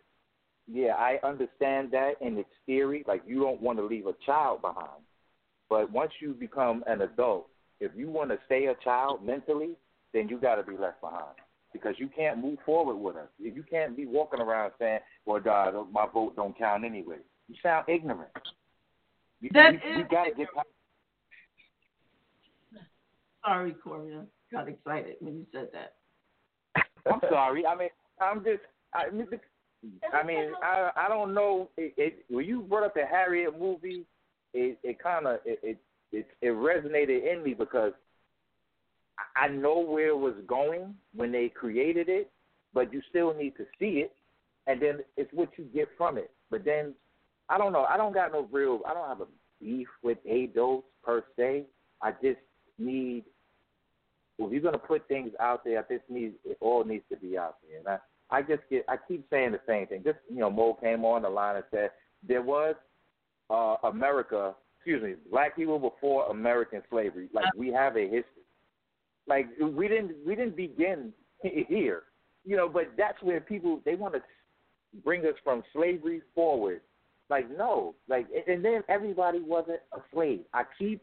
[0.73, 3.05] Yeah, I understand that in its theory.
[3.07, 5.03] Like, you don't want to leave a child behind.
[5.69, 7.49] But once you become an adult,
[7.81, 9.77] if you want to stay a child mentally,
[10.13, 11.35] then you got to be left behind
[11.73, 13.29] because you can't move forward with us.
[13.39, 17.17] You can't be walking around saying, "Well, God, my vote don't count anyway."
[17.49, 18.31] You sound ignorant.
[19.41, 20.69] You, That you, is you got to get past
[23.45, 24.15] Sorry, Corey.
[24.15, 25.95] I got excited when you said that.
[27.11, 27.67] I'm sorry.
[27.67, 27.89] I mean,
[28.21, 28.61] I'm just.
[28.95, 29.27] I mean,
[30.13, 31.69] I mean, I I don't know.
[31.77, 34.05] It, it when you brought up the Harriet movie,
[34.55, 35.79] it it kind of it, it
[36.13, 37.93] it it resonated in me because
[39.37, 42.31] I I know where it was going when they created it,
[42.75, 44.13] but you still need to see it,
[44.67, 46.31] and then it's what you get from it.
[46.51, 46.95] But then
[47.49, 47.85] I don't know.
[47.85, 48.81] I don't got no real.
[48.87, 49.27] I don't have a
[49.61, 51.65] beef with ADOS per se.
[52.03, 52.39] I just
[52.79, 53.25] need
[54.39, 57.37] well, if you're gonna put things out there, this needs it all needs to be
[57.39, 57.79] out there.
[57.79, 60.03] And I, I just get I keep saying the same thing.
[60.05, 61.91] Just you know, Mo came on the line and said
[62.27, 62.75] there was
[63.51, 64.55] uh America
[64.85, 67.29] excuse me, black people before American slavery.
[67.33, 68.25] Like we have a history.
[69.29, 72.05] Like we didn't we didn't begin here.
[72.45, 74.23] You know, but that's where people they want to
[75.05, 76.81] bring us from slavery forward.
[77.31, 80.41] Like no, like and then everybody wasn't a slave.
[80.53, 81.01] I keep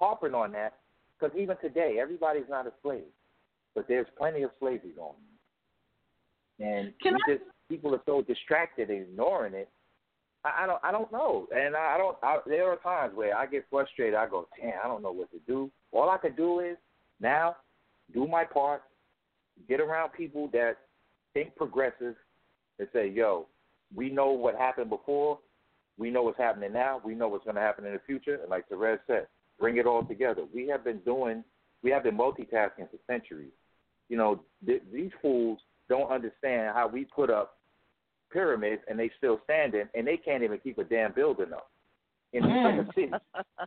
[0.00, 0.74] harping on that
[1.18, 3.02] because even today, everybody's not a slave,
[3.74, 5.10] but there's plenty of slavery going
[6.60, 9.68] on, and Can we I- just people are so distracted ignoring it.
[10.44, 12.16] I, I don't, I don't know, and I, I don't.
[12.22, 14.14] I, there are times where I get frustrated.
[14.14, 15.70] I go, damn, I don't know what to do.
[15.92, 16.76] All I could do is
[17.20, 17.56] now
[18.14, 18.82] do my part,
[19.68, 20.76] get around people that
[21.34, 22.14] think progressive,
[22.78, 23.46] and say, yo,
[23.94, 25.38] we know what happened before.
[25.98, 27.00] We know what's happening now.
[27.04, 28.36] We know what's going to happen in the future.
[28.40, 29.26] And like Terez said,
[29.58, 30.42] bring it all together.
[30.54, 31.44] We have been doing,
[31.82, 33.52] we have been multitasking for centuries.
[34.08, 35.58] You know, th- these fools
[35.88, 37.56] don't understand how we put up
[38.32, 41.70] pyramids and they still standing, and they can't even keep a damn building up.
[42.32, 43.12] in the inner city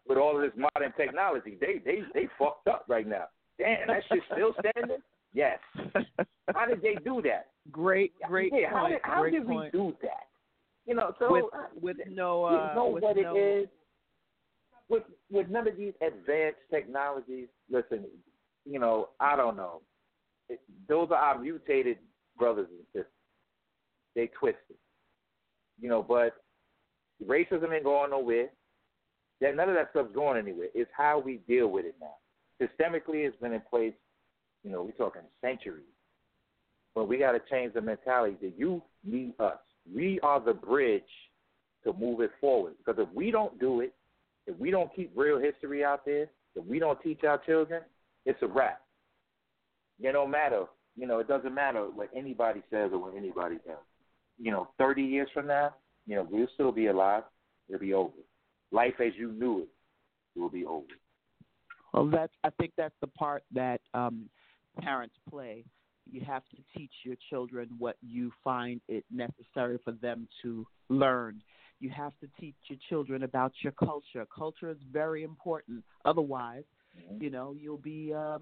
[0.07, 1.57] with all of this modern technology.
[1.59, 3.26] They they they fucked up right now.
[3.57, 4.97] Damn, that shit's still standing.
[5.34, 5.59] Yes.
[6.53, 7.47] How did they do that?
[7.72, 9.72] Great, great yeah, how did, how great did point.
[9.73, 10.27] we do that?
[10.85, 13.68] You know, so with uh, with no you uh, know with what no, it is
[14.91, 17.47] with with none of these advanced technologies.
[17.69, 18.05] Listen,
[18.65, 19.81] you know, I don't know.
[20.49, 21.97] It, those are our mutated
[22.38, 23.11] brothers and sisters.
[24.15, 24.77] They twisted,
[25.80, 26.03] you know.
[26.03, 26.35] But
[27.26, 28.49] racism ain't going nowhere.
[29.39, 30.68] That none of that stuff's going anywhere.
[30.76, 32.15] It's how we deal with it now.
[32.61, 33.93] Systemically, it's been in place.
[34.63, 35.85] You know, we're talking centuries.
[36.93, 39.57] But we got to change the mentality that you need us.
[39.91, 41.01] We are the bridge
[41.85, 42.73] to move it forward.
[42.77, 43.95] Because if we don't do it,
[44.47, 47.81] if we don't keep real history out there, if we don't teach our children,
[48.26, 48.81] it's a wrap.
[49.99, 50.65] It don't matter.
[50.95, 53.77] You know, it doesn't matter what anybody says or what anybody does.
[54.39, 55.76] You know, 30 years from now,
[56.07, 57.23] you know, we'll still be alive.
[57.69, 58.13] It'll be over.
[58.72, 59.68] Life as you knew
[60.35, 60.85] it will be over.
[61.93, 64.30] Well, that's I think that's the part that um,
[64.80, 65.65] parents play.
[66.09, 71.41] You have to teach your children what you find it necessary for them to learn.
[71.82, 74.26] You have to teach your children about your culture.
[74.34, 75.84] Culture is very important.
[76.06, 76.64] Otherwise,
[77.20, 78.41] you know, you'll be um,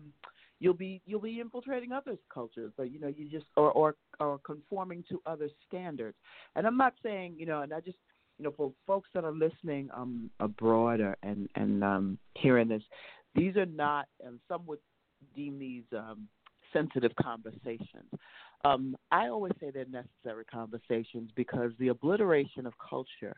[0.59, 4.39] you'll be you'll be infiltrating others' cultures, but you know, you just or or or
[4.39, 6.17] conforming to other standards.
[6.55, 7.97] And I'm not saying, you know, and I just
[8.37, 12.83] you know, for folks that are listening um abroad or, and and um hearing this,
[13.35, 14.79] these are not and some would
[15.35, 16.27] deem these um
[16.73, 18.09] sensitive conversations.
[18.65, 23.35] Um, I always say they're necessary conversations because the obliteration of culture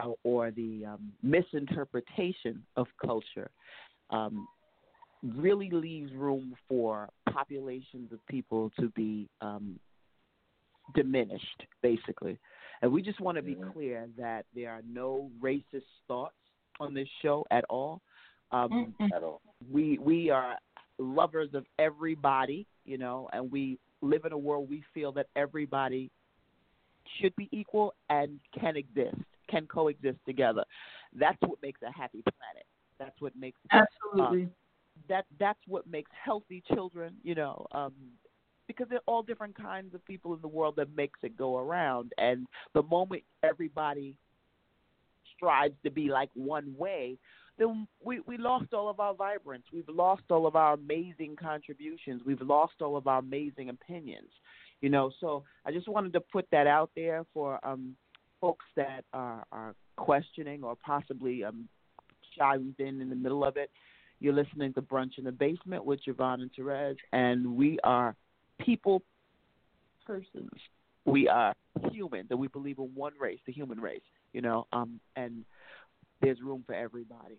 [0.00, 3.50] uh, or the um, misinterpretation of culture
[4.10, 4.46] um,
[5.36, 9.78] really leaves room for populations of people to be um,
[10.94, 12.38] diminished, basically.
[12.82, 16.34] And we just want to be clear that there are no racist thoughts
[16.80, 18.02] on this show at all.
[18.52, 19.40] Um, At all.
[19.72, 20.56] we we are
[20.98, 26.10] lovers of everybody, you know, and we live in a world we feel that everybody
[27.20, 29.16] should be equal and can exist,
[29.48, 30.64] can coexist together.
[31.18, 32.66] That's what makes a happy planet.
[32.98, 34.44] That's what makes Absolutely.
[34.44, 34.50] um,
[35.08, 37.92] that that's what makes healthy children, you know, um,
[38.66, 41.58] because there are all different kinds of people in the world that makes it go
[41.58, 42.12] around.
[42.18, 44.16] And the moment everybody
[45.36, 47.18] strives to be like one way,
[47.58, 49.64] then we, we lost all of our vibrance.
[49.72, 52.22] We've lost all of our amazing contributions.
[52.26, 54.28] We've lost all of our amazing opinions.
[54.80, 57.96] You know, so I just wanted to put that out there for um,
[58.40, 61.68] folks that are, are questioning or possibly um,
[62.36, 63.70] chiming in in the middle of it.
[64.20, 68.14] You're listening to Brunch in the Basement with JaVonne and Terez, and we are
[68.60, 69.02] people,
[70.06, 70.50] persons.
[71.04, 71.54] We are
[71.92, 74.00] human, that we believe in one race, the human race.
[74.32, 75.44] You know, um, and
[76.20, 77.38] there's room for everybody.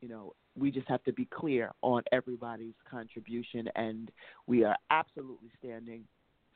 [0.00, 4.10] You know, we just have to be clear on everybody's contribution, and
[4.46, 6.04] we are absolutely standing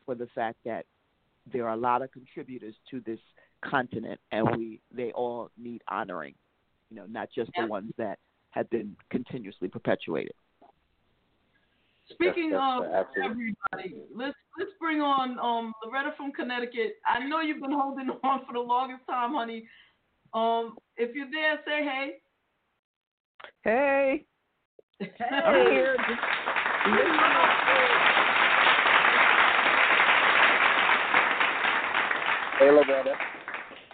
[0.06, 0.86] for the fact that
[1.52, 3.18] there are a lot of contributors to this
[3.64, 6.34] continent, and we they all need honoring.
[6.90, 8.18] You know, not just the ones that
[8.50, 10.34] have been continuously perpetuated.
[12.10, 16.98] Speaking That's- of that's absolutely- everybody, let's let's bring on um Loretta from Connecticut.
[17.06, 19.66] I know you've been holding on for the longest time, honey.
[20.34, 22.16] Um, if you're there, say hey.
[23.64, 24.26] Hey,
[25.00, 25.70] I'm Hey.
[25.70, 25.96] here.
[26.08, 26.20] Just
[32.58, 33.14] Hey, Loretta.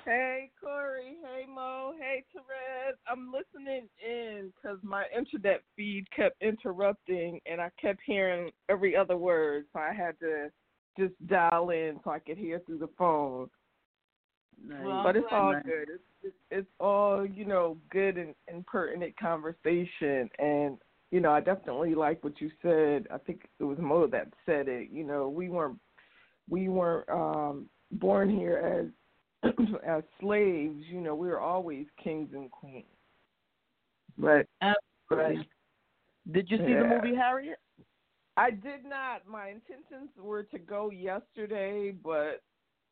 [0.04, 1.16] Hey, Corey.
[1.22, 1.92] Hey, Mo.
[1.98, 2.94] Hey, Terez.
[3.10, 9.16] I'm listening in because my internet feed kept interrupting and I kept hearing every other
[9.16, 9.64] word.
[9.72, 10.48] So I had to
[10.98, 13.48] just dial in so I could hear through the phone.
[14.82, 15.88] Well, but it's all glad- good.
[15.90, 16.02] It's,
[16.50, 20.28] it's all you know, good and, and pertinent conversation.
[20.38, 20.78] And
[21.10, 23.06] you know, I definitely like what you said.
[23.12, 24.90] I think it was Mo that said it.
[24.92, 25.78] You know, we weren't
[26.48, 28.92] we weren't um, born here
[29.44, 29.52] as
[29.86, 30.84] as slaves.
[30.90, 32.84] You know, we were always kings and queens.
[34.18, 35.48] But Absolutely.
[36.32, 37.58] Did you see the movie Harriet?
[38.36, 39.26] I did not.
[39.26, 42.42] My intentions were to go yesterday, but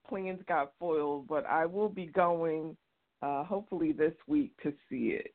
[0.08, 1.28] plans got foiled.
[1.28, 2.76] But I will be going,
[3.22, 5.34] uh, hopefully this week to see it.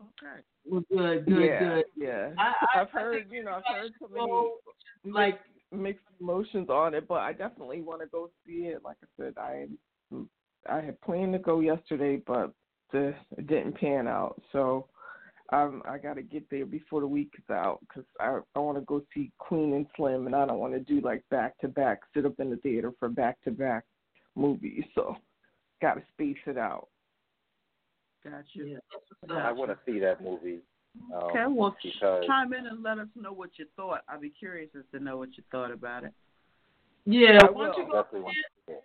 [0.00, 0.42] Okay.
[0.64, 1.84] Well, good, good, yeah, good.
[1.96, 2.30] yeah.
[2.38, 4.52] I, I, I've heard, you know, I've heard so many so,
[5.04, 5.40] like
[5.72, 8.82] mixed emotions on it, but I definitely want to go see it.
[8.84, 9.66] Like I said, I
[10.68, 12.52] I had planned to go yesterday, but
[12.92, 14.40] the it didn't pan out.
[14.52, 14.88] So
[15.52, 18.78] um, I got to get there before the week is out because I I want
[18.78, 21.68] to go see Queen and Slim, and I don't want to do like back to
[21.68, 23.84] back, sit up in the theater for back to back
[24.34, 24.84] movies.
[24.94, 25.16] So
[25.80, 26.88] got to space it out.
[28.24, 28.78] Got you.
[29.30, 30.60] I want to see that movie.
[31.12, 34.02] Um, Okay, well, because chime in and let us know what you thought.
[34.08, 36.12] I'd be curious as to know what you thought about it.
[37.04, 37.86] Yeah, I why you will.
[37.86, 38.84] go definitely want to see it.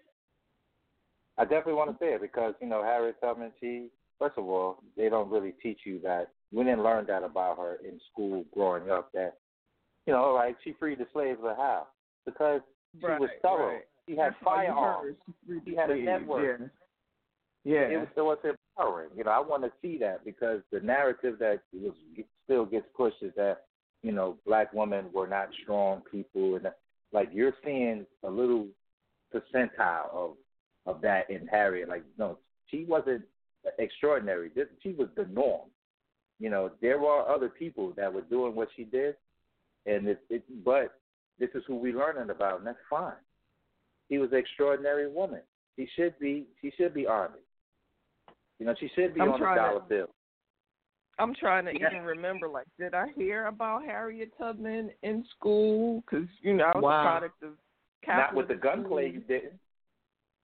[1.38, 3.52] I definitely want to see it because you know Harriet Tubman.
[3.61, 6.32] She first of all, they don't really teach you that.
[6.52, 9.11] We didn't learn that about her in school growing up.
[9.14, 9.38] That
[10.06, 11.88] you know, like she freed the slaves, but how?
[12.26, 12.61] Because
[12.99, 13.74] she was Right, thorough.
[13.76, 13.84] right.
[14.07, 15.16] She had That's all firearms.
[15.26, 16.72] She freed the She had a slaves, network.
[17.64, 17.81] Yeah.
[17.81, 18.38] It was, it was
[18.77, 19.10] empowering.
[19.15, 21.94] You know, I want to see that because the narrative that was
[22.45, 23.65] still gets pushed is that
[24.02, 26.68] you know black women were not strong people, and
[27.11, 28.68] like you're seeing a little
[29.34, 30.31] percentile of
[30.86, 31.90] of that in Harriet.
[31.90, 32.38] Like, no,
[32.68, 33.23] she wasn't
[33.77, 34.49] extraordinary.
[34.56, 35.69] This, she was the norm.
[36.40, 39.15] You know, there were other people that were doing what she did,
[39.86, 40.94] and it, it but
[41.38, 43.14] this is who we learning about, and that's fine.
[44.10, 45.41] She was an extraordinary woman.
[45.76, 46.48] She should be.
[46.61, 47.41] She should be honored.
[48.60, 50.07] You know, she should be I'm on the trying to- dollar bill.
[51.18, 51.88] I'm trying to Yeah.
[51.91, 56.02] even remember, like, did I hear about Harriet Tubman in school?
[56.02, 57.02] Because, you know, I was Wow.
[57.02, 57.57] a product of
[58.02, 59.60] Catholic Not with the gunplay, you didn't.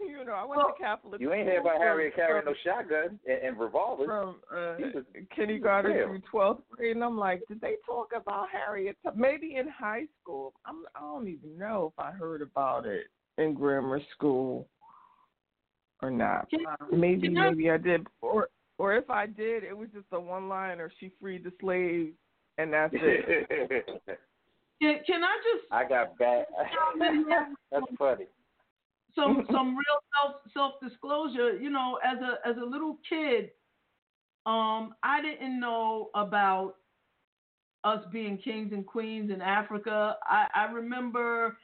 [0.00, 3.38] you know, I went to Catholic You ain't hear about Harriet carrying no shotgun and,
[3.42, 4.06] and revolvers.
[4.06, 5.04] From uh, was-
[5.36, 9.20] kindergarten through 12th grade, and I'm like, did they talk about Harriet Tubman?
[9.20, 10.54] Maybe in high school.
[10.64, 14.66] I'm, I don't even know if I heard about it in grammar school
[16.02, 16.48] or not.
[16.92, 18.06] Maybe, can maybe I did.
[18.20, 18.48] Or,
[18.78, 20.90] or if I did, it was just a one-liner.
[20.98, 22.12] She freed the slaves,
[22.58, 23.86] and that's it.
[24.82, 26.46] Can, can I just I got bad.
[27.70, 28.24] That's funny.
[29.14, 31.58] some some real self self disclosure.
[31.58, 33.50] You know, as a as a little kid,
[34.46, 36.76] um, I didn't know about
[37.84, 40.16] us being kings and queens in Africa.
[40.22, 41.58] I, I remember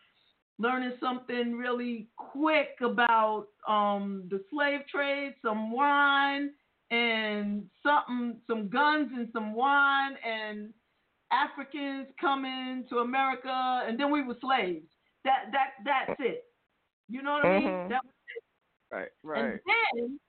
[0.59, 6.51] learning something really quick about um, the slave trade, some wine
[6.91, 10.73] and something, some guns and some wine and
[11.33, 14.87] Africans coming to America, and then we were slaves.
[15.25, 16.45] That that that's it.
[17.09, 17.69] You know what I mean?
[17.69, 17.89] Mhm.
[17.89, 18.03] That
[18.93, 19.61] Right, and right.
[19.67, 20.21] then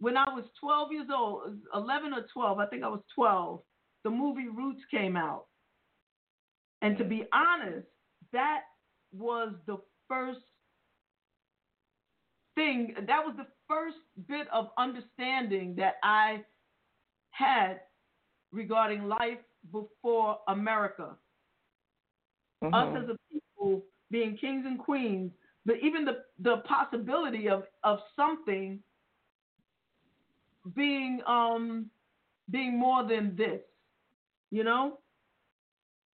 [0.00, 3.62] when I was 12 years old, 11 or 12, I think I was 12,
[4.02, 5.46] the movie Roots came out.
[6.82, 7.86] And to be honest,
[8.32, 8.62] that
[9.14, 9.78] was the
[10.08, 10.40] first
[12.54, 13.96] thing, that was the first
[14.28, 16.44] bit of understanding that I
[17.30, 17.80] had
[18.52, 19.38] regarding life
[19.72, 21.16] before America.
[22.72, 22.94] Us Mhm.
[22.94, 25.32] as a people being kings and queens,
[25.64, 28.82] but even the the possibility of of something
[30.74, 31.90] being um
[32.50, 33.60] being more than this,
[34.50, 34.98] you know,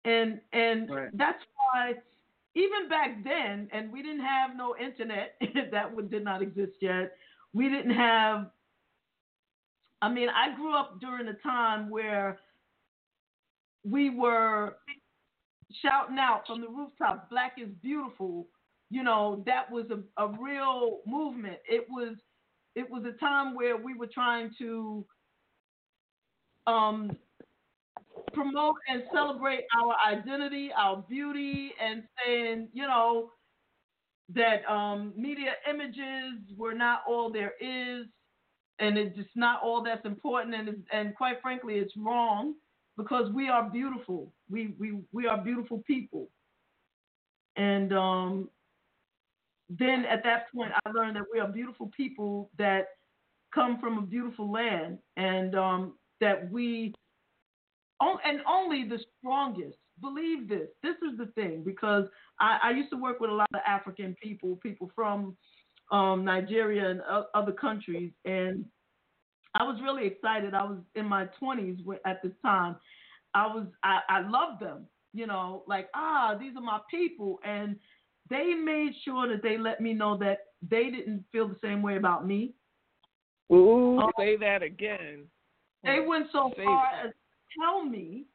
[0.05, 1.13] and and Right.
[1.13, 1.93] that's why
[2.55, 5.35] even back then, and we didn't have no internet
[5.71, 7.13] that did not exist yet.
[7.53, 8.51] We didn't have.
[10.01, 12.39] I mean, I grew up during a time where
[13.84, 14.77] we were
[15.81, 18.47] shouting out from the rooftop, "Black is beautiful."
[18.89, 21.57] You know, that was a, a real movement.
[21.69, 22.15] It was
[22.76, 25.05] it was a time where we were trying to
[26.65, 27.17] um,
[28.33, 33.31] promote and celebrate our identity, our beauty, and saying, you know,
[34.33, 38.05] that um, media images were not all there is,
[38.79, 40.55] and it's just not all that's important.
[40.55, 42.55] And and quite frankly, it's wrong
[42.97, 44.33] because we are beautiful.
[44.49, 46.29] We we we are beautiful people.
[47.57, 48.49] And um,
[49.69, 52.87] then at that point, I learned that we are beautiful people that
[53.53, 56.93] come from a beautiful land, and um, that we
[57.99, 60.69] on- and only the strongest believe this.
[60.81, 62.05] This is the thing because
[62.39, 65.35] I, I used to work with a lot of African people, people from
[65.91, 68.63] um, Nigeria and o- other countries, and
[69.55, 70.53] I was really excited.
[70.53, 72.76] I was in my 20s at this time.
[73.34, 77.76] I was I, I loved them, you know, like ah, these are my people, and
[78.30, 80.39] they made sure that they let me know that
[80.69, 82.53] they didn't feel the same way about me.
[83.51, 84.11] Ooh, Oh.
[84.17, 85.26] say that again.
[85.84, 87.07] They went so Say far that.
[87.07, 87.13] as
[87.59, 88.26] tell me,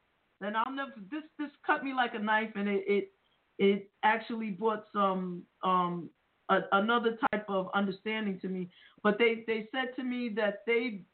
[0.40, 3.12] and I'll never this this cut me like a knife, and it it,
[3.58, 6.10] it actually brought some um
[6.50, 8.70] a, another type of understanding to me.
[9.02, 11.04] But they they said to me that they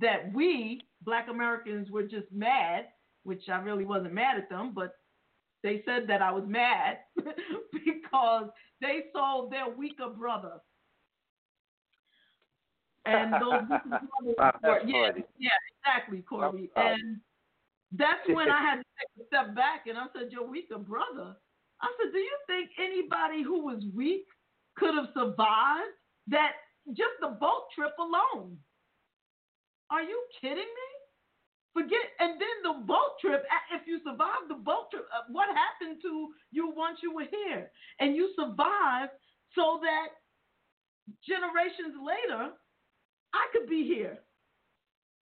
[0.00, 2.86] that we Black Americans were just mad,
[3.24, 4.94] which I really wasn't mad at them, but
[5.62, 6.98] they said that I was mad
[7.72, 8.50] because
[8.80, 10.60] they sold their weaker brother.
[13.06, 13.80] And those
[14.38, 14.52] Wow,
[14.84, 16.70] yeah, yeah, exactly, Corey.
[16.76, 16.92] Wow.
[16.92, 17.20] And
[17.92, 21.36] that's when I had to take a step back and I said, Your weaker brother.
[21.80, 24.26] I said, Do you think anybody who was weak
[24.76, 25.94] could have survived
[26.28, 26.52] that
[26.88, 28.58] just the boat trip alone?
[29.90, 30.90] Are you kidding me?
[31.72, 33.44] Forget, and then the boat trip.
[33.70, 37.70] If you survived the boat trip, uh, what happened to you once you were here?
[38.00, 39.12] And you survived
[39.54, 40.16] so that
[41.22, 42.56] generations later,
[43.36, 44.18] I could be here,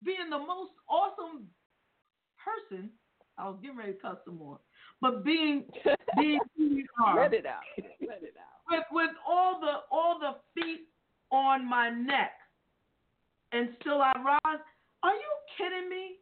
[0.04, 1.48] being the most awesome
[2.38, 2.90] person.
[3.36, 4.58] I was getting ready to cuss some more,
[5.00, 5.64] but being
[6.20, 7.62] being who you are Let it out.
[8.00, 8.62] Let it out.
[8.70, 10.88] with with all the all the feet
[11.32, 12.32] on my neck,
[13.52, 14.60] and still I rise.
[15.02, 16.16] Are you kidding me?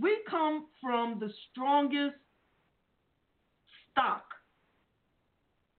[0.00, 2.16] We come from the strongest
[3.92, 4.24] stock,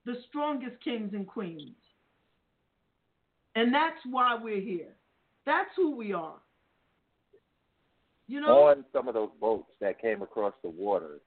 [0.06, 1.76] the strongest kings and queens,
[3.56, 4.95] and that's why we're here.
[5.45, 6.36] That's who we are.
[8.28, 11.19] You know, on some of those boats that came across the water,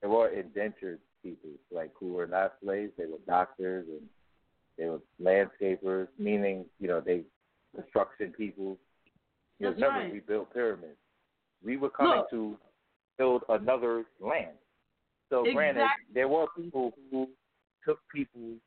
[0.00, 2.92] there were indentured people, like who were not slaves.
[2.98, 4.02] They were doctors and
[4.76, 7.22] they were landscapers, meaning you know they
[7.74, 8.76] construction people.
[9.58, 10.12] You That's remember right.
[10.12, 10.98] we built pyramids.
[11.64, 12.30] We were coming Look.
[12.30, 12.56] to
[13.16, 14.58] build another land.
[15.30, 17.28] So granted, there were people who
[17.86, 18.58] took people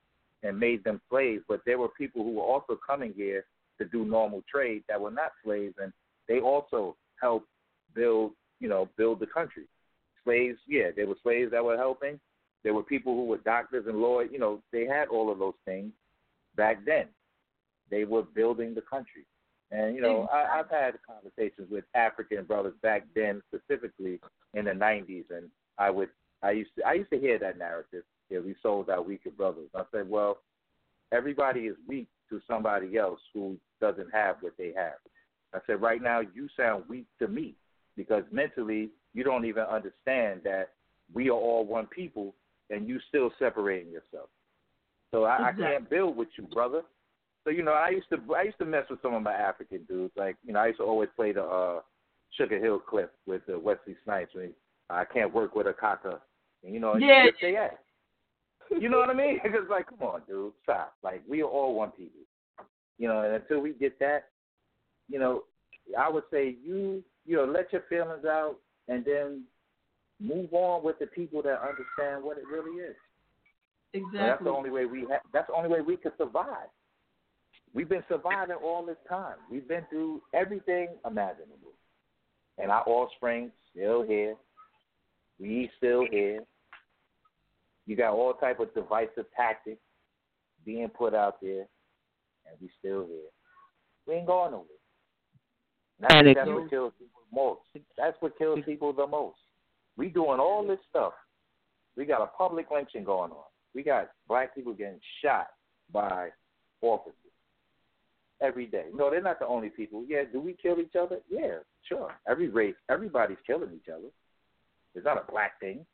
[0.44, 3.46] and made them slaves, but there were people who were also coming here
[3.80, 5.92] to do normal trade that were not slaves, and
[6.28, 7.48] they also helped
[7.96, 9.64] build, you know, build the country.
[10.24, 12.20] Slaves, yeah, there were slaves that were helping.
[12.64, 14.30] There were people who were doctors and lawyers.
[14.32, 15.92] You know, they had all of those things
[16.56, 17.08] back then.
[17.90, 19.26] They were building the country.
[19.72, 24.20] And you know, I, I've had conversations with African brothers back then, specifically
[24.54, 26.10] in the '90s, and I would,
[26.42, 28.04] I used to, I used to hear that narrative.
[28.30, 29.70] Yeah, we sold our weaker brothers.
[29.76, 30.40] I said, well,
[31.12, 34.98] everybody is weak to somebody else who doesn't have what they have.
[35.54, 37.56] I said, right now you sound weak to me
[37.96, 40.72] because mentally you don't even understand that
[41.14, 42.36] we are all one people
[42.70, 44.30] and you still separating yourself.
[45.12, 46.82] So I, I can't build with you, brother.
[47.44, 49.84] So you know, I used to I used to mess with some of my African
[49.88, 50.12] dudes.
[50.18, 51.80] Like you know, I used to always play the uh,
[52.32, 54.36] Sugar Hill clip with uh, Wesley Snipes.
[54.36, 54.52] When he,
[54.90, 56.20] I can't work with a kaka,
[56.66, 57.28] and you know, Yeah.
[57.42, 57.74] their ass.
[58.72, 59.40] You know what I mean?
[59.46, 60.94] It's like, come on, dude, stop.
[61.04, 62.22] Like we are all one people.
[62.98, 64.26] You know, and until we get that,
[65.10, 65.44] you know,
[65.98, 68.56] I would say you you know let your feelings out
[68.88, 69.44] and then
[70.20, 72.96] move on with the people that understand what it really is.
[74.20, 76.68] And that's the only way we ha- that's the only way we can survive.
[77.74, 79.36] We've been surviving all this time.
[79.52, 81.74] We've been through everything imaginable.
[82.58, 84.36] And our offspring still here.
[85.40, 86.42] We still here.
[87.88, 89.82] You got all type of divisive tactics
[90.66, 91.62] being put out there,
[92.46, 93.32] and we still here.
[94.06, 94.66] We ain't going nowhere.
[96.10, 97.62] And And that's what kills people most.
[97.98, 99.40] That's what kills people the most.
[99.96, 101.14] We doing all this stuff.
[101.96, 103.46] We got a public lynching going on.
[103.74, 105.48] We got black people getting shot
[105.92, 106.30] by
[106.82, 107.16] officers
[108.42, 108.86] every day.
[108.94, 110.04] No, they're not the only people.
[110.08, 111.20] Yeah, do we kill each other?
[111.30, 112.14] Yeah, sure.
[112.30, 114.10] Every race, everybody's killing each other.
[114.94, 115.86] It's not a black thing.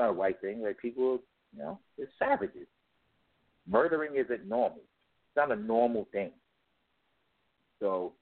[0.00, 0.62] Not a white thing.
[0.62, 1.18] Like people,
[1.54, 2.66] you know, it's savages.
[3.68, 4.78] Murdering isn't normal.
[4.78, 6.30] It's not a normal thing.
[7.80, 8.14] So,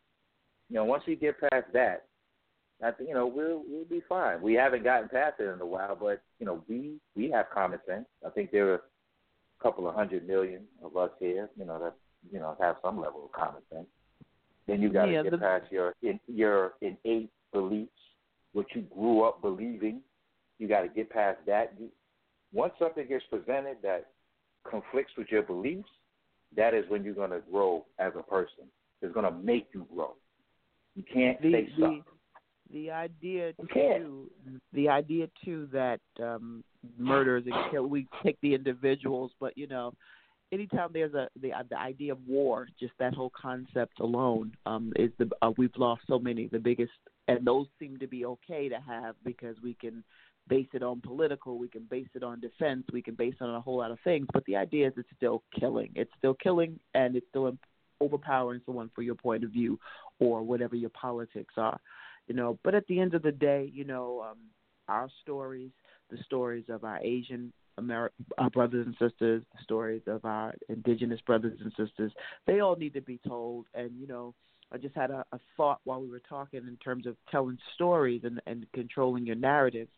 [0.68, 2.06] you know, once we get past that,
[2.82, 4.40] I think you know we'll we'll be fine.
[4.42, 7.78] We haven't gotten past it in a while, but you know we we have common
[7.86, 8.06] sense.
[8.26, 11.48] I think there are a couple of hundred million of us here.
[11.56, 11.94] You know that
[12.32, 13.86] you know have some level of common sense.
[14.68, 17.90] Then you got to Yeah, get the- past your in, your innate beliefs,
[18.52, 20.00] what you grew up believing.
[20.58, 21.74] You got to get past that.
[21.78, 21.88] You,
[22.52, 24.06] once something gets presented that
[24.68, 25.88] conflicts with your beliefs,
[26.56, 28.64] that is when you're going to grow as a person.
[29.02, 30.14] It's going to make you grow.
[30.94, 32.14] You can't the stay the stuck.
[32.72, 34.30] the idea You too
[34.72, 36.64] the idea too that um
[36.98, 39.92] murders and kill we take the individuals but you know
[40.52, 45.10] anytime there's a the the idea of war just that whole concept alone um is
[45.18, 46.92] the uh, we've lost so many the biggest
[47.28, 50.02] and those seem to be okay to have because we can
[50.48, 53.54] base it on political we can base it on defense we can base it on
[53.54, 55.90] a whole lot of things but the idea is it's still killing.
[55.94, 57.56] It's still killing and it's still
[58.00, 59.78] overpowering someone for your point of view
[60.20, 61.80] or whatever your politics are
[62.26, 62.58] you know.
[62.62, 64.38] But at the end of the day you know um
[64.88, 65.70] our stories
[66.10, 68.08] the stories of our asian Ameri-
[68.38, 72.12] our brothers and sisters the stories of our indigenous brothers and sisters
[72.46, 73.66] they all need to be told.
[73.74, 74.34] And you know
[74.72, 78.22] i just had a, a thought while we were talking in terms of telling stories
[78.24, 79.90] and and controlling your narratives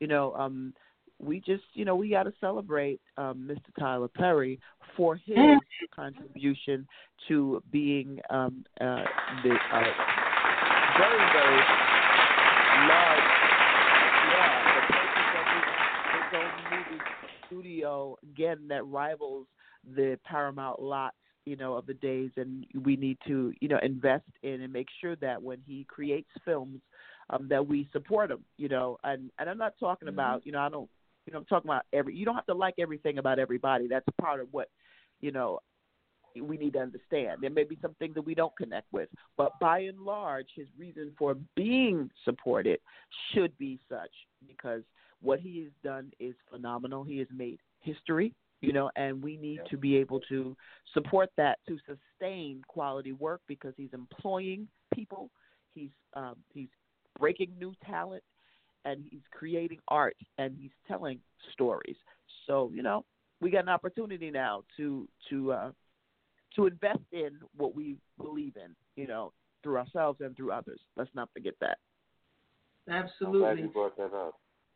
[0.00, 0.72] you know um
[1.18, 4.58] we just you know we got to celebrate um mr tyler perry
[4.96, 5.36] for his
[5.94, 6.86] contribution
[7.28, 9.02] to being um uh
[9.42, 10.16] the uh
[10.98, 11.60] very, very
[12.88, 13.20] large.
[14.32, 15.46] Yeah, the person that
[16.14, 17.02] his own movie
[17.46, 19.46] studio again that rivals
[19.94, 24.24] the Paramount lots you know, of the days, and we need to, you know, invest
[24.42, 26.80] in and make sure that when he creates films,
[27.30, 28.98] um, that we support him, you know.
[29.04, 30.14] And and I'm not talking Mm-hmm.
[30.14, 30.88] about, you know, I don't,
[31.26, 32.14] you know, I'm talking about every.
[32.14, 33.88] You don't have to like everything about everybody.
[33.88, 34.68] That's part of what,
[35.20, 35.60] you know,
[36.40, 37.38] we need to understand.
[37.40, 40.66] There may be some things that we don't connect with, but by and large, his
[40.78, 42.78] reason for being supported
[43.32, 44.10] should be such
[44.46, 44.82] because
[45.22, 47.04] what he has done is phenomenal.
[47.04, 50.54] He has made history, you know, and we need to be able to
[50.92, 55.30] support that to sustain quality work because he's employing people.
[55.74, 56.68] He's um, he's
[57.18, 58.22] breaking new talent,
[58.84, 61.20] and he's creating art, and he's telling
[61.52, 61.96] stories.
[62.46, 63.04] So you know,
[63.40, 65.70] we got an opportunity now to to uh,
[66.56, 69.32] to invest in what we believe in, you know,
[69.62, 70.80] through ourselves and through others.
[70.96, 71.78] Let's not forget that.
[73.26, 74.34] I'm glad you brought that up.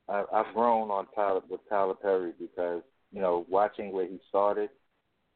[0.09, 4.71] I, I've grown on Tyler with Tyler Perry because you know watching where he started,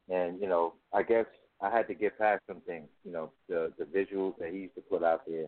[0.09, 1.27] and you know I guess
[1.61, 2.89] I had to get past some things.
[3.05, 5.47] You know the the visuals that he used to put out there,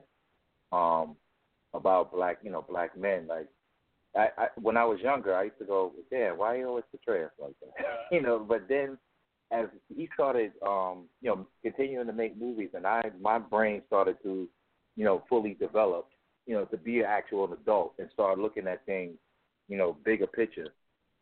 [0.78, 1.16] um,
[1.76, 3.26] about black you know black men.
[3.28, 3.48] Like
[4.16, 7.24] I, I when I was younger, I used to go, damn, why you always portray
[7.24, 7.84] us like that?
[8.12, 8.38] you know.
[8.38, 8.98] But then
[9.52, 14.16] as he started, um, you know, continuing to make movies, and I my brain started
[14.24, 14.48] to,
[14.96, 16.08] you know, fully develop
[16.46, 19.16] you know, to be an actual adult and start looking at things,
[19.68, 20.68] you know, bigger picture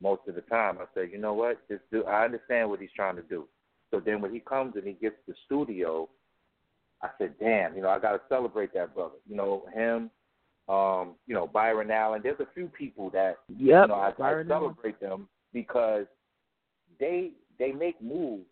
[0.03, 0.77] most of the time.
[0.79, 3.49] I said, you know what, just do I understand what he's trying to do.
[3.91, 6.09] So then when he comes and he gets the studio,
[7.03, 9.17] I said, damn, you know, I gotta celebrate that brother.
[9.29, 10.11] You know, him,
[10.69, 12.21] um, you know, Byron Allen.
[12.23, 14.47] There's a few people that Yep, you know, I, I Allen.
[14.49, 16.07] celebrate them because
[16.99, 18.47] they they make moves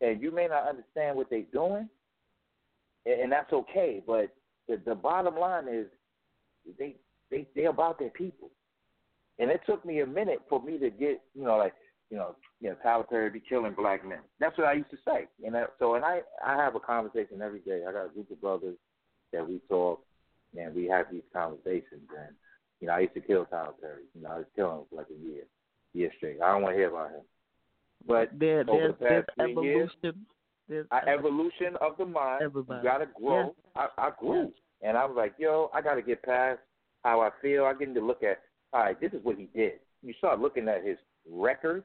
[0.00, 1.88] and you may not understand what they're doing
[3.06, 4.30] and, and that's okay, but
[4.68, 5.86] the, the bottom line is
[6.78, 6.96] they
[7.30, 8.50] they they're about their people.
[9.38, 11.74] And it took me a minute for me to get, you know, like,
[12.10, 14.18] you know, you know, Tyler Perry be killing black men.
[14.40, 15.28] That's what I used to say.
[15.40, 17.82] You know, so and I I have a conversation every day.
[17.88, 18.76] I got a group of brothers
[19.32, 20.02] that we talk
[20.56, 22.34] and we have these conversations and
[22.80, 24.04] you know, I used to kill Tyler Perry.
[24.14, 25.42] You know, I was killing him for like a year,
[25.94, 26.40] year straight.
[26.40, 27.22] I don't want to hear about him.
[28.06, 30.26] But There, over there's, the there's past three years, evolution.
[30.68, 32.42] There's I, evolution of the mind.
[32.42, 32.78] Everybody.
[32.78, 33.54] You gotta grow.
[33.74, 34.52] I, I grew,
[34.82, 36.60] and I was like, yo, I gotta get past
[37.04, 37.64] how I feel.
[37.64, 38.40] I get to look at,
[38.72, 39.72] all right, this is what he did.
[40.02, 40.98] You start looking at his
[41.28, 41.84] record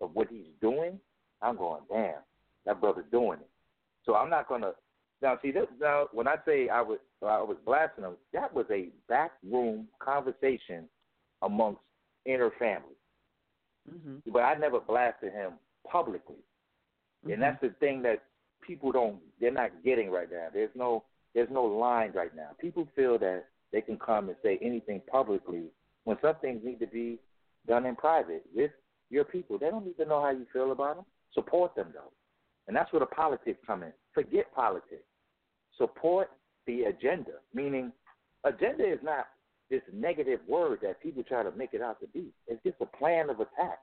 [0.00, 0.98] of what he's doing.
[1.42, 2.20] I'm going, damn,
[2.64, 3.48] that brother's doing it.
[4.06, 4.72] So I'm not gonna
[5.22, 5.66] now see this.
[5.80, 10.88] Now when I say I was I was blasting him, that was a backroom conversation
[11.42, 11.80] amongst
[12.26, 12.96] inner family.
[13.90, 14.30] Mm-hmm.
[14.32, 15.52] But I never blasted him
[15.90, 16.36] publicly.
[17.30, 18.22] And that's the thing that
[18.66, 20.48] people don't they're not getting right now.
[20.52, 22.50] There's no there's no line right now.
[22.60, 25.64] People feel that they can come and say anything publicly
[26.04, 27.18] when some things need to be
[27.68, 28.70] done in private with
[29.10, 29.58] your people.
[29.58, 31.04] They don't need to know how you feel about them.
[31.34, 32.12] Support them though.
[32.66, 33.92] And that's where the politics come in.
[34.14, 35.04] Forget politics.
[35.80, 36.30] Support
[36.66, 37.32] the agenda.
[37.54, 37.90] Meaning
[38.44, 39.26] agenda is not
[39.70, 42.26] this negative word that people try to make it out to be.
[42.46, 43.78] It's just a plan of attack.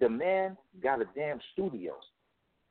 [0.00, 1.94] The man got a damn studio.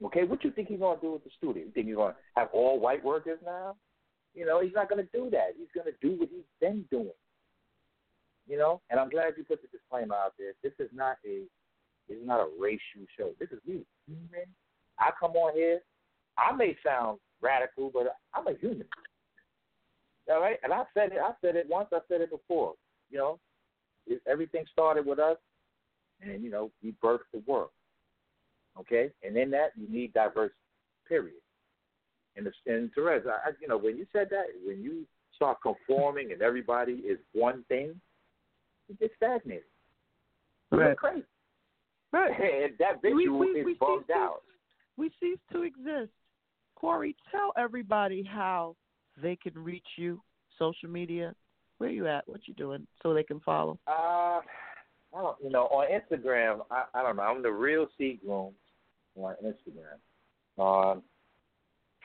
[0.04, 1.64] Okay, what you think he's gonna do with the studio?
[1.64, 3.76] You think he's gonna have all white workers now?
[4.34, 5.56] You know, he's not gonna do that.
[5.58, 7.12] He's gonna do what he's been doing.
[8.48, 10.54] You know, and I'm glad you put the disclaimer out there.
[10.64, 11.44] This is not a
[12.08, 13.32] this is not a racial show.
[13.40, 13.86] This is me.
[14.08, 14.48] Human.
[14.98, 15.82] I come on here.
[16.38, 18.86] I may sound radical, but I'm a human.
[20.30, 21.20] All right, and I said it.
[21.24, 21.90] I said it once.
[21.92, 22.74] I said it before.
[23.10, 23.40] You know,
[24.06, 25.38] it, everything started with us,
[26.22, 27.72] and you know, we birthed the world.
[28.80, 30.56] Okay, and in that you need diversity.
[31.08, 31.42] Period.
[32.36, 35.06] And, the, and Terez, I, I- you know, when you said that, when you
[35.36, 38.00] start conforming and everybody is one thing,
[38.88, 39.64] you get stagnated.
[40.72, 40.98] You're Right.
[40.98, 41.26] crazy.
[42.14, 42.32] Right.
[42.64, 44.44] And that We- visual we- is we bugged cease out.
[44.98, 46.12] We cease to exist.
[46.80, 48.76] Corey, tell everybody how
[49.22, 50.22] they can reach you,
[50.58, 51.34] social media.
[51.78, 52.28] Where you at?
[52.28, 52.86] What you doing?
[53.02, 53.80] So they can follow.
[53.88, 54.42] Uh, I
[55.14, 57.24] don't, you know, on Instagram, I, I don't know.
[57.24, 58.52] I'm the real Seagroom
[59.16, 59.98] on Instagram.
[60.58, 61.02] On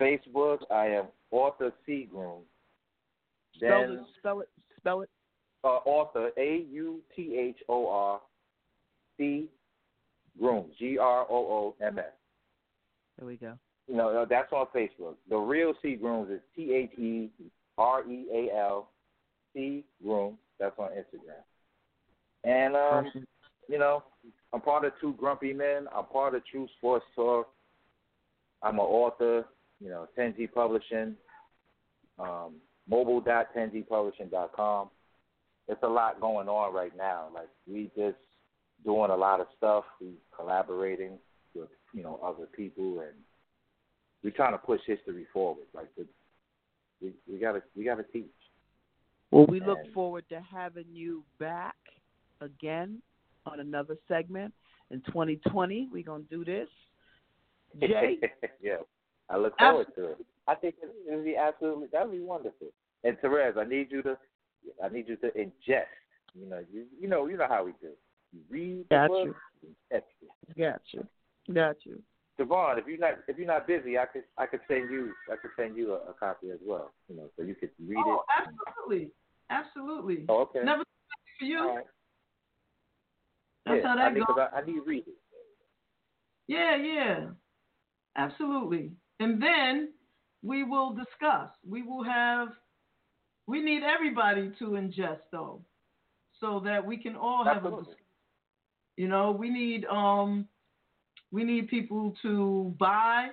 [0.01, 2.41] Facebook, I am author Seagroom.
[3.57, 4.01] Spell Then it.
[4.19, 4.49] Spell it.
[4.79, 5.11] Spell it.
[5.65, 8.21] uh, author A U T H O R
[9.17, 9.49] C
[10.39, 12.05] Groom G R O O M S.
[13.19, 13.59] There we go.
[13.87, 15.17] You know, uh, that's on Facebook.
[15.29, 17.29] The real C Grooms is T H E
[17.77, 18.89] R E A L
[19.53, 20.39] C Groom.
[20.59, 21.43] That's on Instagram.
[22.45, 23.11] And um,
[23.69, 24.03] you know,
[24.53, 25.87] I'm part of Two Grumpy Men.
[25.95, 27.49] I'm part of True Sports Talk.
[28.63, 29.45] I'm an author.
[29.81, 31.17] You know, 10G Publishing.
[32.19, 32.55] Um,
[32.89, 34.91] mobile.10gpublishing.com.
[35.67, 37.29] It's a lot going on right now.
[37.35, 38.17] Like we just
[38.85, 39.85] doing a lot of stuff.
[40.01, 41.19] We collaborating
[41.55, 43.15] with you know other people, and
[44.25, 45.67] we're trying to push history forward.
[45.75, 46.07] Like the,
[47.01, 48.25] we we gotta we gotta teach.
[49.31, 51.77] Well, we look forward to having you back
[52.41, 53.03] again
[53.47, 54.55] on another segment
[54.91, 55.91] in 2020.
[55.93, 56.69] We're gonna do this.
[57.81, 58.19] Jay,
[58.63, 58.77] yeah,
[59.29, 60.19] I look forward to it.
[60.49, 62.69] I think it would be absolutely that would be wonderful.
[63.05, 64.17] And Terez, I need you to
[64.83, 65.85] I need you to ingest.
[66.35, 67.91] You know, you you know you know how we do.
[68.33, 69.35] You read the Got book, you.
[69.63, 70.59] you ingest it.
[70.59, 72.03] got you, got you.
[72.37, 75.37] Devon, if you're not if you're not busy, I could I could send you I
[75.37, 76.93] could send you a, a copy as well.
[77.09, 78.19] You know, so you could read Oh, it.
[78.19, 79.11] Oh, absolutely,
[79.51, 80.25] absolutely.
[80.29, 80.65] Oh, okay.
[80.65, 80.83] Never
[81.39, 81.61] for you.
[81.61, 81.85] Right.
[83.67, 84.37] That's yeah, how that I need, goes.
[84.37, 85.15] I, I need to read it.
[86.49, 87.27] Yeah, yeah,
[88.17, 88.91] absolutely.
[89.21, 89.91] And then
[90.43, 91.51] we will discuss.
[91.69, 92.49] We will have.
[93.47, 95.61] We need everybody to ingest though,
[96.41, 97.69] so that we can all have a.
[97.69, 97.95] Absolutely.
[97.95, 98.03] dis-
[98.97, 100.49] You know, we need um,
[101.35, 103.31] we need people to buy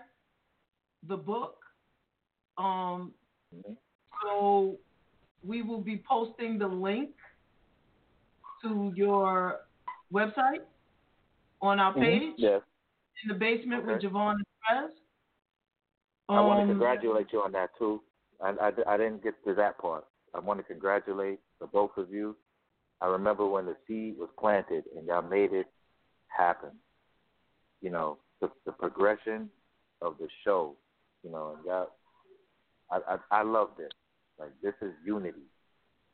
[1.08, 1.58] the book.
[2.58, 3.14] Um,
[3.54, 3.78] Mhm.
[4.24, 4.80] so
[5.44, 7.12] we will be posting the link
[8.64, 9.62] to your
[10.12, 10.64] website
[11.62, 12.64] on our page Yes.
[13.22, 14.08] in the basement with Okay.
[14.08, 14.92] JaVonne and Terez.
[16.30, 18.02] I want to Um, congratulate you on that too.
[18.40, 20.06] I, I, I didn't get to that part.
[20.34, 22.36] I want to congratulate the both of you.
[23.00, 25.68] I remember when the seed was planted and y'all made it
[26.28, 26.72] happen.
[27.82, 29.50] You know, the, the progression
[30.02, 30.76] of the show.
[31.24, 31.88] You know, and y'all,
[32.92, 33.92] I, I, I love this.
[34.40, 35.46] Like this is unity.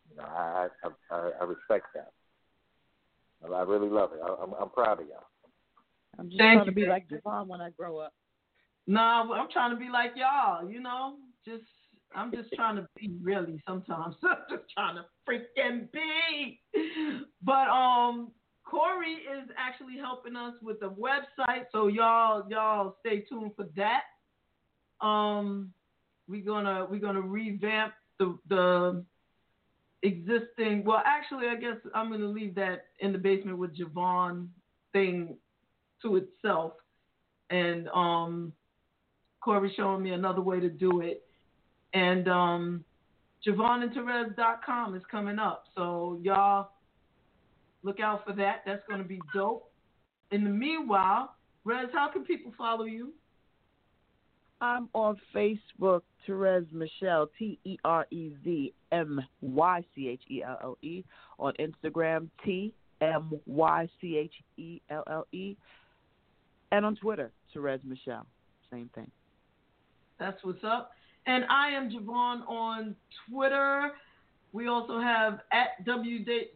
[0.09, 2.11] You know, I, I, I, I respect that.
[3.45, 4.19] I I really love it.
[4.23, 5.27] I, I'm, I'm proud of y'all.
[6.19, 6.89] I'm just Thank trying to be babe.
[6.89, 8.13] like JaVonne when I grow up.
[8.87, 11.15] Nah, I'm trying to be like y'all, you know.
[11.45, 11.63] Just
[12.15, 14.15] I'm just trying to be really sometimes.
[14.23, 16.61] I'm just trying to freaking be.
[17.43, 18.31] But um
[18.69, 24.03] Corey is actually helping us with the website, so y'all y'all stay tuned for that.
[25.05, 25.71] Um
[26.27, 29.03] we're gonna we're gonna revamp the the
[30.03, 34.47] existing well actually I guess I'm gonna leave that in the basement with JaVonne
[34.93, 35.37] thing
[36.01, 36.73] to itself.
[37.49, 38.53] And um
[39.47, 41.23] Corey showing me another way to do it.
[41.93, 42.83] And um,
[43.45, 45.63] JaVonneandTerez.com is coming up.
[45.73, 46.71] So y'all
[47.87, 48.63] look out for that.
[48.65, 49.71] That's going to be dope.
[50.31, 53.13] In the meanwhile, Rez, how can people follow you?
[54.59, 60.43] I'm on Facebook, Terez Mychelle, T E R E Z M Y C H E
[60.43, 61.03] L L E.
[61.39, 65.55] On Instagram, T M Y C H E L L E.
[66.71, 68.25] And on Twitter, Terez Mychelle.
[68.69, 69.09] Same thing.
[70.19, 70.91] That's what's up.
[71.27, 72.95] And I am JaVonne on
[73.29, 73.91] Twitter.
[74.51, 76.47] We also have at WJ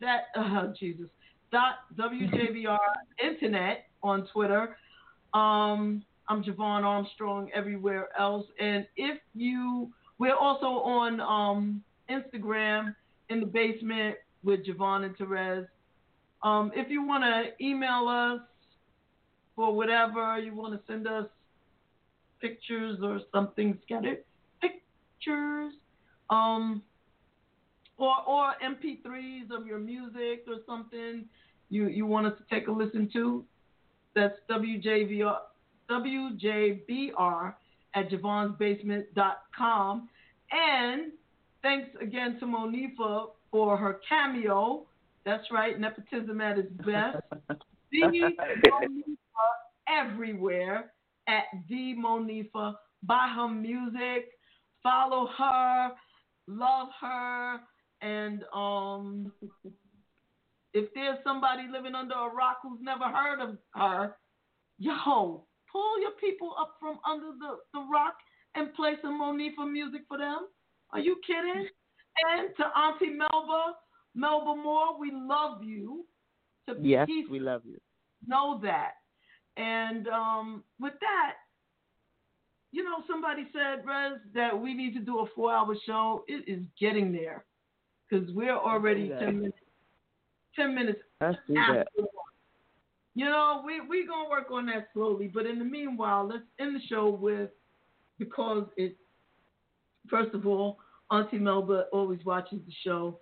[0.00, 1.06] that uh, Jesus
[1.50, 2.78] dot WJVR
[3.22, 4.76] Internet on Twitter.
[5.34, 8.46] Um, I'm JaVonne Armstrong everywhere else.
[8.60, 12.94] And if you, we're also on um, Instagram
[13.30, 15.66] in the basement with Javon and Terez.
[16.42, 18.40] Um, if you want to email us
[19.56, 21.26] for whatever you want to send us
[22.40, 24.18] pictures or something scattered
[24.60, 25.72] pictures
[26.30, 26.82] um
[27.98, 31.24] or or mp3s of your music or something
[31.68, 33.44] you you want us to take a listen to
[34.14, 35.36] that's wjvr
[35.90, 37.54] wjbr
[37.94, 40.08] at javonsbasement.com
[40.50, 41.12] and
[41.62, 44.86] thanks again to monifa for her cameo.
[45.24, 47.18] That's right nepotism at its best.
[47.90, 49.16] The Monifa
[49.88, 50.92] everywhere
[51.26, 52.74] at the Monifa.
[53.02, 54.28] Buy her music,
[54.82, 55.92] follow her,
[56.46, 57.60] love her,
[58.00, 59.32] and um,
[60.74, 64.16] if there's somebody living under a rock who's never heard of her,
[64.78, 68.14] yo, pull your people up from under the, the rock
[68.54, 70.46] and play some Monifa music for them.
[70.92, 71.68] Are you kidding?
[72.32, 73.74] And to Auntie Melba,
[74.14, 76.04] Melba Moore, we love you.
[76.68, 77.78] To Yes, peace we love you.
[78.26, 78.92] know that.
[79.56, 81.34] And um, with that,
[82.72, 86.24] you know, somebody said, Rez, that we need to do a four hour show.
[86.28, 87.44] It is getting there
[88.08, 89.58] because we're already 10 minutes,
[90.56, 91.40] 10 minutes after.
[91.48, 91.86] that.
[91.96, 92.08] one.
[93.14, 95.28] You know, we we gonna work on that slowly.
[95.32, 97.50] But in the meanwhile, let's end the show with
[98.18, 98.96] because it.
[100.08, 100.78] First of all,
[101.10, 103.18] Auntie Melba always watches the show,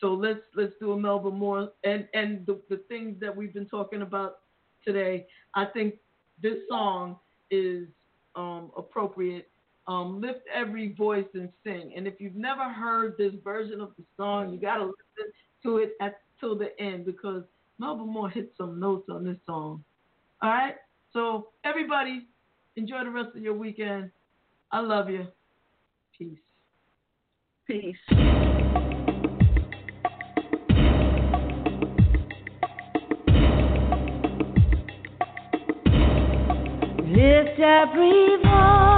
[0.00, 3.68] so let's let's do a Melba Moore and and the the things that we've been
[3.68, 4.38] talking about
[4.84, 5.26] today.
[5.54, 5.96] I think
[6.42, 7.16] this song
[7.50, 7.88] is
[8.34, 9.50] um, appropriate.
[9.88, 11.94] Um, lift every voice and sing.
[11.96, 15.32] And if you've never heard this version of the song, you gotta listen
[15.62, 17.42] to it at till the end because
[17.78, 19.82] Melba Moore hit some notes on this song.
[20.42, 20.74] All right.
[21.12, 22.26] So So everybody,
[22.76, 24.10] enjoy the rest of your weekend.
[24.70, 25.26] I love you.
[26.16, 26.38] Peace.
[27.66, 27.96] Peace.
[37.10, 38.97] Lift every voice